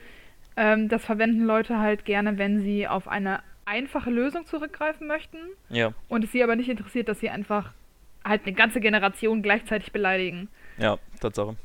ähm, 0.57 0.89
das 0.89 1.05
verwenden 1.05 1.45
Leute 1.45 1.79
halt 1.79 2.05
gerne, 2.05 2.39
wenn 2.39 2.61
sie 2.61 2.89
auf 2.89 3.07
eine 3.07 3.41
einfache 3.67 4.11
Lösung 4.11 4.47
zurückgreifen 4.47 5.07
möchten 5.07 5.39
Ja, 5.69 5.93
und 6.09 6.25
es 6.25 6.33
sie 6.33 6.43
aber 6.43 6.57
nicht 6.57 6.69
interessiert, 6.69 7.09
dass 7.09 7.21
sie 7.21 7.31
einfach 7.31 7.73
halt 8.25 8.43
eine 8.45 8.55
ganze 8.55 8.81
Generation 8.81 9.43
gleichzeitig 9.43 9.93
beleidigen. 9.93 10.49
ja, 10.79 10.99
Tatsache. 11.21 11.57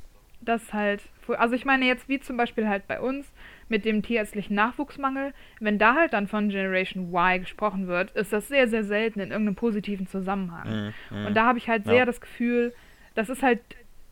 Das 0.41 0.62
ist 0.63 0.73
halt, 0.73 1.01
also 1.39 1.56
ich 1.56 1.65
meine 1.65 1.86
jetzt 1.86 2.08
wie 2.08 2.19
zum 2.19 2.38
Beispiel 2.38 2.67
halt 2.67 2.86
bei 2.88 2.99
uns 3.01 3.32
mit 3.67 3.84
dem 3.86 4.04
tierärztlichen 4.04 4.56
Nachwuchsmangel, 4.56 5.34
wenn 5.60 5.80
da 5.80 5.95
halt 5.95 6.13
dann 6.13 6.28
von 6.28 6.49
Generation 6.49 7.10
Y 7.12 7.39
gesprochen 7.39 7.88
wird, 7.88 8.12
ist 8.12 8.32
das 8.32 8.47
sehr, 8.47 8.67
sehr 8.67 8.84
selten 8.84 9.21
in 9.21 9.32
irgendeinem 9.32 9.56
positiven 9.56 10.06
Zusammenhang. 10.06 10.93
Mhm, 11.12 11.17
mhm. 11.17 11.25
Und 11.25 11.34
da 11.36 11.45
habe 11.47 11.58
ich 11.58 11.67
halt 11.67 11.86
Ja. 11.88 11.93
sehr 11.93 12.06
das 12.06 12.21
Gefühl, 12.21 12.75
das 13.15 13.30
ist 13.30 13.41
halt 13.43 13.60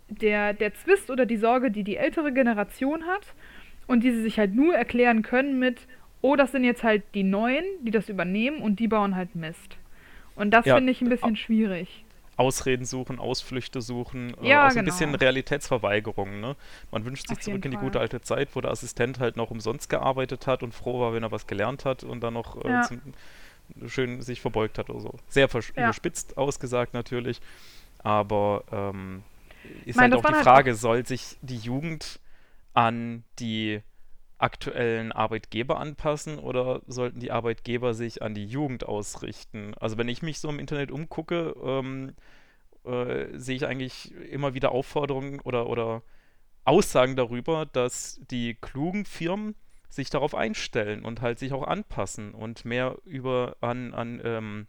der, 0.09 0.53
der 0.53 0.73
Zwist 0.73 1.09
oder 1.09 1.25
die 1.25 1.37
Sorge, 1.37 1.71
die 1.71 1.83
die 1.83 1.97
ältere 1.97 2.33
Generation 2.33 3.05
hat 3.05 3.33
und 3.87 4.03
die 4.03 4.11
sie 4.11 4.21
sich 4.21 4.39
halt 4.39 4.53
nur 4.55 4.75
erklären 4.75 5.21
können 5.21 5.59
mit, 5.59 5.87
oh, 6.21 6.35
das 6.35 6.51
sind 6.51 6.63
jetzt 6.63 6.83
halt 6.83 7.03
die 7.13 7.23
Neuen, 7.23 7.63
die 7.81 7.91
das 7.91 8.09
übernehmen 8.09 8.61
und 8.61 8.79
die 8.79 8.87
bauen 8.87 9.15
halt 9.15 9.35
Mist. 9.35 9.77
Und 10.35 10.51
das 10.51 10.65
Ja, 10.65 10.75
finde 10.75 10.91
ich 10.91 11.01
ein 11.01 11.09
bisschen 11.09 11.35
schwierig. 11.35 12.03
Ausreden 12.35 12.85
suchen, 12.85 13.19
Ausflüchte 13.19 13.81
suchen, 13.81 14.33
äh, 14.41 14.47
Ja, 14.47 14.65
auch 14.65 14.71
so 14.71 14.79
ein 14.79 14.85
genau. 14.85 14.95
bisschen 14.95 15.13
Realitätsverweigerung. 15.15 16.39
Ne? 16.41 16.55
Man 16.91 17.05
wünscht 17.05 17.27
sich 17.27 17.37
Auf 17.37 17.43
zurück 17.43 17.63
in 17.63 17.71
die 17.71 17.77
Fall. 17.77 17.85
gute 17.85 17.99
alte 17.99 18.21
Zeit, 18.21 18.49
wo 18.55 18.61
der 18.61 18.71
Assistent 18.71 19.19
halt 19.19 19.37
noch 19.37 19.51
umsonst 19.51 19.89
gearbeitet 19.89 20.47
hat 20.47 20.63
und 20.63 20.73
froh 20.73 20.99
war, 20.99 21.13
wenn 21.13 21.21
er 21.21 21.31
was 21.31 21.45
gelernt 21.45 21.85
hat 21.85 22.03
und 22.03 22.21
dann 22.21 22.33
noch 22.33 22.57
äh, 22.65 22.69
Ja. 22.69 22.81
zum, 22.81 23.01
schön 23.87 24.21
sich 24.21 24.41
verbeugt 24.41 24.77
hat 24.79 24.89
oder 24.89 24.99
so. 24.99 25.13
Sehr 25.27 25.47
Ja. 25.75 25.83
überspitzt 25.83 26.37
ausgesagt 26.37 26.93
natürlich, 26.95 27.39
aber 28.03 28.63
ähm, 28.71 29.23
ist 29.85 29.95
Mein, 29.95 30.11
halt 30.11 30.25
auch 30.25 30.29
die 30.29 30.35
halt 30.35 30.43
Frage, 30.43 30.75
soll 30.75 31.05
sich 31.05 31.37
die 31.41 31.57
Jugend 31.57 32.19
an 32.73 33.23
die 33.39 33.81
aktuellen 34.37 35.11
Arbeitgeber 35.13 35.79
anpassen 35.79 36.37
oder 36.37 36.81
sollten 36.87 37.19
die 37.19 37.31
Arbeitgeber 37.31 37.93
sich 37.93 38.21
an 38.21 38.35
die 38.35 38.45
Jugend 38.45 38.85
ausrichten? 38.85 39.73
Also 39.79 39.97
wenn 39.97 40.09
ich 40.09 40.21
mich 40.21 40.39
so 40.39 40.49
im 40.49 40.59
Internet 40.59 40.91
umgucke, 40.91 41.55
ähm, 41.63 42.13
äh, 42.83 43.27
sehe 43.37 43.55
ich 43.55 43.65
eigentlich 43.65 44.13
immer 44.29 44.53
wieder 44.53 44.73
Aufforderungen 44.73 45.39
oder, 45.39 45.67
oder 45.67 46.01
Aussagen 46.65 47.15
darüber, 47.15 47.65
dass 47.65 48.19
die 48.29 48.55
klugen 48.55 49.05
Firmen 49.05 49.55
sich 49.89 50.09
darauf 50.09 50.35
einstellen 50.35 51.05
und 51.05 51.21
halt 51.21 51.39
sich 51.39 51.53
auch 51.53 51.65
anpassen 51.65 52.33
und 52.33 52.65
mehr 52.65 52.97
über 53.05 53.55
an, 53.61 53.93
an, 53.93 54.21
ähm, 54.23 54.67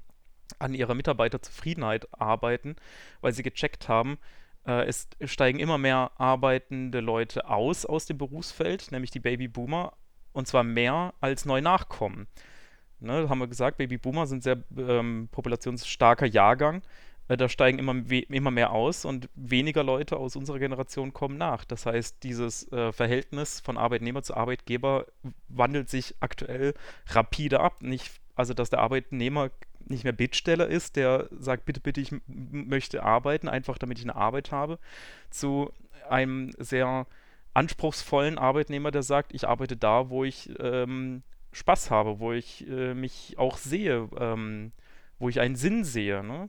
an 0.59 0.75
ihrer 0.75 0.95
Mitarbeiterzufriedenheit 0.95 2.09
arbeiten, 2.13 2.77
weil 3.21 3.33
sie 3.33 3.43
gecheckt 3.43 3.89
haben, 3.89 4.19
äh, 4.67 4.87
es 4.87 5.09
steigen 5.25 5.59
immer 5.59 5.79
mehr 5.79 6.13
arbeitende 6.19 7.01
Leute 7.01 7.49
aus 7.49 7.85
aus 7.85 8.07
dem 8.07 8.19
Berufsfeld, 8.19 8.93
nämlich 8.93 9.11
die 9.11 9.21
Babyboomer, 9.21 9.93
und 10.33 10.49
zwar 10.49 10.65
mehr 10.65 11.15
als 11.21 11.45
neu 11.45 11.61
nachkommen. 11.61 12.27
Ne, 13.01 13.29
haben 13.29 13.39
wir 13.39 13.49
gesagt, 13.49 13.79
Babyboomer 13.79 14.27
sind 14.27 14.43
sehr 14.43 14.63
ähm, 14.77 15.29
populationsstarker 15.31 16.27
Jahrgang. 16.27 16.83
Äh, 17.29 17.37
da 17.37 17.49
steigen 17.49 17.79
immer, 17.79 17.95
immer 18.11 18.51
mehr 18.51 18.73
aus 18.73 19.05
und 19.05 19.29
weniger 19.35 19.83
Leute 19.83 20.17
aus 20.17 20.37
unserer 20.37 20.59
Generation 20.59 21.13
kommen 21.13 21.37
nach. 21.37 21.65
Das 21.65 21.87
heißt, 21.87 22.23
dieses 22.23 22.71
äh, 22.73 22.93
Verhältnis 22.93 23.61
von 23.61 23.77
Arbeitnehmer 23.77 24.23
zu 24.23 24.35
Arbeitgeber 24.35 25.07
wandelt 25.49 25.89
sich 25.91 26.15
aktuell 26.21 26.75
rapide 27.09 27.61
ab. 27.61 27.83
Nicht, 27.83 28.21
also, 28.35 28.55
dass 28.55 28.71
der 28.71 28.81
Arbeitnehmer 28.81 29.51
nicht 29.87 30.05
mehr 30.05 30.13
Bittsteller 30.13 30.67
ist, 30.67 30.97
der 30.97 31.29
sagt, 31.39 31.65
bitte, 31.65 31.81
bitte, 31.81 32.01
ich 32.01 32.13
möchte 32.27 33.03
arbeiten, 33.03 33.49
einfach 33.49 33.79
damit 33.79 33.99
ich 33.99 34.05
eine 34.05 34.17
Arbeit 34.17 34.51
habe, 34.51 34.79
zu 35.31 35.73
einem 36.09 36.53
sehr 36.59 37.07
anspruchsvollen 37.55 38.39
Arbeitnehmer, 38.39 38.91
der 38.91 39.03
sagt, 39.03 39.33
ich 39.33 39.47
arbeite 39.47 39.77
da, 39.77 40.11
wo 40.11 40.25
ich 40.25 40.51
ähm, 40.59 41.23
Spaß 41.53 41.91
habe, 41.91 42.19
wo 42.19 42.33
ich 42.33 42.69
äh, 42.69 42.95
mich 42.95 43.35
auch 43.39 43.57
sehe, 43.57 44.09
ähm, 44.19 44.73
wo 45.19 45.29
ich 45.29 45.41
einen 45.41 45.57
Sinn 45.57 45.85
sehe. 45.85 46.25
Ne? 46.25 46.49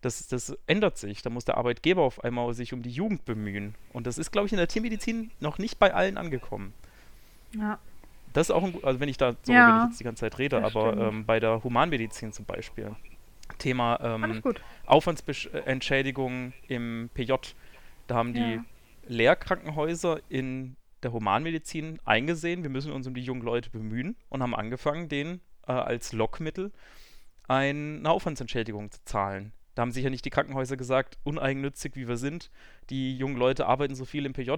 Das, 0.00 0.26
das 0.26 0.56
ändert 0.66 0.98
sich. 0.98 1.22
Da 1.22 1.30
muss 1.30 1.44
der 1.44 1.56
Arbeitgeber 1.56 2.02
auf 2.02 2.22
einmal 2.24 2.52
sich 2.54 2.72
um 2.72 2.82
die 2.82 2.90
Jugend 2.90 3.24
bemühen. 3.24 3.76
Und 3.92 4.06
das 4.06 4.18
ist, 4.18 4.32
glaube 4.32 4.46
ich, 4.46 4.52
in 4.52 4.58
der 4.58 4.68
Tiermedizin 4.68 5.30
noch 5.38 5.58
nicht 5.58 5.78
bei 5.78 5.94
allen 5.94 6.18
angekommen. 6.18 6.74
Ja. 7.56 7.78
Das 8.32 8.48
ist 8.48 8.50
auch 8.50 8.62
ein, 8.62 8.78
also 8.82 9.00
wenn 9.00 9.08
ich 9.08 9.16
da, 9.16 9.34
so, 9.42 9.52
ja, 9.52 9.68
wenn 9.68 9.76
ich 9.76 9.90
jetzt 9.90 10.00
die 10.00 10.04
ganze 10.04 10.20
Zeit 10.20 10.38
rede, 10.38 10.64
aber 10.64 10.96
ähm, 10.96 11.26
bei 11.26 11.40
der 11.40 11.62
Humanmedizin 11.62 12.32
zum 12.32 12.44
Beispiel, 12.44 12.94
Thema 13.58 13.98
ähm, 14.02 14.42
Aufwandsentschädigung 14.86 16.52
im 16.68 17.10
PJ, 17.14 17.32
da 18.06 18.14
haben 18.14 18.32
die 18.32 18.40
ja. 18.40 18.64
Lehrkrankenhäuser 19.06 20.20
in 20.28 20.76
der 21.02 21.12
Humanmedizin 21.12 21.98
eingesehen, 22.04 22.62
wir 22.62 22.70
müssen 22.70 22.92
uns 22.92 23.06
um 23.06 23.14
die 23.14 23.22
jungen 23.22 23.42
Leute 23.42 23.70
bemühen 23.70 24.16
und 24.28 24.42
haben 24.42 24.54
angefangen, 24.54 25.08
denen 25.08 25.40
äh, 25.66 25.72
als 25.72 26.12
Lockmittel 26.12 26.72
eine 27.48 28.08
Aufwandsentschädigung 28.08 28.90
zu 28.90 29.04
zahlen. 29.04 29.52
Da 29.74 29.82
haben 29.82 29.92
sicher 29.92 30.10
nicht 30.10 30.24
die 30.24 30.30
Krankenhäuser 30.30 30.76
gesagt, 30.76 31.18
uneigennützig 31.24 31.96
wie 31.96 32.06
wir 32.06 32.16
sind, 32.16 32.50
die 32.90 33.16
jungen 33.16 33.36
Leute 33.36 33.66
arbeiten 33.66 33.94
so 33.94 34.04
viel 34.04 34.26
im 34.26 34.32
PJ, 34.32 34.52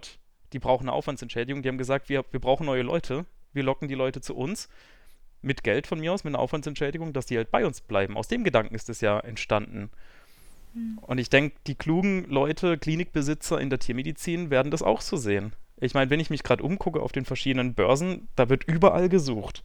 die 0.53 0.59
brauchen 0.59 0.85
eine 0.85 0.93
Aufwandsentschädigung. 0.93 1.63
Die 1.63 1.69
haben 1.69 1.79
gesagt, 1.79 2.09
wir, 2.09 2.25
wir 2.31 2.41
brauchen 2.41 2.67
neue 2.67 2.83
Leute, 2.83 3.27
wir 3.55 3.63
locken 3.63 3.89
die 3.89 3.95
Leute 3.95 4.21
zu 4.21 4.37
uns 4.37 4.69
mit 5.43 5.63
Geld 5.63 5.87
von 5.87 6.01
mir 6.01 6.13
aus, 6.13 6.25
mit 6.25 6.35
einer 6.35 6.43
Aufwandsentschädigung, 6.43 7.13
dass 7.13 7.27
die 7.27 7.37
halt 7.37 7.51
bei 7.51 7.67
uns 7.67 7.81
bleiben. 7.81 8.17
Aus 8.17 8.29
dem 8.29 8.45
Gedanken 8.45 8.75
ist 8.75 8.89
es 8.89 9.01
ja 9.01 9.21
entstanden. 9.21 9.91
Mhm. 10.73 10.99
Und 11.03 11.19
ich 11.19 11.31
denke, 11.31 11.57
die 11.67 11.75
klugen 11.75 12.25
Leute, 12.29 12.79
Klinikbesitzer 12.79 13.61
in 13.61 13.71
der 13.71 13.79
Tiermedizin 13.79 14.51
werden 14.51 14.71
das 14.71 14.83
auch 14.83 15.01
so 15.01 15.17
sehen. 15.17 15.53
Ich 15.81 15.95
meine, 15.95 16.11
wenn 16.11 16.21
ich 16.21 16.31
mich 16.31 16.43
gerade 16.43 16.63
umgucke 16.63 17.01
auf 17.01 17.13
den 17.13 17.25
verschiedenen 17.25 17.75
Börsen, 17.75 18.29
da 18.37 18.49
wird 18.49 18.65
überall 18.65 19.09
gesucht. 19.09 19.63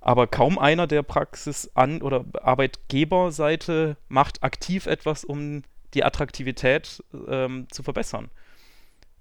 Aber 0.00 0.26
kaum 0.26 0.58
einer 0.58 0.86
der 0.86 1.02
Praxis 1.02 1.70
an 1.74 2.02
oder 2.02 2.24
Arbeitgeberseite 2.40 3.96
macht 4.08 4.42
aktiv 4.44 4.86
etwas, 4.86 5.24
um 5.24 5.62
die 5.94 6.04
Attraktivität 6.04 7.02
ähm, 7.28 7.66
zu 7.70 7.82
verbessern. 7.82 8.30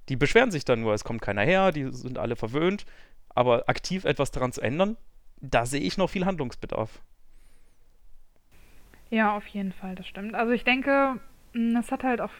Die 0.10 0.16
beschweren 0.16 0.52
sich 0.52 0.66
dann 0.66 0.82
nur, 0.82 0.94
es 0.94 1.04
kommt 1.04 1.22
keiner 1.22 1.42
her, 1.42 1.72
die 1.72 1.92
sind 1.92 2.18
alle 2.18 2.36
verwöhnt. 2.36 2.86
Aber 3.38 3.70
aktiv 3.70 4.04
etwas 4.04 4.32
daran 4.32 4.52
zu 4.52 4.62
ändern, 4.62 4.98
da 5.40 5.68
sehe 5.68 5.80
ich 5.80 5.96
noch 5.96 6.10
viel 6.10 6.26
Handlungsbedarf. 6.26 7.04
Ja, 9.12 9.38
auf 9.38 9.46
jeden 9.46 9.74
Fall, 9.74 9.94
das 9.94 10.08
stimmt. 10.08 10.34
Also 10.34 10.54
ich 10.54 10.64
denke, 10.64 11.20
es 11.54 11.92
hat 11.92 12.04
halt 12.04 12.20
auch 12.20 12.32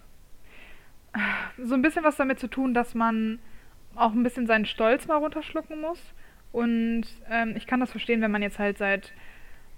so 1.62 1.76
ein 1.76 1.84
bisschen 1.84 2.04
was 2.04 2.16
damit 2.16 2.40
zu 2.40 2.48
tun, 2.48 2.74
dass 2.74 2.96
man 2.96 3.38
auch 3.94 4.12
ein 4.12 4.24
bisschen 4.24 4.48
seinen 4.48 4.66
Stolz 4.66 5.06
mal 5.06 5.18
runterschlucken 5.18 5.80
muss. 5.80 6.02
Und 6.52 7.06
ähm, 7.30 7.54
ich 7.56 7.68
kann 7.68 7.80
das 7.80 7.92
verstehen, 7.92 8.22
wenn 8.22 8.32
man 8.32 8.42
jetzt 8.42 8.58
halt 8.58 8.80
seit 8.80 9.14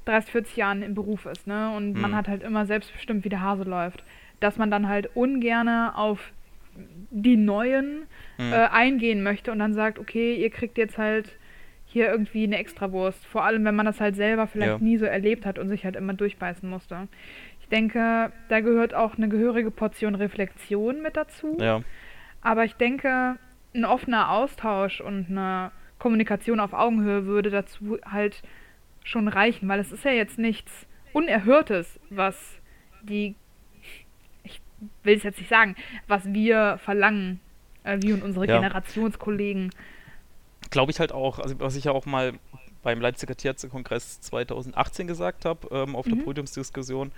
30, 0.05 0.32
40 0.32 0.55
Jahren 0.55 0.82
im 0.84 0.95
Beruf 0.95 1.25
ist, 1.25 1.47
ne? 1.47 1.75
Und 1.75 1.95
mhm. 1.95 2.01
man 2.01 2.15
hat 2.15 2.29
halt 2.29 2.43
immer 2.43 2.65
selbstbestimmt, 2.65 3.25
wie 3.25 3.29
der 3.29 3.41
Hase 3.41 3.63
läuft. 3.63 4.05
Dass 4.39 4.55
man 4.55 4.71
dann 4.71 4.88
halt 4.88 5.17
ungerne 5.17 5.97
auf 5.97 6.32
die 7.11 7.37
Neuen 7.37 8.07
mhm. 8.37 8.53
äh, 8.53 8.67
eingehen 8.71 9.23
möchte 9.23 9.51
und 9.51 9.59
dann 9.59 9.73
sagt, 9.73 9.99
okay, 9.99 10.35
ihr 10.35 10.49
kriegt 10.49 10.77
jetzt 10.77 10.97
halt 10.97 11.37
hier 11.85 12.09
irgendwie 12.09 12.43
eine 12.43 12.57
Extrawurst. 12.57 13.25
Vor 13.25 13.43
allem, 13.43 13.65
wenn 13.65 13.75
man 13.75 13.85
das 13.85 13.99
halt 13.99 14.15
selber 14.15 14.47
vielleicht 14.47 14.73
ja. 14.73 14.77
nie 14.77 14.97
so 14.97 15.05
erlebt 15.05 15.45
hat 15.45 15.57
und 15.57 15.69
sich 15.69 15.85
halt 15.85 15.95
immer 15.95 16.13
durchbeißen 16.13 16.69
musste. 16.69 17.07
Ich 17.61 17.67
denke, 17.67 18.31
da 18.47 18.59
gehört 18.59 18.93
auch 18.93 19.17
eine 19.17 19.27
gehörige 19.27 19.71
Portion 19.71 20.15
Reflexion 20.15 21.01
mit 21.01 21.17
dazu. 21.17 21.57
Ja. 21.59 21.81
Aber 22.41 22.63
ich 22.63 22.75
denke, 22.75 23.37
ein 23.73 23.85
offener 23.85 24.31
Austausch 24.31 25.01
und 25.01 25.27
eine 25.29 25.71
Kommunikation 25.97 26.59
auf 26.59 26.73
Augenhöhe 26.73 27.25
würde 27.25 27.49
dazu 27.49 27.97
halt 28.05 28.41
schon 29.03 29.27
reichen, 29.27 29.67
weil 29.67 29.79
es 29.79 29.91
ist 29.91 30.05
ja 30.05 30.11
jetzt 30.11 30.37
nichts 30.37 30.87
Unerhörtes, 31.13 31.99
was 32.09 32.59
die 33.01 33.35
will 35.03 35.17
es 35.17 35.23
jetzt 35.23 35.39
nicht 35.39 35.49
sagen, 35.49 35.75
was 36.07 36.25
wir 36.25 36.79
verlangen, 36.83 37.39
äh, 37.83 37.97
wir 38.01 38.15
und 38.15 38.23
unsere 38.23 38.47
ja. 38.47 38.57
Generationskollegen. 38.57 39.71
Glaube 40.69 40.91
ich 40.91 40.99
halt 40.99 41.11
auch, 41.11 41.39
also 41.39 41.59
was 41.59 41.75
ich 41.75 41.85
ja 41.85 41.91
auch 41.91 42.05
mal 42.05 42.33
beim 42.83 43.01
Leipziger 43.01 43.35
Tierärztekongress 43.35 44.21
2018 44.21 45.07
gesagt 45.07 45.45
habe, 45.45 45.67
ähm, 45.71 45.95
auf 45.95 46.05
mhm. 46.05 46.17
der 46.17 46.23
Podiumsdiskussion. 46.23 47.11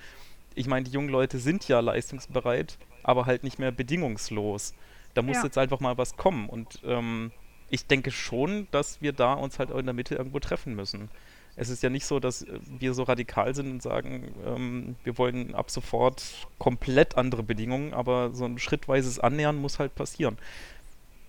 Ich 0.55 0.67
meine, 0.67 0.85
die 0.85 0.91
jungen 0.91 1.09
Leute 1.09 1.37
sind 1.37 1.67
ja 1.67 1.79
leistungsbereit, 1.79 2.77
aber 3.03 3.25
halt 3.25 3.43
nicht 3.43 3.59
mehr 3.59 3.71
bedingungslos. 3.71 4.73
Da 5.13 5.21
muss 5.21 5.37
ja. 5.37 5.43
jetzt 5.43 5.57
einfach 5.57 5.79
mal 5.79 5.97
was 5.97 6.17
kommen. 6.17 6.49
Und 6.49 6.81
ähm, 6.83 7.31
ich 7.69 7.85
denke 7.85 8.11
schon, 8.11 8.67
dass 8.71 9.01
wir 9.01 9.13
da 9.13 9.33
uns 9.33 9.59
halt 9.59 9.71
auch 9.71 9.77
in 9.77 9.85
der 9.85 9.93
Mitte 9.93 10.15
irgendwo 10.15 10.39
treffen 10.39 10.75
müssen 10.75 11.09
es 11.55 11.69
ist 11.69 11.83
ja 11.83 11.89
nicht 11.89 12.05
so, 12.05 12.19
dass 12.19 12.45
wir 12.79 12.93
so 12.93 13.03
radikal 13.03 13.53
sind 13.53 13.69
und 13.71 13.81
sagen, 13.81 14.33
ähm, 14.45 14.95
wir 15.03 15.17
wollen 15.17 15.53
ab 15.53 15.69
sofort 15.69 16.47
komplett 16.57 17.17
andere 17.17 17.43
Bedingungen, 17.43 17.93
aber 17.93 18.31
so 18.33 18.45
ein 18.45 18.57
schrittweises 18.57 19.19
Annähern 19.19 19.57
muss 19.57 19.79
halt 19.79 19.95
passieren. 19.95 20.37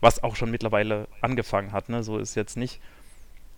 Was 0.00 0.22
auch 0.22 0.36
schon 0.36 0.50
mittlerweile 0.50 1.06
angefangen 1.20 1.72
hat, 1.72 1.88
ne? 1.88 2.02
So 2.02 2.18
ist 2.18 2.34
jetzt 2.34 2.56
nicht, 2.56 2.80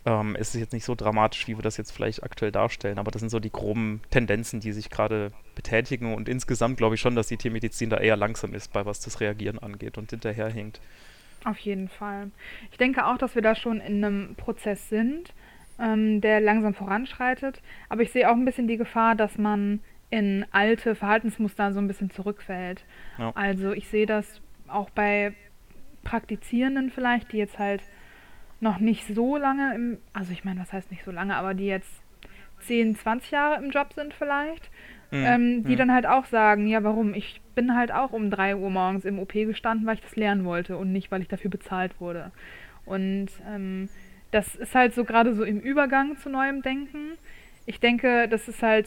ähm, 0.05 0.35
es 0.39 0.53
jetzt 0.53 0.73
nicht 0.73 0.85
so 0.85 0.95
dramatisch, 0.95 1.47
wie 1.47 1.57
wir 1.57 1.63
das 1.63 1.77
jetzt 1.77 1.91
vielleicht 1.91 2.23
aktuell 2.23 2.51
darstellen, 2.51 2.99
aber 2.99 3.11
das 3.11 3.19
sind 3.19 3.29
so 3.29 3.39
die 3.39 3.51
groben 3.51 4.01
Tendenzen, 4.11 4.59
die 4.59 4.71
sich 4.71 4.89
gerade 4.89 5.31
betätigen 5.55 6.13
und 6.13 6.29
insgesamt 6.29 6.77
glaube 6.77 6.95
ich 6.95 7.01
schon, 7.01 7.15
dass 7.15 7.27
die 7.27 7.37
Tiermedizin 7.37 7.89
da 7.89 7.97
eher 7.97 8.17
langsam 8.17 8.53
ist, 8.53 8.73
bei 8.73 8.85
was 8.85 8.99
das 8.99 9.19
Reagieren 9.19 9.59
angeht 9.59 9.97
und 9.97 10.09
hinterherhinkt. 10.09 10.79
Auf 11.43 11.57
jeden 11.59 11.89
Fall. 11.89 12.31
Ich 12.71 12.77
denke 12.77 13.05
auch, 13.05 13.17
dass 13.17 13.35
wir 13.35 13.41
da 13.43 13.55
schon 13.55 13.79
in 13.79 14.03
einem 14.03 14.35
Prozess 14.35 14.89
sind 14.89 15.33
ähm, 15.79 16.21
der 16.21 16.41
langsam 16.41 16.73
voranschreitet. 16.73 17.61
Aber 17.89 18.01
ich 18.01 18.11
sehe 18.11 18.29
auch 18.29 18.35
ein 18.35 18.45
bisschen 18.45 18.67
die 18.67 18.77
Gefahr, 18.77 19.15
dass 19.15 19.37
man 19.37 19.79
in 20.09 20.45
alte 20.51 20.95
Verhaltensmuster 20.95 21.73
so 21.73 21.79
ein 21.79 21.87
bisschen 21.87 22.09
zurückfällt. 22.09 22.85
Ja. 23.17 23.31
Also 23.35 23.71
ich 23.71 23.87
sehe 23.87 24.05
das 24.05 24.41
auch 24.67 24.89
bei 24.89 25.33
Praktizierenden 26.03 26.91
vielleicht, 26.91 27.31
die 27.31 27.37
jetzt 27.37 27.59
halt 27.59 27.81
noch 28.59 28.79
nicht 28.79 29.05
so 29.07 29.37
lange 29.37 29.75
im, 29.75 29.97
also 30.13 30.31
ich 30.31 30.45
meine, 30.45 30.61
was 30.61 30.71
heißt 30.71 30.91
nicht 30.91 31.03
so 31.03 31.11
lange, 31.11 31.35
aber 31.35 31.53
die 31.53 31.65
jetzt 31.65 32.01
10, 32.59 32.95
20 32.95 33.31
Jahre 33.31 33.63
im 33.63 33.71
Job 33.71 33.93
sind 33.93 34.13
vielleicht, 34.13 34.69
mhm. 35.11 35.23
ähm, 35.25 35.63
die 35.65 35.73
mhm. 35.73 35.77
dann 35.77 35.93
halt 35.93 36.05
auch 36.05 36.25
sagen, 36.25 36.67
ja 36.67 36.83
warum, 36.83 37.13
ich 37.13 37.41
bin 37.53 37.75
halt 37.75 37.91
auch 37.91 38.11
um 38.11 38.29
3 38.29 38.55
Uhr 38.55 38.69
morgens 38.69 39.05
im 39.05 39.19
OP 39.19 39.33
gestanden, 39.33 39.85
weil 39.85 39.95
ich 39.95 40.01
das 40.01 40.15
lernen 40.15 40.45
wollte 40.45 40.77
und 40.77 40.91
nicht, 40.91 41.11
weil 41.11 41.21
ich 41.21 41.27
dafür 41.27 41.51
bezahlt 41.51 41.99
wurde. 41.99 42.31
Und 42.85 43.27
ähm, 43.47 43.89
das 44.35 44.53
ist 44.53 44.75
halt 44.75 44.93
so 44.93 45.05
gerade 45.05 45.33
so 45.33 45.45
im 45.45 45.61
Übergang 45.61 46.17
zu 46.17 46.29
neuem 46.29 46.61
Denken. 46.61 47.17
Ich 47.65 47.79
denke, 47.79 48.27
das 48.27 48.49
ist 48.49 48.61
halt, 48.61 48.85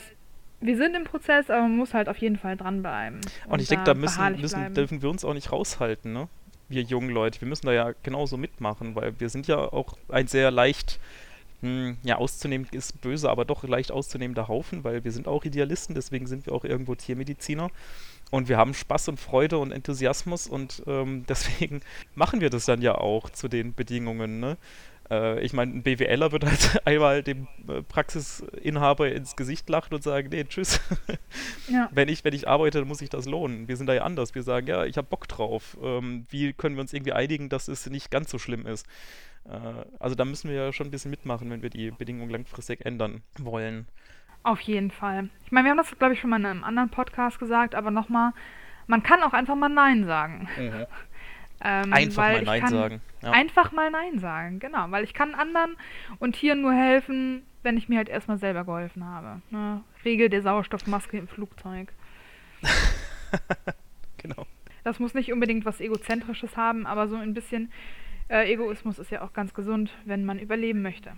wir 0.61 0.76
sind 0.76 0.94
im 0.94 1.05
Prozess, 1.05 1.49
aber 1.49 1.62
man 1.62 1.76
muss 1.76 1.94
halt 1.94 2.11
auf 2.11 2.18
jeden 2.18 2.36
Fall 2.36 2.59
dranbleiben. 2.59 3.20
Und, 3.46 3.53
und 3.53 3.62
ich 3.62 3.68
denke, 3.68 3.84
da 3.84 3.94
müssen, 3.94 4.40
müssen 4.40 4.74
dürfen 4.74 5.01
wir 5.01 5.09
uns 5.09 5.24
auch 5.24 5.32
nicht 5.32 5.51
raushalten, 5.51 6.12
ne? 6.12 6.28
Wir 6.68 6.82
jungen 6.82 7.09
Leute, 7.09 7.40
wir 7.40 7.49
müssen 7.49 7.64
da 7.64 7.72
ja 7.72 7.92
genauso 8.03 8.36
mitmachen, 8.36 8.94
weil 8.94 9.18
wir 9.18 9.30
sind 9.30 9.46
ja 9.46 9.57
auch 9.57 9.96
ein 10.11 10.26
sehr 10.26 10.51
leicht 10.51 11.01
hm, 11.62 11.96
ja, 12.03 12.16
auszunehmen 12.16 12.68
ist 12.70 13.01
böse, 13.01 13.30
aber 13.30 13.46
doch 13.46 13.64
leicht 13.64 13.90
auszunehmender 13.90 14.49
Haufen, 14.49 14.84
weil 14.84 15.03
wir 15.03 15.12
sind 15.12 15.26
auch 15.26 15.46
Idealisten, 15.46 15.94
deswegen 15.94 16.26
sind 16.26 16.44
wir 16.44 16.53
auch 16.53 16.64
irgendwo 16.64 16.94
Tiermediziner. 16.94 17.70
Und 18.30 18.51
wir 18.51 18.59
haben 18.59 18.74
Spaß 18.74 19.09
und 19.09 19.18
Freude 19.18 19.57
und 19.57 19.72
Enthusiasmus 19.72 20.46
und 20.46 20.82
ähm, 20.86 21.24
deswegen 21.28 21.80
machen 22.14 22.42
wir 22.42 22.51
das 22.51 22.66
dann 22.66 22.82
ja 22.82 22.96
auch 22.96 23.30
zu 23.30 23.49
den 23.49 23.72
Bedingungen. 23.72 24.40
Ne? 24.40 24.59
Äh, 25.11 25.41
ich 25.41 25.53
meine, 25.53 25.73
ein 25.73 25.83
BWLer 25.83 26.33
wird 26.33 26.45
halt 26.45 26.83
einmal 26.87 27.23
dem 27.23 27.49
äh, 27.69 27.83
Praxisinhaber 27.83 29.11
ins 29.11 29.37
Gesicht 29.37 29.69
lachen 29.69 29.95
und 29.95 30.03
sagen, 30.03 30.29
nee, 30.31 30.45
tschüss. 30.45 30.81
Ja. 31.69 31.91
wenn, 31.93 32.09
ich, 32.09 32.25
wenn 32.25 32.33
ich 32.33 32.49
arbeite, 32.49 32.79
dann 32.79 32.89
muss 32.89 33.03
ich 33.03 33.11
das 33.11 33.27
lohnen. 33.27 33.69
Wir 33.69 33.77
sind 33.77 33.89
da 33.89 33.93
ja 33.93 34.03
anders. 34.03 34.35
Wir 34.35 34.43
sagen, 34.43 34.67
ja, 34.67 34.87
ich 34.87 34.97
habe 34.97 35.07
Bock 35.07 35.29
drauf. 35.29 35.77
Ähm, 35.83 36.27
wie 36.31 36.55
können 36.55 36.77
wir 36.77 36.81
uns 36.81 36.95
irgendwie 36.95 37.13
einigen, 37.13 37.51
dass 37.51 37.69
es 37.69 37.91
nicht 37.91 38.11
ganz 38.11 38.31
so 38.31 38.39
schlimm 38.39 38.67
ist? 38.67 38.87
Äh, 39.45 39.85
also 39.99 40.15
da 40.15 40.25
müssen 40.25 40.49
wir 40.49 40.57
ja 40.57 40.73
schon 40.73 40.87
ein 40.89 40.91
bisschen 40.91 41.11
mitmachen, 41.11 41.51
wenn 41.51 41.63
wir 41.63 41.71
die 41.71 41.91
Bedingungen 41.91 42.31
langfristig 42.31 42.85
ändern 42.87 43.23
wollen. 43.39 43.87
Auf 44.43 44.61
jeden 44.61 44.91
Fall. 44.91 45.29
Ich 45.45 45.53
meine, 45.53 45.67
wir 45.67 45.71
haben 45.71 45.79
das, 45.79 45.99
glaube 45.99 46.15
ich, 46.15 46.21
schon 46.21 46.31
mal 46.31 46.41
in 46.41 46.47
einem 46.47 46.65
anderen 46.65 46.91
Podcast 46.91 47.39
gesagt, 47.39 47.75
aber 47.75 47.91
nochmal, 47.91 48.33
man 48.87 49.03
kann 49.03 49.23
auch 49.23 49.33
einfach 49.33 49.57
mal 49.57 49.69
Nein 49.69 50.05
sagen. 50.07 50.49
Mhm. 50.59 50.87
Ähm, 51.61 51.93
einfach 51.93 52.23
mal 52.23 52.43
Nein 52.43 52.67
sagen. 52.69 53.01
Ja. 53.23 53.31
Einfach 53.33 53.73
mal 53.73 53.91
Nein 53.91 54.19
sagen, 54.19 54.59
genau. 54.61 54.91
Weil 54.91 55.05
ich 55.05 55.15
kann 55.15 55.35
anderen 55.35 55.77
und 56.19 56.35
Tieren 56.35 56.63
nur 56.63 56.73
helfen, 56.73 57.43
wenn 57.63 57.77
ich 57.77 57.89
mir 57.89 57.99
halt 57.99 58.09
erstmal 58.09 58.39
selber 58.39 58.65
geholfen 58.65 59.05
habe. 59.05 59.43
Ne? 59.51 59.83
Regel 60.05 60.29
der 60.29 60.43
Sauerstoffmaske 60.43 61.19
im 61.19 61.29
Flugzeug. 61.29 61.93
genau. 64.19 64.47
Das 64.85 65.01
muss 65.01 65.15
nicht 65.15 65.33
unbedingt 65.33 65.65
was 65.65 65.81
Egozentrisches 65.81 66.57
haben, 66.57 66.87
aber 66.87 67.09
so 67.09 67.17
ein 67.17 67.35
bisschen 67.35 67.73
äh, 68.29 68.53
Egoismus 68.53 68.99
ist 68.99 69.11
ja 69.11 69.23
auch 69.23 69.33
ganz 69.33 69.55
gesund, 69.55 69.91
wenn 70.05 70.25
man 70.25 70.39
überleben 70.39 70.83
möchte. 70.83 71.13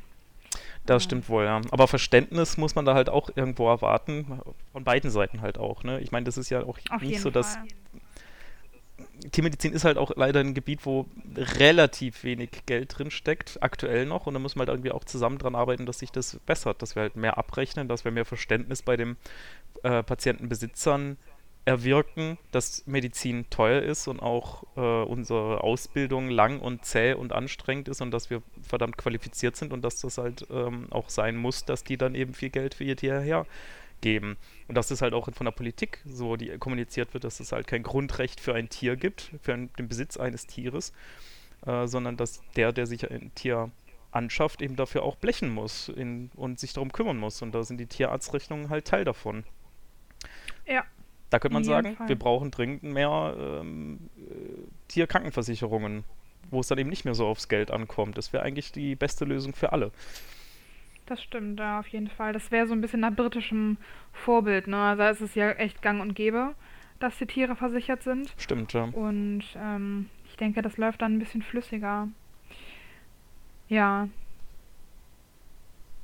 Das 0.87 1.05
stimmt 1.05 1.29
wohl, 1.29 1.45
ja. 1.45 1.61
Aber 1.71 1.87
Verständnis 1.87 2.57
muss 2.57 2.75
man 2.75 2.85
da 2.85 2.95
halt 2.95 3.11
auch 3.11 3.31
irgendwo 3.35 3.69
erwarten. 3.69 4.41
Von 4.73 4.85
beiden 4.85 5.11
Seiten 5.11 5.41
halt 5.41 5.59
auch, 5.59 5.85
ne? 5.85 6.01
Ich 6.01 6.11
meine, 6.11 6.25
das 6.25 6.39
ist 6.39 6.51
ja 6.51 6.63
auch 6.63 6.79
Auf 6.91 7.03
nicht 7.03 7.21
so, 7.21 7.31
dass. 7.31 7.57
Fall. 7.57 7.67
Tiermedizin 9.21 9.73
ist 9.73 9.85
halt 9.85 9.99
auch 9.99 10.13
leider 10.17 10.41
ein 10.41 10.55
Gebiet, 10.55 10.85
wo 10.85 11.07
relativ 11.37 12.25
wenig 12.25 12.51
Geld 12.67 12.99
drin 12.99 13.11
steckt, 13.11 13.63
aktuell 13.63 14.07
noch. 14.07 14.27
Und 14.27 14.35
da 14.35 14.41
müssen 14.41 14.57
wir 14.57 14.61
halt 14.61 14.71
irgendwie 14.71 14.93
auch 14.93 15.05
zusammen 15.05 15.39
dran 15.39 15.55
arbeiten, 15.55 15.87
dass 15.87 16.01
sich 16.01 16.11
das 16.11 16.39
bessert, 16.47 16.83
dass 16.83 16.95
wir 16.95 17.03
halt 17.03 17.17
mehr 17.17 17.39
abrechnen, 17.39 17.89
dass 17.89 18.05
wir 18.05 18.13
mehr 18.13 18.25
Verständnis 18.25 18.83
bei 18.83 18.97
den 18.97 19.17
äh, 19.83 20.03
Patientenbesitzern 20.03 21.17
erwirken, 21.65 22.39
dass 22.53 22.87
Medizin 22.87 23.49
teuer 23.51 23.83
ist 23.83 24.09
und 24.09 24.21
auch 24.21 24.65
äh, 24.77 24.81
unsere 24.81 25.63
Ausbildung 25.63 26.31
lang 26.31 26.59
und 26.61 26.85
zäh 26.85 27.13
und 27.13 27.33
anstrengend 27.33 27.89
ist 27.89 28.01
und 28.01 28.11
dass 28.11 28.31
wir 28.31 28.43
verdammt 28.63 28.97
qualifiziert 28.97 29.57
sind 29.57 29.73
und 29.73 29.83
dass 29.83 30.01
das 30.01 30.19
halt 30.19 30.47
ähm, 30.51 30.87
auch 30.91 31.11
sein 31.11 31.37
muss, 31.37 31.65
dass 31.65 31.85
die 31.85 31.99
dann 31.99 32.15
eben 32.15 32.35
viel 32.35 32.51
Geld 32.51 32.75
für 32.75 32.85
ihr 32.85 32.97
Tier 32.97 33.47
hergeben. 34.01 34.37
Und 34.69 34.77
dass 34.77 34.89
das 34.89 35.03
halt 35.03 35.15
auch 35.15 35.29
von 35.33 35.45
der 35.45 35.53
Politik 35.53 36.01
so 36.05 36.37
die 36.37 36.57
kommuniziert 36.59 37.13
wird, 37.15 37.25
dass 37.25 37.41
es 37.41 37.53
halt 37.53 37.67
kein 37.67 37.83
Grundrecht 37.83 38.41
für 38.41 38.55
ein 38.55 38.69
Tier 38.69 38.97
gibt, 38.97 39.33
für 39.43 39.57
den 39.57 39.89
Besitz 39.89 40.17
eines 40.17 40.47
Tieres, 40.47 40.93
äh, 41.67 41.87
sondern 41.87 42.17
dass 42.17 42.43
der, 42.57 42.73
der 42.73 42.87
sich 42.87 43.11
ein 43.11 43.33
Tier 43.35 43.71
anschafft, 44.13 44.61
eben 44.61 44.77
dafür 44.77 45.03
auch 45.05 45.17
blechen 45.17 45.51
muss 45.51 45.89
in, 45.89 46.31
und 46.35 46.59
sich 46.59 46.73
darum 46.73 46.93
kümmern 46.93 47.17
muss. 47.17 47.43
Und 47.43 47.55
da 47.55 47.63
sind 47.63 47.79
die 47.79 47.87
Tierarztrechnungen 47.87 48.69
halt 48.69 48.87
Teil 48.87 49.05
davon. 49.05 49.45
Ja, 50.67 50.85
da 51.31 51.39
könnte 51.39 51.55
man 51.55 51.65
sagen, 51.65 51.97
Fall. 51.97 52.09
wir 52.09 52.19
brauchen 52.19 52.51
dringend 52.51 52.83
mehr 52.83 53.37
ähm, 53.39 54.11
äh, 54.17 54.63
Tierkrankenversicherungen, 54.89 56.05
wo 56.51 56.61
es 56.61 56.67
dann 56.67 56.79
eben 56.79 56.91
nicht 56.91 57.05
mehr 57.05 57.15
so 57.15 57.27
aufs 57.27 57.49
Geld 57.49 57.71
ankommt. 57.71 58.19
Das 58.19 58.33
wäre 58.33 58.43
eigentlich 58.43 58.73
die 58.73 58.97
beste 58.97 59.25
Lösung 59.25 59.55
für 59.55 59.73
alle. 59.73 59.93
Das 61.11 61.21
stimmt, 61.21 61.59
ja, 61.59 61.81
auf 61.81 61.89
jeden 61.89 62.07
Fall. 62.07 62.33
Das 62.33 62.53
wäre 62.53 62.69
so 62.69 62.73
ein 62.73 62.81
bisschen 62.81 63.01
nach 63.01 63.13
britischem 63.13 63.79
Vorbild, 64.13 64.69
ne? 64.69 64.77
Also 64.77 65.03
ist 65.03 65.21
es 65.21 65.35
ja 65.35 65.51
echt 65.51 65.83
gang 65.83 66.01
und 66.01 66.15
gäbe, 66.15 66.55
dass 67.01 67.19
die 67.19 67.27
Tiere 67.27 67.57
versichert 67.57 68.05
sind. 68.05 68.33
Stimmt, 68.39 68.73
ja. 68.75 68.85
Und 68.85 69.43
ähm, 69.57 70.09
ich 70.29 70.37
denke, 70.37 70.63
das 70.63 70.77
läuft 70.77 71.03
dann 71.03 71.17
ein 71.17 71.19
bisschen 71.19 71.43
flüssiger. 71.43 72.07
Ja. 73.67 74.09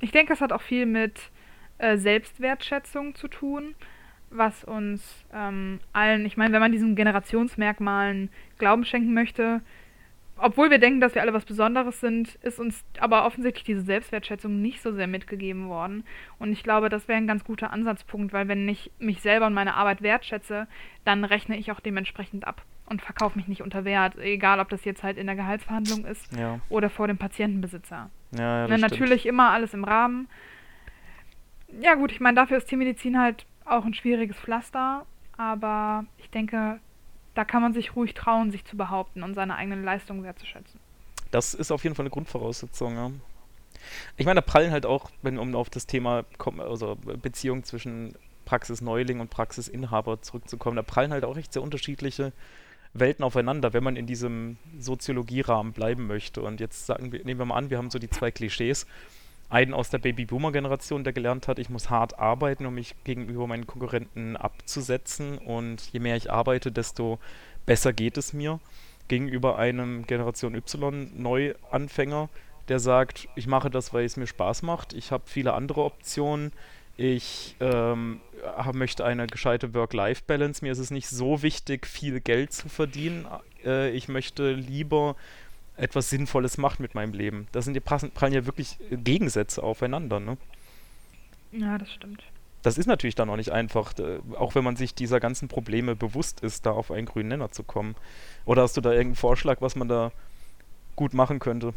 Ich 0.01 0.11
denke, 0.11 0.33
es 0.33 0.41
hat 0.41 0.51
auch 0.51 0.61
viel 0.61 0.85
mit 0.85 1.31
äh, 1.77 1.95
Selbstwertschätzung 1.95 3.15
zu 3.15 3.29
tun 3.29 3.75
was 4.29 4.65
uns 4.65 5.23
ähm, 5.33 5.79
allen, 5.93 6.25
ich 6.25 6.35
meine, 6.35 6.53
wenn 6.53 6.59
man 6.59 6.73
diesen 6.73 6.97
Generationsmerkmalen 6.97 8.29
Glauben 8.57 8.83
schenken 8.83 9.13
möchte, 9.13 9.61
obwohl 10.39 10.69
wir 10.69 10.79
denken, 10.79 11.01
dass 11.01 11.15
wir 11.15 11.21
alle 11.21 11.33
was 11.33 11.45
Besonderes 11.45 11.99
sind, 11.99 12.35
ist 12.35 12.59
uns 12.59 12.83
aber 12.99 13.25
offensichtlich 13.25 13.63
diese 13.63 13.81
Selbstwertschätzung 13.81 14.61
nicht 14.61 14.81
so 14.81 14.91
sehr 14.91 15.07
mitgegeben 15.07 15.69
worden. 15.69 16.03
Und 16.39 16.51
ich 16.51 16.63
glaube, 16.63 16.89
das 16.89 17.07
wäre 17.07 17.17
ein 17.17 17.27
ganz 17.27 17.43
guter 17.43 17.71
Ansatzpunkt, 17.71 18.33
weil 18.33 18.47
wenn 18.47 18.67
ich 18.67 18.91
mich 18.99 19.21
selber 19.21 19.47
und 19.47 19.53
meine 19.53 19.75
Arbeit 19.75 20.01
wertschätze, 20.01 20.67
dann 21.05 21.23
rechne 21.23 21.57
ich 21.57 21.71
auch 21.71 21.79
dementsprechend 21.79 22.45
ab 22.45 22.61
und 22.85 23.01
verkaufe 23.01 23.37
mich 23.37 23.47
nicht 23.47 23.61
unter 23.61 23.85
Wert, 23.85 24.17
egal 24.17 24.59
ob 24.59 24.69
das 24.69 24.85
jetzt 24.85 25.03
halt 25.03 25.17
in 25.17 25.27
der 25.27 25.35
Gehaltsverhandlung 25.35 26.05
ist 26.05 26.35
ja. 26.37 26.59
oder 26.69 26.89
vor 26.89 27.07
dem 27.07 27.17
Patientenbesitzer. 27.17 28.09
Ja, 28.31 28.67
ja, 28.67 28.77
natürlich 28.77 29.25
immer 29.25 29.51
alles 29.51 29.73
im 29.73 29.83
Rahmen. 29.83 30.27
Ja 31.81 31.95
gut, 31.95 32.11
ich 32.11 32.19
meine, 32.19 32.35
dafür 32.35 32.57
ist 32.57 32.67
Tiermedizin 32.67 33.19
halt 33.19 33.45
auch 33.65 33.85
ein 33.85 33.93
schwieriges 33.93 34.37
Pflaster, 34.37 35.05
aber 35.37 36.05
ich 36.17 36.29
denke, 36.29 36.79
da 37.37 37.45
kann 37.45 37.61
man 37.61 37.73
sich 37.73 37.95
ruhig 37.95 38.15
trauen, 38.15 38.51
sich 38.51 38.65
zu 38.65 38.75
behaupten 38.75 39.21
und 39.21 39.35
seine 39.35 39.55
eigenen 39.55 39.83
Leistungen 39.83 40.23
wertzuschätzen. 40.23 40.79
Das 41.29 41.53
ist 41.53 41.71
auf 41.71 41.83
jeden 41.83 41.95
Fall 41.95 42.03
eine 42.03 42.09
Grundvoraussetzung, 42.09 42.95
ja. 42.95 43.11
Ich 44.17 44.25
meine, 44.25 44.41
da 44.41 44.41
prallen 44.41 44.71
halt 44.71 44.85
auch, 44.85 45.11
wenn 45.21 45.37
um 45.37 45.55
auf 45.55 45.69
das 45.69 45.85
Thema 45.85 46.25
also 46.57 46.95
Beziehung 46.95 47.63
zwischen 47.63 48.15
Praxisneuling 48.45 49.19
und 49.19 49.29
Praxisinhaber 49.29 50.21
zurückzukommen, 50.21 50.77
da 50.77 50.81
prallen 50.81 51.11
halt 51.11 51.25
auch 51.25 51.37
echt 51.37 51.53
sehr 51.53 51.61
unterschiedliche 51.61 52.33
Welten 52.93 53.23
aufeinander, 53.23 53.73
wenn 53.73 53.83
man 53.83 53.95
in 53.95 54.07
diesem 54.07 54.57
Soziologierahmen 54.79 55.73
bleiben 55.73 56.07
möchte. 56.07 56.41
Und 56.41 56.59
jetzt 56.59 56.87
sagen 56.87 57.11
wir, 57.11 57.23
nehmen 57.23 57.39
wir 57.39 57.45
mal 57.45 57.57
an, 57.57 57.69
wir 57.69 57.77
haben 57.77 57.91
so 57.91 57.99
die 57.99 58.09
zwei 58.09 58.31
Klischees 58.31 58.87
einen 59.49 59.73
aus 59.73 59.89
der 59.89 59.99
Babyboomer-Generation, 59.99 61.03
der 61.03 61.13
gelernt 61.13 61.47
hat, 61.47 61.59
ich 61.59 61.69
muss 61.69 61.89
hart 61.89 62.19
arbeiten, 62.19 62.65
um 62.65 62.75
mich 62.75 62.95
gegenüber 63.03 63.47
meinen 63.47 63.67
Konkurrenten 63.67 64.35
abzusetzen. 64.35 65.37
Und 65.37 65.91
je 65.93 65.99
mehr 65.99 66.17
ich 66.17 66.31
arbeite, 66.31 66.71
desto 66.71 67.19
besser 67.65 67.93
geht 67.93 68.17
es 68.17 68.33
mir. 68.33 68.59
Gegenüber 69.07 69.57
einem 69.57 70.05
Generation 70.05 70.53
Y-Neuanfänger, 70.53 72.29
der 72.67 72.79
sagt, 72.79 73.29
ich 73.35 73.47
mache 73.47 73.69
das, 73.69 73.93
weil 73.93 74.03
es 74.03 74.17
mir 74.17 74.27
Spaß 74.27 74.63
macht. 74.63 74.91
Ich 74.93 75.11
habe 75.11 75.23
viele 75.25 75.53
andere 75.53 75.83
Optionen. 75.83 76.51
Ich 76.97 77.55
ähm, 77.61 78.19
möchte 78.73 79.05
eine 79.05 79.27
gescheite 79.27 79.73
Work-Life-Balance. 79.73 80.65
Mir 80.65 80.73
ist 80.73 80.79
es 80.79 80.91
nicht 80.91 81.07
so 81.07 81.41
wichtig, 81.41 81.87
viel 81.87 82.19
Geld 82.19 82.51
zu 82.51 82.67
verdienen. 82.67 83.27
Äh, 83.63 83.91
ich 83.91 84.09
möchte 84.09 84.51
lieber 84.51 85.15
etwas 85.77 86.09
Sinnvolles 86.09 86.57
macht 86.57 86.79
mit 86.79 86.95
meinem 86.95 87.13
Leben. 87.13 87.47
Da 87.51 87.61
sind 87.61 87.73
die 87.73 87.79
prallen 87.79 88.33
ja 88.33 88.45
wirklich 88.45 88.77
Gegensätze 88.91 89.63
aufeinander, 89.63 90.19
ne? 90.19 90.37
Ja, 91.51 91.77
das 91.77 91.91
stimmt. 91.91 92.23
Das 92.63 92.77
ist 92.77 92.87
natürlich 92.87 93.15
dann 93.15 93.29
auch 93.29 93.37
nicht 93.37 93.51
einfach, 93.51 93.93
auch 94.35 94.55
wenn 94.55 94.63
man 94.63 94.75
sich 94.75 94.93
dieser 94.93 95.19
ganzen 95.19 95.47
Probleme 95.47 95.95
bewusst 95.95 96.41
ist, 96.41 96.65
da 96.65 96.71
auf 96.71 96.91
einen 96.91 97.05
grünen 97.05 97.29
Nenner 97.29 97.51
zu 97.51 97.63
kommen. 97.63 97.95
Oder 98.45 98.63
hast 98.63 98.75
du 98.75 98.81
da 98.81 98.89
irgendeinen 98.89 99.15
Vorschlag, 99.15 99.61
was 99.61 99.75
man 99.75 99.87
da 99.87 100.11
gut 100.95 101.13
machen 101.13 101.39
könnte? 101.39 101.73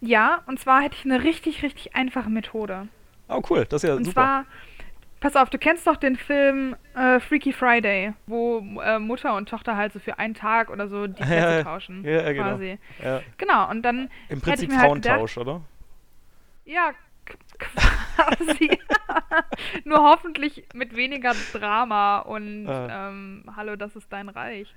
Ja, 0.00 0.42
und 0.46 0.60
zwar 0.60 0.82
hätte 0.82 0.96
ich 0.98 1.04
eine 1.04 1.22
richtig, 1.22 1.62
richtig 1.62 1.94
einfache 1.94 2.28
Methode. 2.28 2.88
Oh, 3.28 3.40
cool, 3.48 3.64
das 3.64 3.82
ist 3.82 3.88
ja 3.88 3.94
und 3.94 4.04
super. 4.04 4.08
Und 4.08 4.26
zwar 4.26 4.44
Pass 5.24 5.36
auf, 5.36 5.48
du 5.48 5.56
kennst 5.56 5.86
doch 5.86 5.96
den 5.96 6.16
Film 6.16 6.76
äh, 6.94 7.18
Freaky 7.18 7.54
Friday, 7.54 8.12
wo 8.26 8.58
äh, 8.82 8.98
Mutter 8.98 9.34
und 9.34 9.48
Tochter 9.48 9.74
halt 9.74 9.94
so 9.94 9.98
für 9.98 10.18
einen 10.18 10.34
Tag 10.34 10.68
oder 10.68 10.86
so 10.86 11.06
die 11.06 11.14
Plätze 11.22 11.32
ja, 11.32 11.62
tauschen. 11.62 12.04
Ja, 12.04 12.30
genau. 12.30 12.50
Quasi. 12.50 12.78
Ja. 13.02 13.22
Genau, 13.38 13.70
und 13.70 13.80
dann. 13.80 14.10
Im 14.28 14.42
Prinzip 14.42 14.70
halt 14.70 14.82
Frauentausch, 14.82 15.38
halt 15.38 15.46
oder? 15.46 15.62
Ja, 16.66 16.90
quasi. 17.58 18.78
Nur 19.84 20.02
hoffentlich 20.02 20.66
mit 20.74 20.94
weniger 20.94 21.32
Drama 21.54 22.18
und 22.18 22.68
ah. 22.68 23.08
ähm, 23.08 23.44
Hallo, 23.56 23.76
das 23.76 23.96
ist 23.96 24.12
dein 24.12 24.28
Reich. 24.28 24.74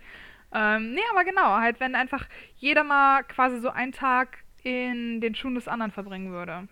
Ähm, 0.54 0.94
nee, 0.94 1.02
aber 1.12 1.26
genau, 1.26 1.58
halt, 1.58 1.82
wenn 1.82 1.94
einfach 1.94 2.26
jeder 2.56 2.86
mal 2.86 3.24
quasi 3.26 3.60
so 3.60 3.70
einen 3.70 3.92
Tag 3.92 4.38
in 4.64 5.20
den 5.20 5.36
Schuhen 5.36 5.56
des 5.56 5.68
anderen 5.68 5.92
verbringen 5.92 6.32
würde. 6.32 6.70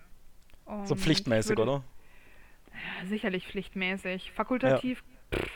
Und 0.64 0.88
so 0.88 0.96
pflichtmäßig, 0.96 1.58
würde, 1.58 1.62
oder? 1.64 1.84
Sicherlich 3.06 3.48
pflichtmäßig. 3.48 4.32
Fakultativ. 4.32 5.04
Ja. 5.32 5.40
Pff, 5.40 5.52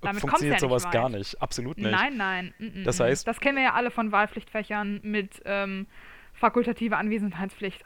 damit 0.00 0.20
funktioniert 0.20 0.60
ja 0.60 0.68
sowas 0.68 0.84
weit. 0.84 0.92
gar 0.92 1.08
nicht. 1.08 1.40
Absolut 1.40 1.78
nicht. 1.78 1.90
Nein, 1.90 2.16
nein. 2.16 2.54
Mm, 2.58 2.80
mm, 2.80 2.84
das 2.84 3.00
heißt. 3.00 3.26
Das 3.26 3.40
kennen 3.40 3.56
wir 3.56 3.64
ja 3.64 3.74
alle 3.74 3.90
von 3.90 4.12
Wahlpflichtfächern 4.12 5.00
mit 5.02 5.42
ähm, 5.44 5.86
fakultative 6.32 6.96
Anwesenheitspflicht. 6.96 7.84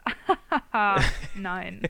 nein. 1.35 1.81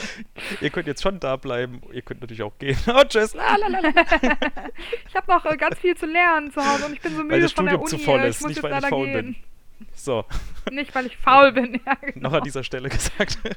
ihr 0.60 0.70
könnt 0.70 0.86
jetzt 0.86 1.02
schon 1.02 1.20
da 1.20 1.36
bleiben. 1.36 1.80
Ihr 1.92 2.02
könnt 2.02 2.20
natürlich 2.20 2.42
auch 2.42 2.58
gehen. 2.58 2.76
Oh, 2.86 3.04
tschüss. 3.04 3.34
ich 3.34 5.16
habe 5.16 5.26
noch 5.28 5.44
äh, 5.44 5.56
ganz 5.56 5.78
viel 5.78 5.96
zu 5.96 6.06
lernen 6.06 6.50
zu 6.50 6.60
Hause 6.60 6.86
und 6.86 6.92
ich 6.94 7.00
bin 7.00 7.12
so 7.12 7.22
müde 7.22 7.34
weil 7.34 7.40
das 7.40 7.52
von 7.52 7.68
Studium 7.68 7.86
der 7.86 7.92
Uni. 7.92 8.02
zu 8.02 8.04
voll 8.04 8.20
ist, 8.22 8.46
nicht 8.46 8.62
weil 8.62 8.78
ich 8.78 8.86
faul 8.86 9.06
gehen. 9.06 9.14
bin. 9.26 9.36
So. 9.94 10.24
Nicht, 10.70 10.94
weil 10.94 11.06
ich 11.06 11.16
faul 11.16 11.52
bin, 11.52 11.80
ja, 11.86 11.94
genau. 12.00 12.30
Noch 12.30 12.36
an 12.38 12.44
dieser 12.44 12.64
Stelle 12.64 12.88
gesagt. 12.88 13.38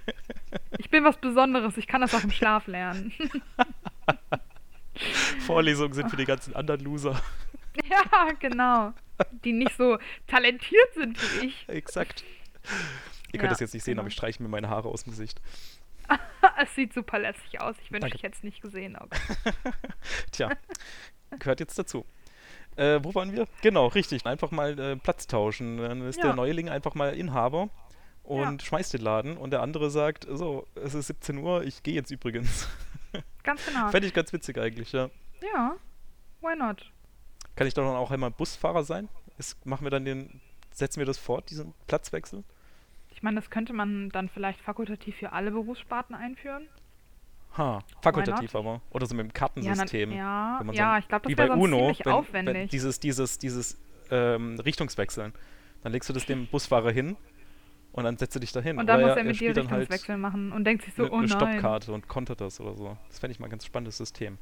Ich 0.77 0.89
bin 0.89 1.03
was 1.03 1.17
Besonderes, 1.17 1.77
ich 1.77 1.87
kann 1.87 2.01
das 2.01 2.13
auch 2.13 2.23
im 2.23 2.31
Schlaf 2.31 2.67
lernen. 2.67 3.11
Vorlesungen 5.39 5.93
sind 5.93 6.09
für 6.09 6.17
die 6.17 6.25
ganzen 6.25 6.55
anderen 6.55 6.81
Loser. 6.81 7.19
Ja, 7.89 8.31
genau. 8.39 8.93
Die 9.43 9.53
nicht 9.53 9.75
so 9.77 9.97
talentiert 10.27 10.93
sind 10.93 11.17
wie 11.41 11.47
ich. 11.47 11.65
Exakt. 11.69 12.23
Ihr 13.31 13.39
könnt 13.39 13.43
Ja, 13.43 13.49
das 13.49 13.59
jetzt 13.61 13.73
nicht 13.73 13.83
sehen, 13.83 13.93
genau. 13.93 14.01
aber 14.01 14.07
ich 14.09 14.13
streiche 14.13 14.41
mir 14.43 14.49
meine 14.49 14.69
Haare 14.69 14.89
aus 14.89 15.03
dem 15.03 15.11
Gesicht. 15.11 15.41
es 16.61 16.75
sieht 16.75 16.93
super 16.93 17.19
lässig 17.19 17.61
aus. 17.61 17.75
Ich 17.83 17.91
wünschte, 17.91 18.15
ich 18.15 18.23
hätte 18.23 18.35
es 18.35 18.43
nicht 18.43 18.61
gesehen. 18.61 18.95
oh 18.99 19.03
Aber 19.05 19.15
Tja, 20.31 20.49
gehört 21.39 21.59
jetzt 21.59 21.77
dazu. 21.79 22.05
Äh, 22.75 22.99
wo 23.03 23.13
waren 23.15 23.31
wir? 23.33 23.47
Genau, 23.61 23.87
richtig. 23.87 24.25
Einfach 24.25 24.51
mal 24.51 24.77
äh, 24.79 24.95
Platz 24.95 25.27
tauschen. 25.27 25.77
Dann 25.77 26.01
ist 26.01 26.17
Ja. 26.17 26.23
der 26.27 26.33
Neuling 26.35 26.69
einfach 26.69 26.95
mal 26.95 27.13
Inhaber 27.13 27.69
und 28.23 28.61
schmeißt 28.63 28.93
den 28.93 29.01
Laden 29.01 29.37
und 29.37 29.51
der 29.51 29.61
andere 29.61 29.89
sagt, 29.91 30.25
so, 30.29 30.65
es 30.75 30.93
ist 30.93 31.07
17 31.07 31.37
Uhr, 31.37 31.63
ich 31.63 31.83
gehe 31.83 31.93
jetzt 31.93 32.09
übrigens. 32.11 32.67
ganz 33.43 33.65
genau. 33.65 33.89
Fände 33.89 34.07
ich 34.07 34.13
ganz 34.13 34.31
witzig 34.33 34.57
eigentlich, 34.57 34.91
ja. 34.93 35.09
Ja, 35.53 35.75
why 36.41 36.55
not? 36.55 36.89
Kann 37.55 37.67
ich 37.67 37.73
doch 37.73 37.83
dann 37.85 37.95
auch 37.95 38.11
einmal 38.11 38.31
Busfahrer 38.31 38.83
sein? 38.83 39.09
Ist, 39.37 39.65
machen 39.65 39.85
wir 39.85 39.91
dann 39.91 40.05
den, 40.05 40.41
setzen 40.71 40.99
wir 40.99 41.05
das 41.05 41.17
fort, 41.17 41.49
diesen 41.49 41.73
Platzwechsel? 41.87 42.43
Ich 43.11 43.21
meine, 43.21 43.35
das 43.39 43.49
könnte 43.49 43.73
man 43.73 44.09
dann 44.09 44.29
vielleicht 44.29 44.59
fakultativ 44.61 45.17
für 45.17 45.33
alle 45.33 45.51
Berufssparten 45.51 46.15
einführen. 46.15 46.67
Ha, 47.57 47.79
fakultativ 48.01 48.55
aber. 48.55 48.81
Oder 48.89 49.05
so 49.05 49.15
mit 49.15 49.25
dem 49.25 49.27
Ja, 49.27 49.33
Kartensystem. 49.33 50.09
na, 50.09 50.15
ja, 50.15 50.55
wenn 50.59 50.67
man 50.67 50.75
ja 50.75 50.93
so, 50.93 50.99
ich 50.99 51.07
glaube, 51.07 51.29
wie 51.29 51.35
das 51.35 51.37
wäre 51.37 51.49
bei 51.49 51.53
sonst 51.55 51.63
Uno, 51.65 51.77
ziemlich 51.79 51.99
wenn, 51.99 52.05
wenn 52.05 52.13
aufwendig. 52.13 52.69
dieses, 52.71 52.99
dieses, 52.99 53.37
dieses 53.37 53.77
ähm, 54.09 54.59
Richtungswechseln. 54.59 55.33
Dann 55.83 55.91
legst 55.91 56.09
du 56.09 56.13
das 56.13 56.25
dem 56.25 56.47
Busfahrer 56.47 56.91
hin 56.91 57.15
und 57.91 58.05
dann 58.05 58.17
setzt 58.17 58.35
du 58.35 58.39
dich 58.39 58.51
dahin. 58.51 58.77
und 58.79 58.87
dann 58.87 58.99
Oder 58.99 59.07
muss 59.09 59.17
er 59.17 59.23
mit 59.23 59.39
dir 59.39 59.49
halt 59.49 59.57
Richtungswechsel 59.57 60.17
machen 60.17 60.51
und 60.51 60.63
denkt 60.65 60.83
sich 60.83 60.93
so, 60.93 61.03
eine, 61.03 61.11
oh 61.11 61.17
eine 61.17 61.27
nein. 61.27 61.37
Stoppkarte 61.37 61.91
und 61.93 62.07
kontert 62.07 62.41
das 62.41 62.59
oder 62.59 62.73
so. 62.75 62.97
Das 63.09 63.19
fände 63.19 63.33
ich 63.33 63.39
mal 63.39 63.47
ein 63.47 63.51
ganz 63.51 63.65
spannendes 63.65 63.97
System. 63.97 64.37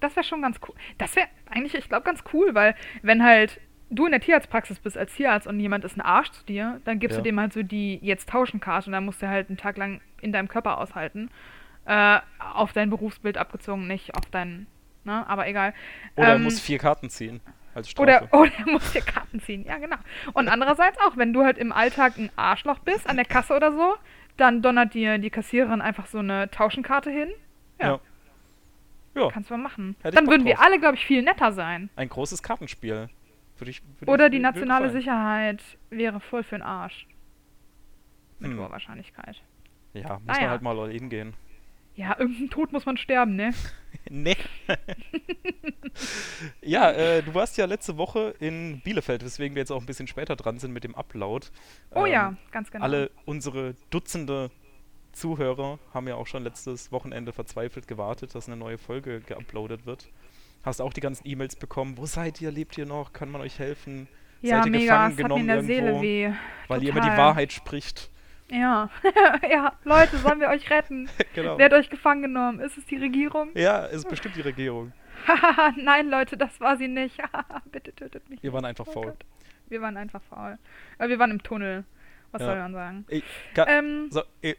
Das 0.00 0.14
wäre 0.16 0.24
schon 0.24 0.42
ganz 0.42 0.58
cool. 0.68 0.74
Das 0.98 1.14
wäre 1.16 1.28
eigentlich, 1.48 1.74
ich 1.74 1.88
glaube, 1.88 2.04
ganz 2.04 2.22
cool, 2.32 2.54
weil 2.54 2.74
wenn 3.02 3.22
halt 3.24 3.60
du 3.90 4.06
in 4.06 4.12
der 4.12 4.20
Tierarztpraxis 4.20 4.78
bist 4.80 4.96
als 4.96 5.14
Tierarzt 5.14 5.46
und 5.46 5.60
jemand 5.60 5.84
ist 5.84 5.96
ein 5.96 6.00
Arsch 6.00 6.30
zu 6.30 6.44
dir, 6.44 6.80
dann 6.84 6.98
gibst 6.98 7.16
Ja. 7.16 7.22
du 7.22 7.28
dem 7.28 7.38
halt 7.38 7.52
so 7.52 7.62
die 7.62 7.98
jetzt 8.02 8.28
tauschen 8.28 8.58
Karte 8.60 8.86
und 8.86 8.92
dann 8.92 9.04
musst 9.04 9.20
du 9.22 9.28
halt 9.28 9.48
einen 9.48 9.58
Tag 9.58 9.76
lang 9.76 10.00
in 10.20 10.32
deinem 10.32 10.48
Körper 10.48 10.78
aushalten. 10.78 11.30
Äh, 11.84 12.20
auf 12.38 12.72
dein 12.72 12.90
Berufsbild 12.90 13.36
abgezogen, 13.38 13.86
nicht 13.88 14.14
auf 14.14 14.24
dein, 14.30 14.66
ne, 15.04 15.26
aber 15.28 15.48
egal. 15.48 15.74
Oder 16.16 16.28
er 16.28 16.34
Ähm, 16.36 16.44
muss 16.44 16.60
vier 16.60 16.78
Karten 16.78 17.10
ziehen 17.10 17.40
als 17.74 17.90
Strafe. 17.90 18.28
Oder, 18.28 18.34
oder 18.40 18.52
er 18.56 18.66
muss 18.70 18.92
dir 18.92 19.00
Karten 19.02 19.40
ziehen, 19.40 19.64
ja 19.64 19.78
genau. 19.78 19.96
Und 20.32 20.48
andererseits 20.48 20.96
auch, 21.00 21.16
wenn 21.16 21.32
du 21.32 21.42
halt 21.44 21.58
im 21.58 21.72
Alltag 21.72 22.18
ein 22.18 22.30
Arschloch 22.36 22.78
bist, 22.80 23.08
an 23.08 23.16
der 23.16 23.24
Kasse 23.24 23.54
oder 23.54 23.72
so, 23.72 23.94
dann 24.36 24.62
donnert 24.62 24.94
dir 24.94 25.18
die 25.18 25.30
Kassiererin 25.30 25.80
einfach 25.80 26.06
so 26.06 26.18
eine 26.20 26.50
Tauschenkarte 26.50 27.10
hin. 27.10 27.30
Ja, 27.80 27.86
Ja. 27.86 28.00
Ja, 29.14 29.28
kannst 29.30 29.50
du 29.50 29.54
mal 29.58 29.62
machen. 29.64 29.94
Hätte 30.02 30.14
Dann 30.16 30.26
würden 30.28 30.46
wir 30.46 30.54
drauf. 30.54 30.64
alle, 30.64 30.78
glaube 30.80 30.94
ich, 30.94 31.04
viel 31.04 31.22
netter 31.22 31.52
sein. 31.52 31.90
ein 31.96 32.08
großes 32.08 32.42
Kartenspiel. 32.42 33.10
Würde 33.58 33.70
ich, 33.70 33.82
würde 33.98 34.10
Oder 34.10 34.26
ich, 34.26 34.30
die 34.32 34.38
nationale. 34.38 34.88
Sicherheit 34.90 35.62
wäre 35.90 36.18
voll 36.20 36.42
für 36.44 36.54
den 36.56 36.62
Arsch. 36.62 37.06
Mit 38.38 38.52
Hm. 38.52 38.58
hoher 38.58 38.70
Wahrscheinlichkeit. 38.70 39.42
Ja, 39.92 40.14
muss 40.14 40.22
Naja. 40.28 40.40
man 40.40 40.50
halt 40.50 40.62
mal 40.62 40.90
hingehen. 40.90 41.34
Ja, 41.94 42.16
irgendein 42.18 42.50
Tod 42.50 42.72
muss 42.72 42.86
man 42.86 42.96
sterben, 42.96 43.36
ne? 43.36 43.52
Nee. 44.10 44.36
ja, 46.60 46.90
äh, 46.90 47.22
du 47.22 47.34
warst 47.34 47.56
ja 47.56 47.66
letzte 47.66 47.96
Woche 47.96 48.34
in 48.40 48.80
Bielefeld, 48.80 49.24
weswegen 49.24 49.54
wir 49.54 49.60
jetzt 49.60 49.70
auch 49.70 49.80
ein 49.80 49.86
bisschen 49.86 50.08
später 50.08 50.34
dran 50.34 50.58
sind 50.58 50.72
mit 50.72 50.82
dem 50.82 50.94
Upload. 50.96 51.46
Oh 51.94 52.04
Ähm, 52.04 52.12
ja, 52.12 52.34
ganz 52.50 52.70
genau. 52.70 52.82
Alle 52.82 53.10
unsere 53.26 53.76
Dutzende 53.90 54.50
Zuhörer 55.12 55.78
haben 55.94 56.08
ja 56.08 56.16
auch 56.16 56.26
schon 56.26 56.42
letztes 56.42 56.90
Wochenende 56.90 57.32
verzweifelt 57.32 57.86
gewartet, 57.86 58.34
dass 58.34 58.48
eine 58.48 58.56
neue 58.56 58.78
Folge 58.78 59.20
geuploadet 59.20 59.86
wird. 59.86 60.08
Hast 60.64 60.80
auch 60.80 60.92
die 60.92 61.00
ganzen 61.00 61.26
E-Mails 61.28 61.54
bekommen. 61.56 61.96
Wo 61.96 62.06
seid 62.06 62.40
ihr? 62.40 62.50
Lebt 62.50 62.76
ihr 62.78 62.86
noch? 62.86 63.12
Kann 63.12 63.30
man 63.30 63.40
euch 63.40 63.58
helfen? 63.58 64.08
ja, 64.42 64.56
seid 64.56 64.66
ihr 64.66 64.72
mega, 64.72 65.08
gefangen 65.08 65.18
es 65.18 65.24
hat 65.24 65.28
mir 65.30 65.40
in 65.40 65.46
der 65.46 65.56
genommen 65.56 65.70
irgendwo? 65.70 66.00
Seele 66.00 66.30
weh. 66.32 66.36
Weil 66.68 66.82
ihr 66.82 66.90
immer 66.90 67.00
die 67.00 67.08
Total. 67.08 67.18
Wahrheit 67.18 67.52
spricht. 67.52 68.10
Ja. 68.50 68.90
ja, 69.50 69.72
Leute, 69.84 70.18
sollen 70.18 70.40
wir 70.40 70.48
euch 70.48 70.68
retten? 70.70 71.08
genau. 71.34 71.56
Wer 71.58 71.66
hat 71.66 71.72
euch 71.72 71.88
gefangen 71.90 72.22
genommen? 72.22 72.60
Ist 72.60 72.76
es 72.76 72.84
die 72.86 72.96
Regierung? 72.96 73.50
Ja, 73.56 73.86
es 73.86 73.98
ist 73.98 74.08
bestimmt 74.08 74.36
die 74.36 74.40
Regierung. 74.42 74.92
Nein, 75.76 76.08
Leute, 76.08 76.36
das 76.36 76.60
war 76.60 76.76
sie 76.76 76.88
nicht. 76.88 77.18
Bitte 77.70 77.94
tötet 77.94 78.28
mich. 78.28 78.42
Wir 78.42 78.52
waren 78.52 78.64
einfach 78.64 78.86
Oh 78.88 78.92
faul. 78.92 79.06
Gott. 79.06 79.24
Wir 79.68 79.80
waren 79.80 79.96
einfach 79.96 80.20
faul. 80.28 80.58
Aber 80.98 81.08
wir 81.08 81.18
waren 81.18 81.30
im 81.30 81.42
Tunnel. 81.42 81.84
Was 82.32 82.40
Ja. 82.40 82.46
soll 82.48 82.56
man 82.56 82.72
sagen? 82.72 83.04
Ich, 83.08 83.24
ga, 83.54 83.66
Ähm, 83.68 84.08
so, 84.10 84.22
eh, 84.42 84.54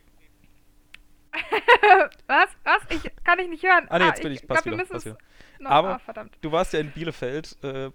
was? 2.27 2.47
Was? 2.63 2.81
Ich 2.89 3.11
kann 3.23 3.39
ich 3.39 3.49
nicht 3.49 3.63
hören. 3.63 3.87
Ah, 3.89 3.97
nee, 3.99 4.05
jetzt 4.05 4.21
bin 4.21 4.31
ich- 4.31 4.47
pass 4.47 4.63
glaub, 4.63 4.65
wir 4.65 4.71
wieder, 4.73 4.81
müssen 4.83 4.91
pass 4.93 5.05
es 5.05 5.13
wieder. 5.13 5.17
noch- 5.59 5.71
Aber- 5.71 5.89
ah, 5.95 5.99
verdammt. 5.99 6.37
du 6.41 6.51
warst 6.51 6.73
ja 6.73 6.79
in 6.79 6.91
Bielefeld 6.91 7.57
äh, 7.63 7.89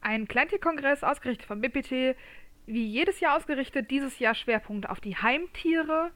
ein 0.00 0.26
Kleintierkongress, 0.26 1.04
ausgerichtet 1.04 1.46
vom 1.46 1.60
BPT, 1.60 2.16
wie 2.64 2.86
jedes 2.86 3.20
Jahr 3.20 3.36
ausgerichtet, 3.36 3.90
dieses 3.90 4.18
Jahr 4.18 4.34
Schwerpunkt 4.34 4.88
auf 4.88 5.00
die 5.00 5.18
Heimtiere. 5.18 6.12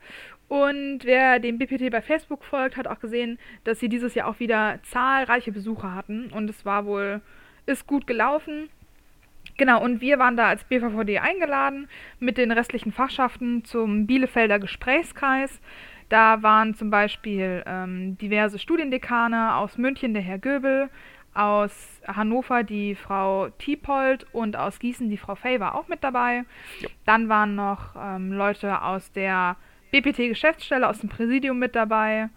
Und 0.48 1.00
wer 1.04 1.40
dem 1.40 1.58
BPT 1.58 1.90
bei 1.90 2.00
Facebook 2.00 2.42
folgt, 2.46 2.78
hat 2.78 2.86
auch 2.86 3.00
gesehen, 3.00 3.38
dass 3.64 3.80
sie 3.80 3.90
dieses 3.90 4.14
Jahr 4.14 4.28
auch 4.28 4.40
wieder 4.40 4.80
zahlreiche 4.84 5.52
Besucher 5.52 5.94
hatten. 5.94 6.32
Und 6.32 6.48
es 6.48 6.64
war 6.64 6.86
wohl, 6.86 7.20
ist 7.66 7.86
gut 7.86 8.06
gelaufen. 8.06 8.70
Genau, 9.56 9.82
und 9.82 10.00
wir 10.00 10.18
waren 10.18 10.36
da 10.36 10.48
als 10.48 10.64
BVVD 10.64 11.20
eingeladen 11.20 11.88
mit 12.18 12.38
den 12.38 12.50
restlichen 12.50 12.92
Fachschaften 12.92 13.64
zum 13.64 14.06
Bielefelder 14.06 14.58
Gesprächskreis. 14.58 15.60
Da 16.08 16.42
waren 16.42 16.74
zum 16.74 16.90
Beispiel 16.90 17.62
ähm, 17.66 18.18
diverse 18.18 18.58
Studiendekane 18.58 19.54
aus 19.54 19.78
München 19.78 20.12
der 20.12 20.22
Herr 20.22 20.38
Göbel, 20.38 20.90
aus 21.34 22.00
Hannover 22.06 22.62
die 22.62 22.94
Frau 22.94 23.48
Tiepold 23.58 24.26
und 24.32 24.56
aus 24.56 24.78
Gießen 24.78 25.08
die 25.08 25.16
Frau 25.16 25.34
Fay 25.34 25.58
war 25.60 25.74
auch 25.74 25.88
mit 25.88 26.04
dabei. 26.04 26.44
Ja. 26.80 26.88
Dann 27.06 27.28
waren 27.28 27.54
noch 27.54 27.96
ähm, 27.96 28.32
Leute 28.32 28.82
aus 28.82 29.12
der 29.12 29.56
BPT-Geschäftsstelle, 29.90 30.88
aus 30.88 30.98
dem 31.00 31.08
Präsidium 31.08 31.58
mit 31.58 31.74
dabei, 31.74 32.28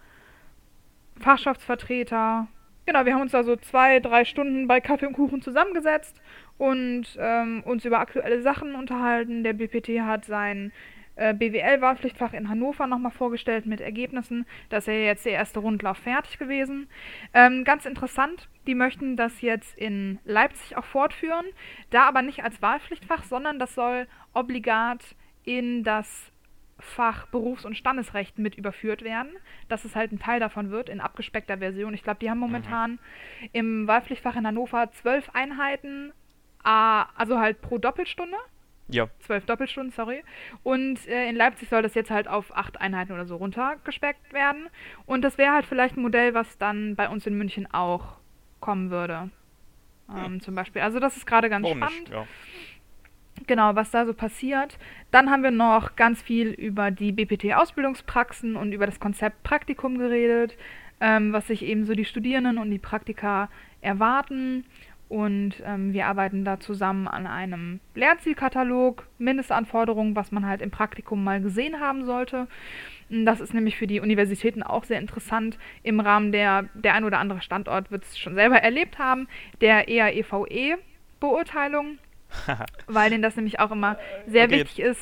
Fachschaftsvertreter. 1.20 2.46
Genau, 2.86 3.04
wir 3.04 3.14
haben 3.14 3.22
uns 3.22 3.32
da 3.32 3.42
so 3.42 3.56
zwei, 3.56 4.00
drei 4.00 4.24
Stunden 4.24 4.66
bei 4.66 4.80
Kaffee 4.80 5.06
und 5.06 5.12
Kuchen 5.12 5.42
zusammengesetzt 5.42 6.20
und 6.58 7.06
ähm, 7.18 7.62
uns 7.64 7.84
über 7.84 8.00
aktuelle 8.00 8.42
Sachen 8.42 8.74
unterhalten. 8.74 9.44
Der 9.44 9.54
BPT 9.54 10.00
hat 10.00 10.24
sein 10.24 10.72
äh, 11.18 11.34
BWL-Wahlpflichtfach 11.34 12.32
in 12.32 12.48
Hannover 12.48 12.86
nochmal 12.86 13.12
vorgestellt 13.12 13.66
mit 13.66 13.80
Ergebnissen. 13.80 14.46
Da 14.68 14.78
ist 14.78 14.86
ja 14.86 14.94
jetzt 14.94 15.24
der 15.26 15.32
erste 15.32 15.60
Rundlauf 15.60 15.98
fertig 15.98 16.38
gewesen. 16.38 16.88
Ähm, 17.34 17.64
ganz 17.64 17.86
interessant, 17.86 18.48
die 18.66 18.74
möchten 18.74 19.16
das 19.16 19.40
jetzt 19.40 19.76
in 19.76 20.18
Leipzig 20.24 20.76
auch 20.76 20.84
fortführen. 20.84 21.46
Da 21.90 22.02
aber 22.06 22.22
nicht 22.22 22.44
als 22.44 22.60
Wahlpflichtfach, 22.62 23.24
sondern 23.24 23.58
das 23.58 23.74
soll 23.74 24.06
obligat 24.32 25.16
in 25.44 25.82
das 25.82 26.32
Fach 26.80 27.26
Berufs- 27.26 27.64
und 27.64 27.76
Standesrecht 27.76 28.38
mit 28.38 28.54
überführt 28.54 29.02
werden, 29.02 29.30
dass 29.68 29.84
es 29.84 29.96
halt 29.96 30.12
ein 30.12 30.20
Teil 30.20 30.38
davon 30.38 30.70
wird 30.70 30.88
in 30.88 31.00
abgespeckter 31.00 31.58
Version. 31.58 31.94
Ich 31.94 32.04
glaube, 32.04 32.20
die 32.20 32.30
haben 32.30 32.38
momentan 32.38 33.00
im 33.52 33.88
Wahlpflichtfach 33.88 34.36
in 34.36 34.46
Hannover 34.46 34.88
zwölf 34.92 35.28
Einheiten, 35.30 36.12
also 36.64 37.38
halt 37.38 37.60
pro 37.62 37.78
Doppelstunde 37.78 38.36
Ja, 38.88 39.08
zwölf 39.20 39.46
Doppelstunden, 39.46 39.92
sorry. 39.92 40.22
Und 40.62 41.06
äh, 41.08 41.28
in 41.28 41.36
Leipzig 41.36 41.68
soll 41.68 41.82
das 41.82 41.94
jetzt 41.94 42.10
halt 42.10 42.28
auf 42.28 42.56
acht 42.56 42.80
Einheiten 42.80 43.12
oder 43.12 43.26
so 43.26 43.36
runtergespeckt 43.36 44.32
werden. 44.32 44.68
Und 45.06 45.22
das 45.22 45.38
wäre 45.38 45.52
halt 45.52 45.66
vielleicht 45.66 45.96
ein 45.96 46.02
Modell, 46.02 46.34
was 46.34 46.58
dann 46.58 46.96
bei 46.96 47.08
uns 47.08 47.26
in 47.26 47.36
München 47.38 47.66
auch 47.72 48.16
kommen 48.60 48.90
würde. 48.90 49.30
Ähm, 50.14 50.40
Zum 50.40 50.54
Beispiel. 50.54 50.82
Also 50.82 51.00
das 51.00 51.16
ist 51.16 51.26
gerade 51.26 51.48
ganz 51.50 51.64
warum 51.64 51.78
spannend. 51.78 52.00
nicht? 52.00 52.12
Ja. 52.12 52.26
Genau, 53.46 53.74
was 53.76 53.90
da 53.90 54.04
so 54.04 54.14
passiert. 54.14 54.78
Dann 55.10 55.30
haben 55.30 55.42
wir 55.42 55.50
noch 55.50 55.96
ganz 55.96 56.20
viel 56.20 56.48
über 56.48 56.90
die 56.90 57.12
BPT-Ausbildungspraxen 57.12 58.56
und 58.56 58.72
über 58.72 58.86
das 58.86 58.98
Konzept 58.98 59.42
Praktikum 59.42 59.98
geredet, 59.98 60.56
ähm, 61.00 61.32
was 61.32 61.46
sich 61.46 61.62
eben 61.62 61.84
so 61.84 61.94
die 61.94 62.04
Studierenden 62.04 62.58
und 62.58 62.70
die 62.70 62.78
Praktika 62.78 63.48
erwarten. 63.80 64.64
Und 65.08 65.54
ähm, 65.64 65.94
wir 65.94 66.06
arbeiten 66.06 66.44
da 66.44 66.60
zusammen 66.60 67.08
an 67.08 67.26
einem 67.26 67.80
Lernzielkatalog, 67.94 69.06
Mindestanforderungen, 69.18 70.14
was 70.14 70.32
man 70.32 70.46
halt 70.46 70.60
im 70.60 70.70
Praktikum 70.70 71.24
mal 71.24 71.40
gesehen 71.40 71.80
haben 71.80 72.04
sollte. 72.04 72.46
Das 73.08 73.40
ist 73.40 73.54
nämlich 73.54 73.76
für 73.76 73.86
die 73.86 74.00
Universitäten 74.00 74.62
auch 74.62 74.84
sehr 74.84 74.98
interessant. 74.98 75.56
Im 75.82 76.00
Rahmen 76.00 76.30
der, 76.30 76.68
der 76.74 76.92
ein 76.92 77.04
oder 77.04 77.20
andere 77.20 77.40
Standort 77.40 77.90
wird 77.90 78.04
es 78.04 78.18
schon 78.18 78.34
selber 78.34 78.56
erlebt 78.56 78.98
haben, 78.98 79.28
der 79.62 79.88
E 79.88 79.98
EAEVE-Beurteilung, 79.98 81.98
weil 82.86 83.10
denen 83.10 83.22
das 83.22 83.36
nämlich 83.36 83.60
auch 83.60 83.70
immer 83.70 83.98
sehr 84.26 84.44
Okay, 84.44 84.60
wichtig 84.60 84.84
ist. 84.84 85.00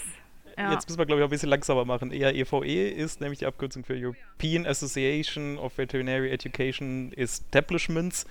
Ja. 0.56 0.72
Jetzt 0.72 0.88
müssen 0.88 0.98
wir, 0.98 1.06
glaube 1.06 1.20
ich, 1.20 1.24
auch 1.24 1.28
ein 1.28 1.30
bisschen 1.30 1.50
langsamer 1.50 1.84
machen. 1.84 2.12
EAEVE 2.12 2.90
ist 2.90 3.20
nämlich 3.20 3.40
die 3.40 3.46
Abkürzung 3.46 3.84
für 3.84 3.94
European 3.94 4.66
Association 4.66 5.58
of 5.58 5.76
Veterinary 5.76 6.30
Education 6.30 7.12
Establishments. 7.12 8.26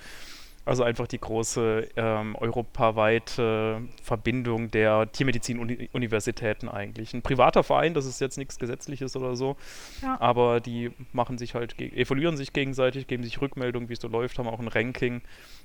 Also 0.65 0.83
einfach 0.83 1.05
die 1.07 1.19
große 1.19 1.89
ähm, 1.95 2.35
europaweite 2.35 3.81
Verbindung 4.01 4.71
der 4.71 5.11
Tiermedizin-Universitäten 5.11 6.69
eigentlich. 6.69 7.13
Ein 7.13 7.21
privater 7.21 7.63
Verein, 7.63 7.93
das 7.93 8.05
ist 8.05 8.19
jetzt 8.19 8.37
nichts 8.37 8.57
Gesetzliches 8.57 9.15
oder 9.15 9.35
so, 9.35 9.57
Ja. 10.01 10.19
aber 10.19 10.59
die 10.59 10.91
machen 11.13 11.37
sich 11.37 11.53
halt, 11.53 11.79
evaluieren 11.79 12.35
sich 12.37 12.51
gegenseitig, 12.53 13.07
geben 13.07 13.23
sich 13.23 13.41
Rückmeldungen, 13.41 13.89
wie 13.89 13.93
es 13.93 13.99
so 14.01 14.07
läuft, 14.07 14.39
haben 14.39 14.47
auch 14.47 14.59
ein 14.59 14.67
Ranking. 14.67 15.21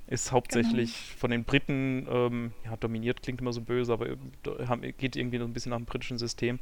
Ist 0.06 0.32
hauptsächlich 0.32 1.14
von 1.18 1.30
den 1.30 1.44
Briten, 1.44 2.06
ähm, 2.10 2.52
ja, 2.64 2.76
dominiert 2.76 3.22
klingt 3.22 3.40
immer 3.40 3.52
so 3.52 3.60
böse, 3.60 3.92
aber 3.92 4.06
da 4.42 4.66
haben, 4.66 4.82
geht 4.98 5.14
irgendwie 5.14 5.38
so 5.38 5.44
ein 5.44 5.52
bisschen 5.52 5.70
nach 5.70 5.76
dem 5.76 5.84
britischen 5.86 6.18
System. 6.18 6.58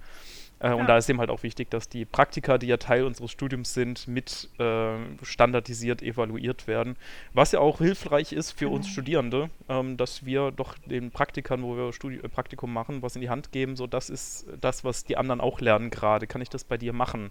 Äh, 0.61 0.69
Ja. 0.69 0.75
Und 0.75 0.87
da 0.89 0.99
ist 0.99 1.09
eben 1.09 1.19
halt 1.19 1.31
auch 1.31 1.43
wichtig, 1.45 1.71
dass 1.71 1.89
die 1.89 2.05
Praktika, 2.05 2.59
die 2.59 2.67
ja 2.67 2.77
Teil 2.77 3.05
unseres 3.05 3.31
Studiums 3.31 3.73
sind, 3.73 4.07
mit 4.07 4.51
äh, 4.59 4.97
standardisiert 5.23 6.03
evaluiert 6.03 6.67
werden. 6.67 6.97
Was 7.33 7.53
ja 7.53 7.61
auch 7.61 7.79
hilfreich 7.79 8.28
ist 8.33 8.53
für 8.53 8.69
uns 8.69 8.87
Genau. 8.87 8.93
Studierende, 8.93 9.51
ähm, 9.69 9.97
dass 9.97 10.25
wir 10.25 10.51
doch 10.51 10.77
den 10.79 11.11
Praktikern, 11.11 11.63
wo 11.63 11.77
wir 11.77 11.93
Studi 11.93 12.17
äh, 12.17 12.29
Praktikum 12.29 12.73
machen, 12.73 13.03
was 13.03 13.15
in 13.17 13.23
die 13.23 13.31
Hand 13.31 13.53
geben, 13.53 13.77
so 13.77 13.87
das 13.87 14.11
ist 14.11 14.47
das, 14.61 14.85
was 14.85 15.05
die 15.05 15.17
anderen 15.17 15.41
auch 15.41 15.61
lernen 15.61 15.91
gerade. 15.91 16.27
Kann 16.27 16.41
ich 16.41 16.49
das 16.49 16.65
bei 16.65 16.77
dir 16.77 16.93
machen? 16.93 17.31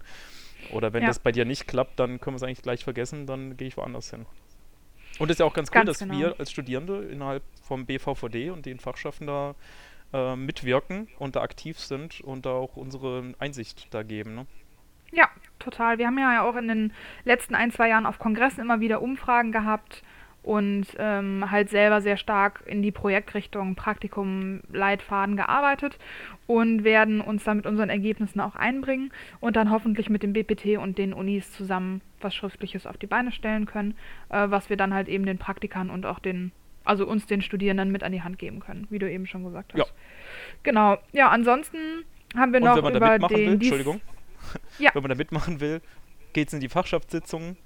Oder 0.72 0.94
wenn 0.94 1.04
Ja. 1.04 1.08
das 1.10 1.20
bei 1.20 1.32
dir 1.32 1.46
nicht 1.46 1.68
klappt, 1.68 2.00
dann 2.00 2.20
können 2.20 2.34
wir 2.36 2.38
es 2.38 2.44
eigentlich 2.44 2.62
gleich 2.64 2.84
vergessen, 2.84 3.28
dann 3.28 3.58
gehe 3.58 3.68
ich 3.68 3.78
woanders 3.78 4.10
hin. 4.10 4.26
Und 5.20 5.30
es 5.30 5.36
ist 5.36 5.40
ja 5.40 5.46
auch 5.46 5.54
ganz 5.54 5.70
cool, 5.70 5.74
Ganz 5.76 5.88
dass 5.88 6.00
genau. 6.00 6.18
wir 6.20 6.40
als 6.40 6.52
Studierende 6.52 7.04
innerhalb 7.04 7.44
vom 7.64 7.86
BVVD 7.86 8.50
und 8.52 8.66
den 8.66 8.80
Fachschaften 8.80 9.26
da 9.28 9.56
äh, 10.14 10.36
mitwirken 10.36 11.08
und 11.20 11.36
da 11.36 11.42
aktiv 11.42 11.80
sind 11.80 12.22
und 12.22 12.46
da 12.46 12.52
auch 12.52 12.76
unsere 12.78 13.34
Einsicht 13.40 13.88
da 13.94 14.04
geben. 14.04 14.36
Ne? 14.36 14.46
Ja, 15.12 15.30
total. 15.60 15.98
Wir 15.98 16.08
haben 16.08 16.18
ja 16.20 16.44
auch 16.44 16.56
in 16.56 16.68
den 16.68 16.94
letzten 17.24 17.56
ein, 17.56 17.72
zwei 17.72 17.90
Jahren 17.90 18.06
auf 18.06 18.20
Kongressen 18.20 18.62
immer 18.62 18.80
wieder 18.80 19.02
Umfragen 19.02 19.52
gehabt 19.52 20.04
und 20.44 20.86
ähm, 20.98 21.52
halt 21.52 21.70
selber 21.70 22.02
sehr 22.02 22.16
stark 22.16 22.64
in 22.66 22.82
die 22.82 22.92
Projektrichtung 22.92 23.76
Praktikum, 23.76 24.62
Leitfaden 24.72 25.36
gearbeitet 25.36 25.98
und 26.46 26.84
werden 26.84 27.20
uns 27.20 27.44
da 27.44 27.54
mit 27.54 27.66
unseren 27.66 27.90
Ergebnissen 27.90 28.40
auch 28.40 28.56
einbringen 28.56 29.12
und 29.42 29.56
dann 29.58 29.72
hoffentlich 29.72 30.10
mit 30.10 30.24
dem 30.24 30.34
BPT 30.34 30.78
und 30.78 30.98
den 30.98 31.14
Unis 31.14 31.52
zusammen 31.52 32.02
was 32.22 32.34
Schriftliches 32.34 32.88
auf 32.88 32.98
die 32.98 33.08
Beine 33.08 33.32
stellen 33.32 33.66
können, 33.66 33.96
äh, 34.30 34.50
was 34.50 34.70
wir 34.70 34.78
dann 34.78 34.94
halt 34.94 35.08
eben 35.08 35.26
den 35.26 35.38
Praktikern 35.38 35.90
und 35.90 36.06
auch 36.06 36.20
den, 36.20 36.52
also 36.86 37.06
uns 37.06 37.26
den 37.28 37.42
Studierenden 37.42 37.92
mit 37.92 38.04
an 38.04 38.12
die 38.12 38.22
Hand 38.22 38.40
geben 38.40 38.60
können, 38.60 38.88
wie 38.90 39.00
du 39.00 39.12
eben 39.12 39.28
schon 39.28 39.44
gesagt 39.44 39.74
hast. 39.74 39.80
Ja. 39.80 39.86
Genau. 40.64 40.98
Ja, 41.12 41.30
ansonsten 41.30 41.78
haben 42.36 42.54
wir 42.54 42.62
Und 42.62 42.68
noch 42.68 42.78
über 42.78 42.92
den 42.92 43.30
will, 43.30 43.54
Entschuldigung, 43.54 44.02
Ja. 44.80 44.92
wenn 44.94 45.04
man 45.04 45.10
da 45.10 45.16
mitmachen 45.16 45.60
will, 45.60 45.82
geht's 46.34 46.54
in 46.54 46.60
die 46.60 46.70
Fachschaftssitzungen, 46.70 47.58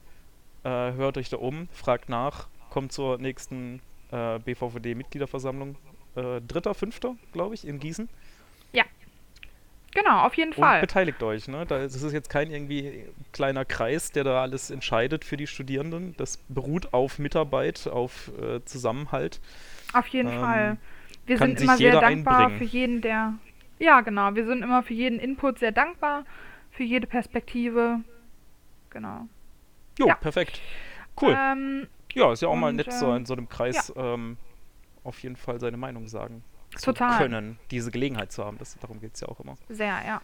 äh, 0.64 0.70
hört 0.70 1.18
euch 1.18 1.30
da 1.30 1.38
um, 1.38 1.68
fragt 1.72 2.10
nach, 2.10 2.48
kommt 2.72 2.92
zur 2.92 3.20
nächsten 3.20 3.80
äh, 4.12 4.40
BVVD-Mitgliederversammlung. 4.40 5.76
Äh, 6.16 6.42
dritter, 6.42 6.74
fünfter, 6.74 7.16
glaube 7.32 7.54
ich, 7.54 7.68
in 7.68 7.80
Gießen. 7.80 8.10
Genau, 9.94 10.22
auf 10.22 10.36
jeden 10.36 10.54
Und 10.54 10.60
Fall. 10.64 10.80
beteiligt 10.80 11.22
euch. 11.22 11.50
Ne? 11.50 11.66
Da, 11.66 11.80
das 11.80 12.02
ist 12.02 12.14
jetzt 12.14 12.30
kein 12.30 12.50
irgendwie 12.50 13.04
kleiner 13.34 13.66
Kreis, 13.66 14.12
der 14.12 14.24
da 14.24 14.42
alles 14.42 14.72
entscheidet 14.72 15.26
für 15.26 15.36
die 15.36 15.48
Studierenden. 15.48 16.16
Das 16.18 16.38
beruht 16.48 16.94
auf 16.94 17.20
Mitarbeit, 17.20 17.88
auf 17.88 18.32
äh, 18.42 18.64
Zusammenhalt. 18.64 19.42
Auf 19.92 20.08
jeden 20.08 20.30
Ähm, 20.32 20.40
Fall. 20.40 20.78
Wir 21.26 21.38
sind 21.38 21.60
immer 21.60 21.76
sehr 21.76 22.00
dankbar 22.00 22.38
einbringen. 22.48 22.58
für 22.58 22.64
jeden, 22.64 23.02
der. 23.02 23.34
Ja, 23.80 24.00
genau. 24.02 24.34
Wir 24.34 24.46
sind 24.46 24.64
immer 24.64 24.82
für 24.82 24.94
jeden 24.94 25.20
Input 25.20 25.60
sehr 25.60 25.74
dankbar, 25.74 26.24
für 26.72 26.84
jede 26.84 27.06
Perspektive. 27.06 28.00
Genau. 28.92 29.28
Jo, 30.00 30.08
Ja. 30.08 30.16
perfekt. 30.16 30.62
Cool. 31.20 31.38
Ähm, 31.38 31.88
ja, 32.14 32.32
ist 32.32 32.42
ja 32.42 32.48
auch 32.50 32.56
mal 32.56 32.70
und, 32.70 32.76
nett, 32.78 32.92
so 32.92 33.10
ähm, 33.10 33.18
in 33.18 33.26
so 33.26 33.34
einem 33.34 33.50
Kreis 33.50 33.92
ähm, 33.96 34.38
auf 35.04 35.20
jeden 35.24 35.36
Fall 35.36 35.60
seine 35.60 35.78
Meinung 35.78 36.08
sagen 36.08 36.44
Total. 36.82 37.12
zu 37.12 37.18
können, 37.18 37.60
diese 37.72 37.92
Gelegenheit 37.92 38.32
zu 38.32 38.46
haben. 38.46 38.58
Das, 38.58 38.78
darum 38.80 39.00
geht 39.00 39.16
es 39.16 39.22
ja 39.22 39.28
auch 39.28 39.40
immer. 39.40 39.56
sehr, 39.70 39.88
ja. 40.06 40.22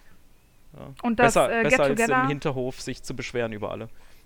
Ja. 0.77 0.93
Und 1.01 1.19
das 1.19 1.33
besser 1.33 1.59
äh, 1.59 1.63
besser 1.63 1.83
als 1.83 1.99
im 1.99 2.27
Hinterhof 2.27 2.81
sich 2.81 3.01
zu 3.01 3.15
beschweren 3.15 3.53
über 3.53 3.71
alle. 3.71 3.85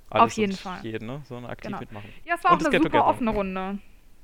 Auf 0.09 0.21
Alles 0.21 0.35
jeden 0.35 0.51
und 0.51 0.59
Fall. 0.59 0.79
jeden, 0.83 1.07
ne? 1.07 1.21
sondern 1.23 1.49
aktiv 1.49 1.67
Genau. 1.67 1.79
mitmachen. 1.79 2.09
Ja, 2.25 2.35
es 2.35 2.43
war 2.43 2.51
Und 2.51 2.65
auch 2.67 2.71
eine 2.71 2.81
super 2.83 3.05
offene 3.07 3.31
Runde. 3.31 3.79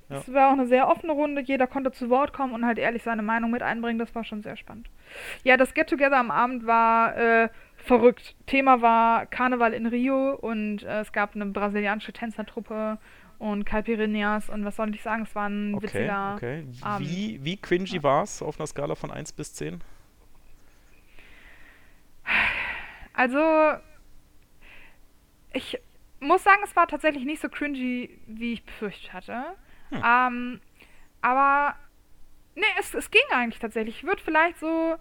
Ja. 0.09 0.17
Es 0.17 0.33
war 0.33 0.49
auch 0.49 0.53
eine 0.53 0.67
sehr 0.67 0.89
offene 0.89 1.13
Runde. 1.13 1.41
Jeder 1.41 1.65
konnte 1.67 1.91
zu 1.91 2.09
Wort 2.09 2.33
kommen 2.33 2.53
und 2.53 2.65
halt 2.65 2.77
ehrlich 2.77 3.03
seine 3.03 3.21
Meinung 3.21 3.51
mit 3.51 3.61
einbringen. 3.61 3.97
Das 3.99 4.13
war 4.13 4.25
schon 4.25 4.41
sehr 4.41 4.57
spannend. 4.57 4.89
Ja, 5.43 5.55
das 5.55 5.73
Get-Together 5.73 6.17
am 6.17 6.29
Abend 6.31 6.65
war 6.65 7.15
äh, 7.15 7.49
verrückt. 7.77 8.35
Thema 8.47 8.81
war 8.81 9.25
Karneval 9.27 9.73
in 9.73 9.85
Rio 9.85 10.33
und 10.35 10.83
äh, 10.83 11.01
es 11.01 11.13
gab 11.13 11.35
eine 11.35 11.45
brasilianische 11.45 12.11
Tänzertruppe 12.11 12.97
und 13.39 13.65
Caipirinhas 13.65 14.49
und 14.49 14.65
was 14.65 14.75
soll 14.75 14.93
ich 14.93 15.03
sagen, 15.03 15.23
es 15.23 15.35
war 15.35 15.47
ein 15.47 15.75
Okay, 15.75 15.83
witziger 15.83 16.33
okay. 16.35 16.65
Abend. 16.81 17.07
Wie, 17.07 17.43
wie 17.43 17.57
cringy 17.57 18.01
war 18.01 18.23
es 18.23 18.41
auf 18.41 18.59
einer 18.59 18.67
Skala 18.67 18.95
von 18.95 19.11
1 19.11 19.33
bis 19.33 19.53
10? 19.53 19.81
Also, 23.13 23.77
ich 25.53 25.79
muss 26.19 26.43
sagen, 26.43 26.61
es 26.63 26.75
war 26.75 26.87
tatsächlich 26.87 27.25
nicht 27.25 27.41
so 27.41 27.49
cringy, 27.49 28.09
wie 28.27 28.53
ich 28.53 28.63
befürchtet 28.63 29.13
hatte. 29.13 29.43
Hm. 29.89 30.03
Ähm, 30.05 30.61
aber, 31.21 31.75
nee, 32.55 32.63
es, 32.79 32.93
es 32.93 33.09
ging 33.09 33.21
eigentlich 33.31 33.59
tatsächlich. 33.59 33.97
Ich 33.97 34.03
würde 34.03 34.21
vielleicht 34.21 34.59
so 34.59 34.95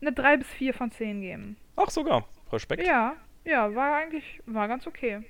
eine 0.00 0.12
3 0.12 0.38
bis 0.38 0.48
4 0.48 0.74
von 0.74 0.90
10 0.90 1.20
geben. 1.20 1.56
Ach, 1.76 1.90
sogar. 1.90 2.26
Respekt. 2.52 2.86
Ja, 2.86 3.16
ja, 3.44 3.74
war 3.74 3.96
eigentlich, 3.96 4.40
war 4.46 4.68
ganz 4.68 4.86
okay. 4.86 5.22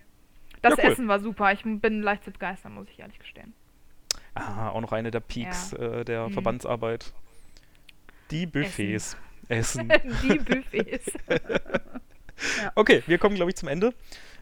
Das 0.65 0.79
Ja, 0.79 0.85
cool. 0.85 0.93
Essen 0.93 1.09
war 1.09 1.21
super. 1.21 1.53
Ich 1.53 1.63
bin 1.63 2.03
leicht 2.03 2.25
zu 2.25 2.31
begeistern, 2.31 2.75
muss 2.75 2.89
ich 2.91 2.99
ehrlich 2.99 3.19
gestehen. 3.19 3.53
Ah, 4.35 4.71
auch 4.71 4.81
noch 4.81 4.93
eine 4.93 5.11
der 5.11 5.21
Peaks 5.21 5.73
äh, 5.75 6.05
der 6.05 6.29
Mhm. 6.29 6.33
Verbandsarbeit. 6.33 7.13
Die 8.31 8.47
Buffets. 8.47 9.17
Essen. 9.49 9.89
Die 10.23 10.39
Buffets. 10.39 11.13
Okay, 12.75 13.03
wir 13.07 13.19
kommen, 13.19 13.37
glaube 13.37 13.53
ich, 13.53 13.57
zum 13.57 13.69
Ende. 13.69 13.95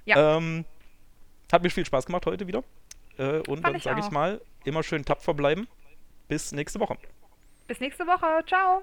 Ja. 0.07 0.39
Ähm, 0.39 0.65
hat 1.53 1.63
mir 1.63 1.69
viel 1.69 1.85
Spaß 1.85 2.07
gemacht 2.07 2.25
heute 2.25 2.47
wieder. 2.47 2.65
Äh, 3.19 3.41
und 3.41 3.61
Fand 3.61 3.67
dann 3.75 3.81
sage 3.81 4.01
ich 4.01 4.11
mal, 4.11 4.41
immer 4.65 4.83
schön 4.83 5.05
tapfer 5.05 5.35
bleiben. 5.35 5.69
Bis 6.27 6.53
nächste 6.53 6.81
Woche. 6.81 6.97
Bis 7.67 7.81
nächste 7.81 8.07
Woche. 8.07 8.43
Ciao. 8.47 8.81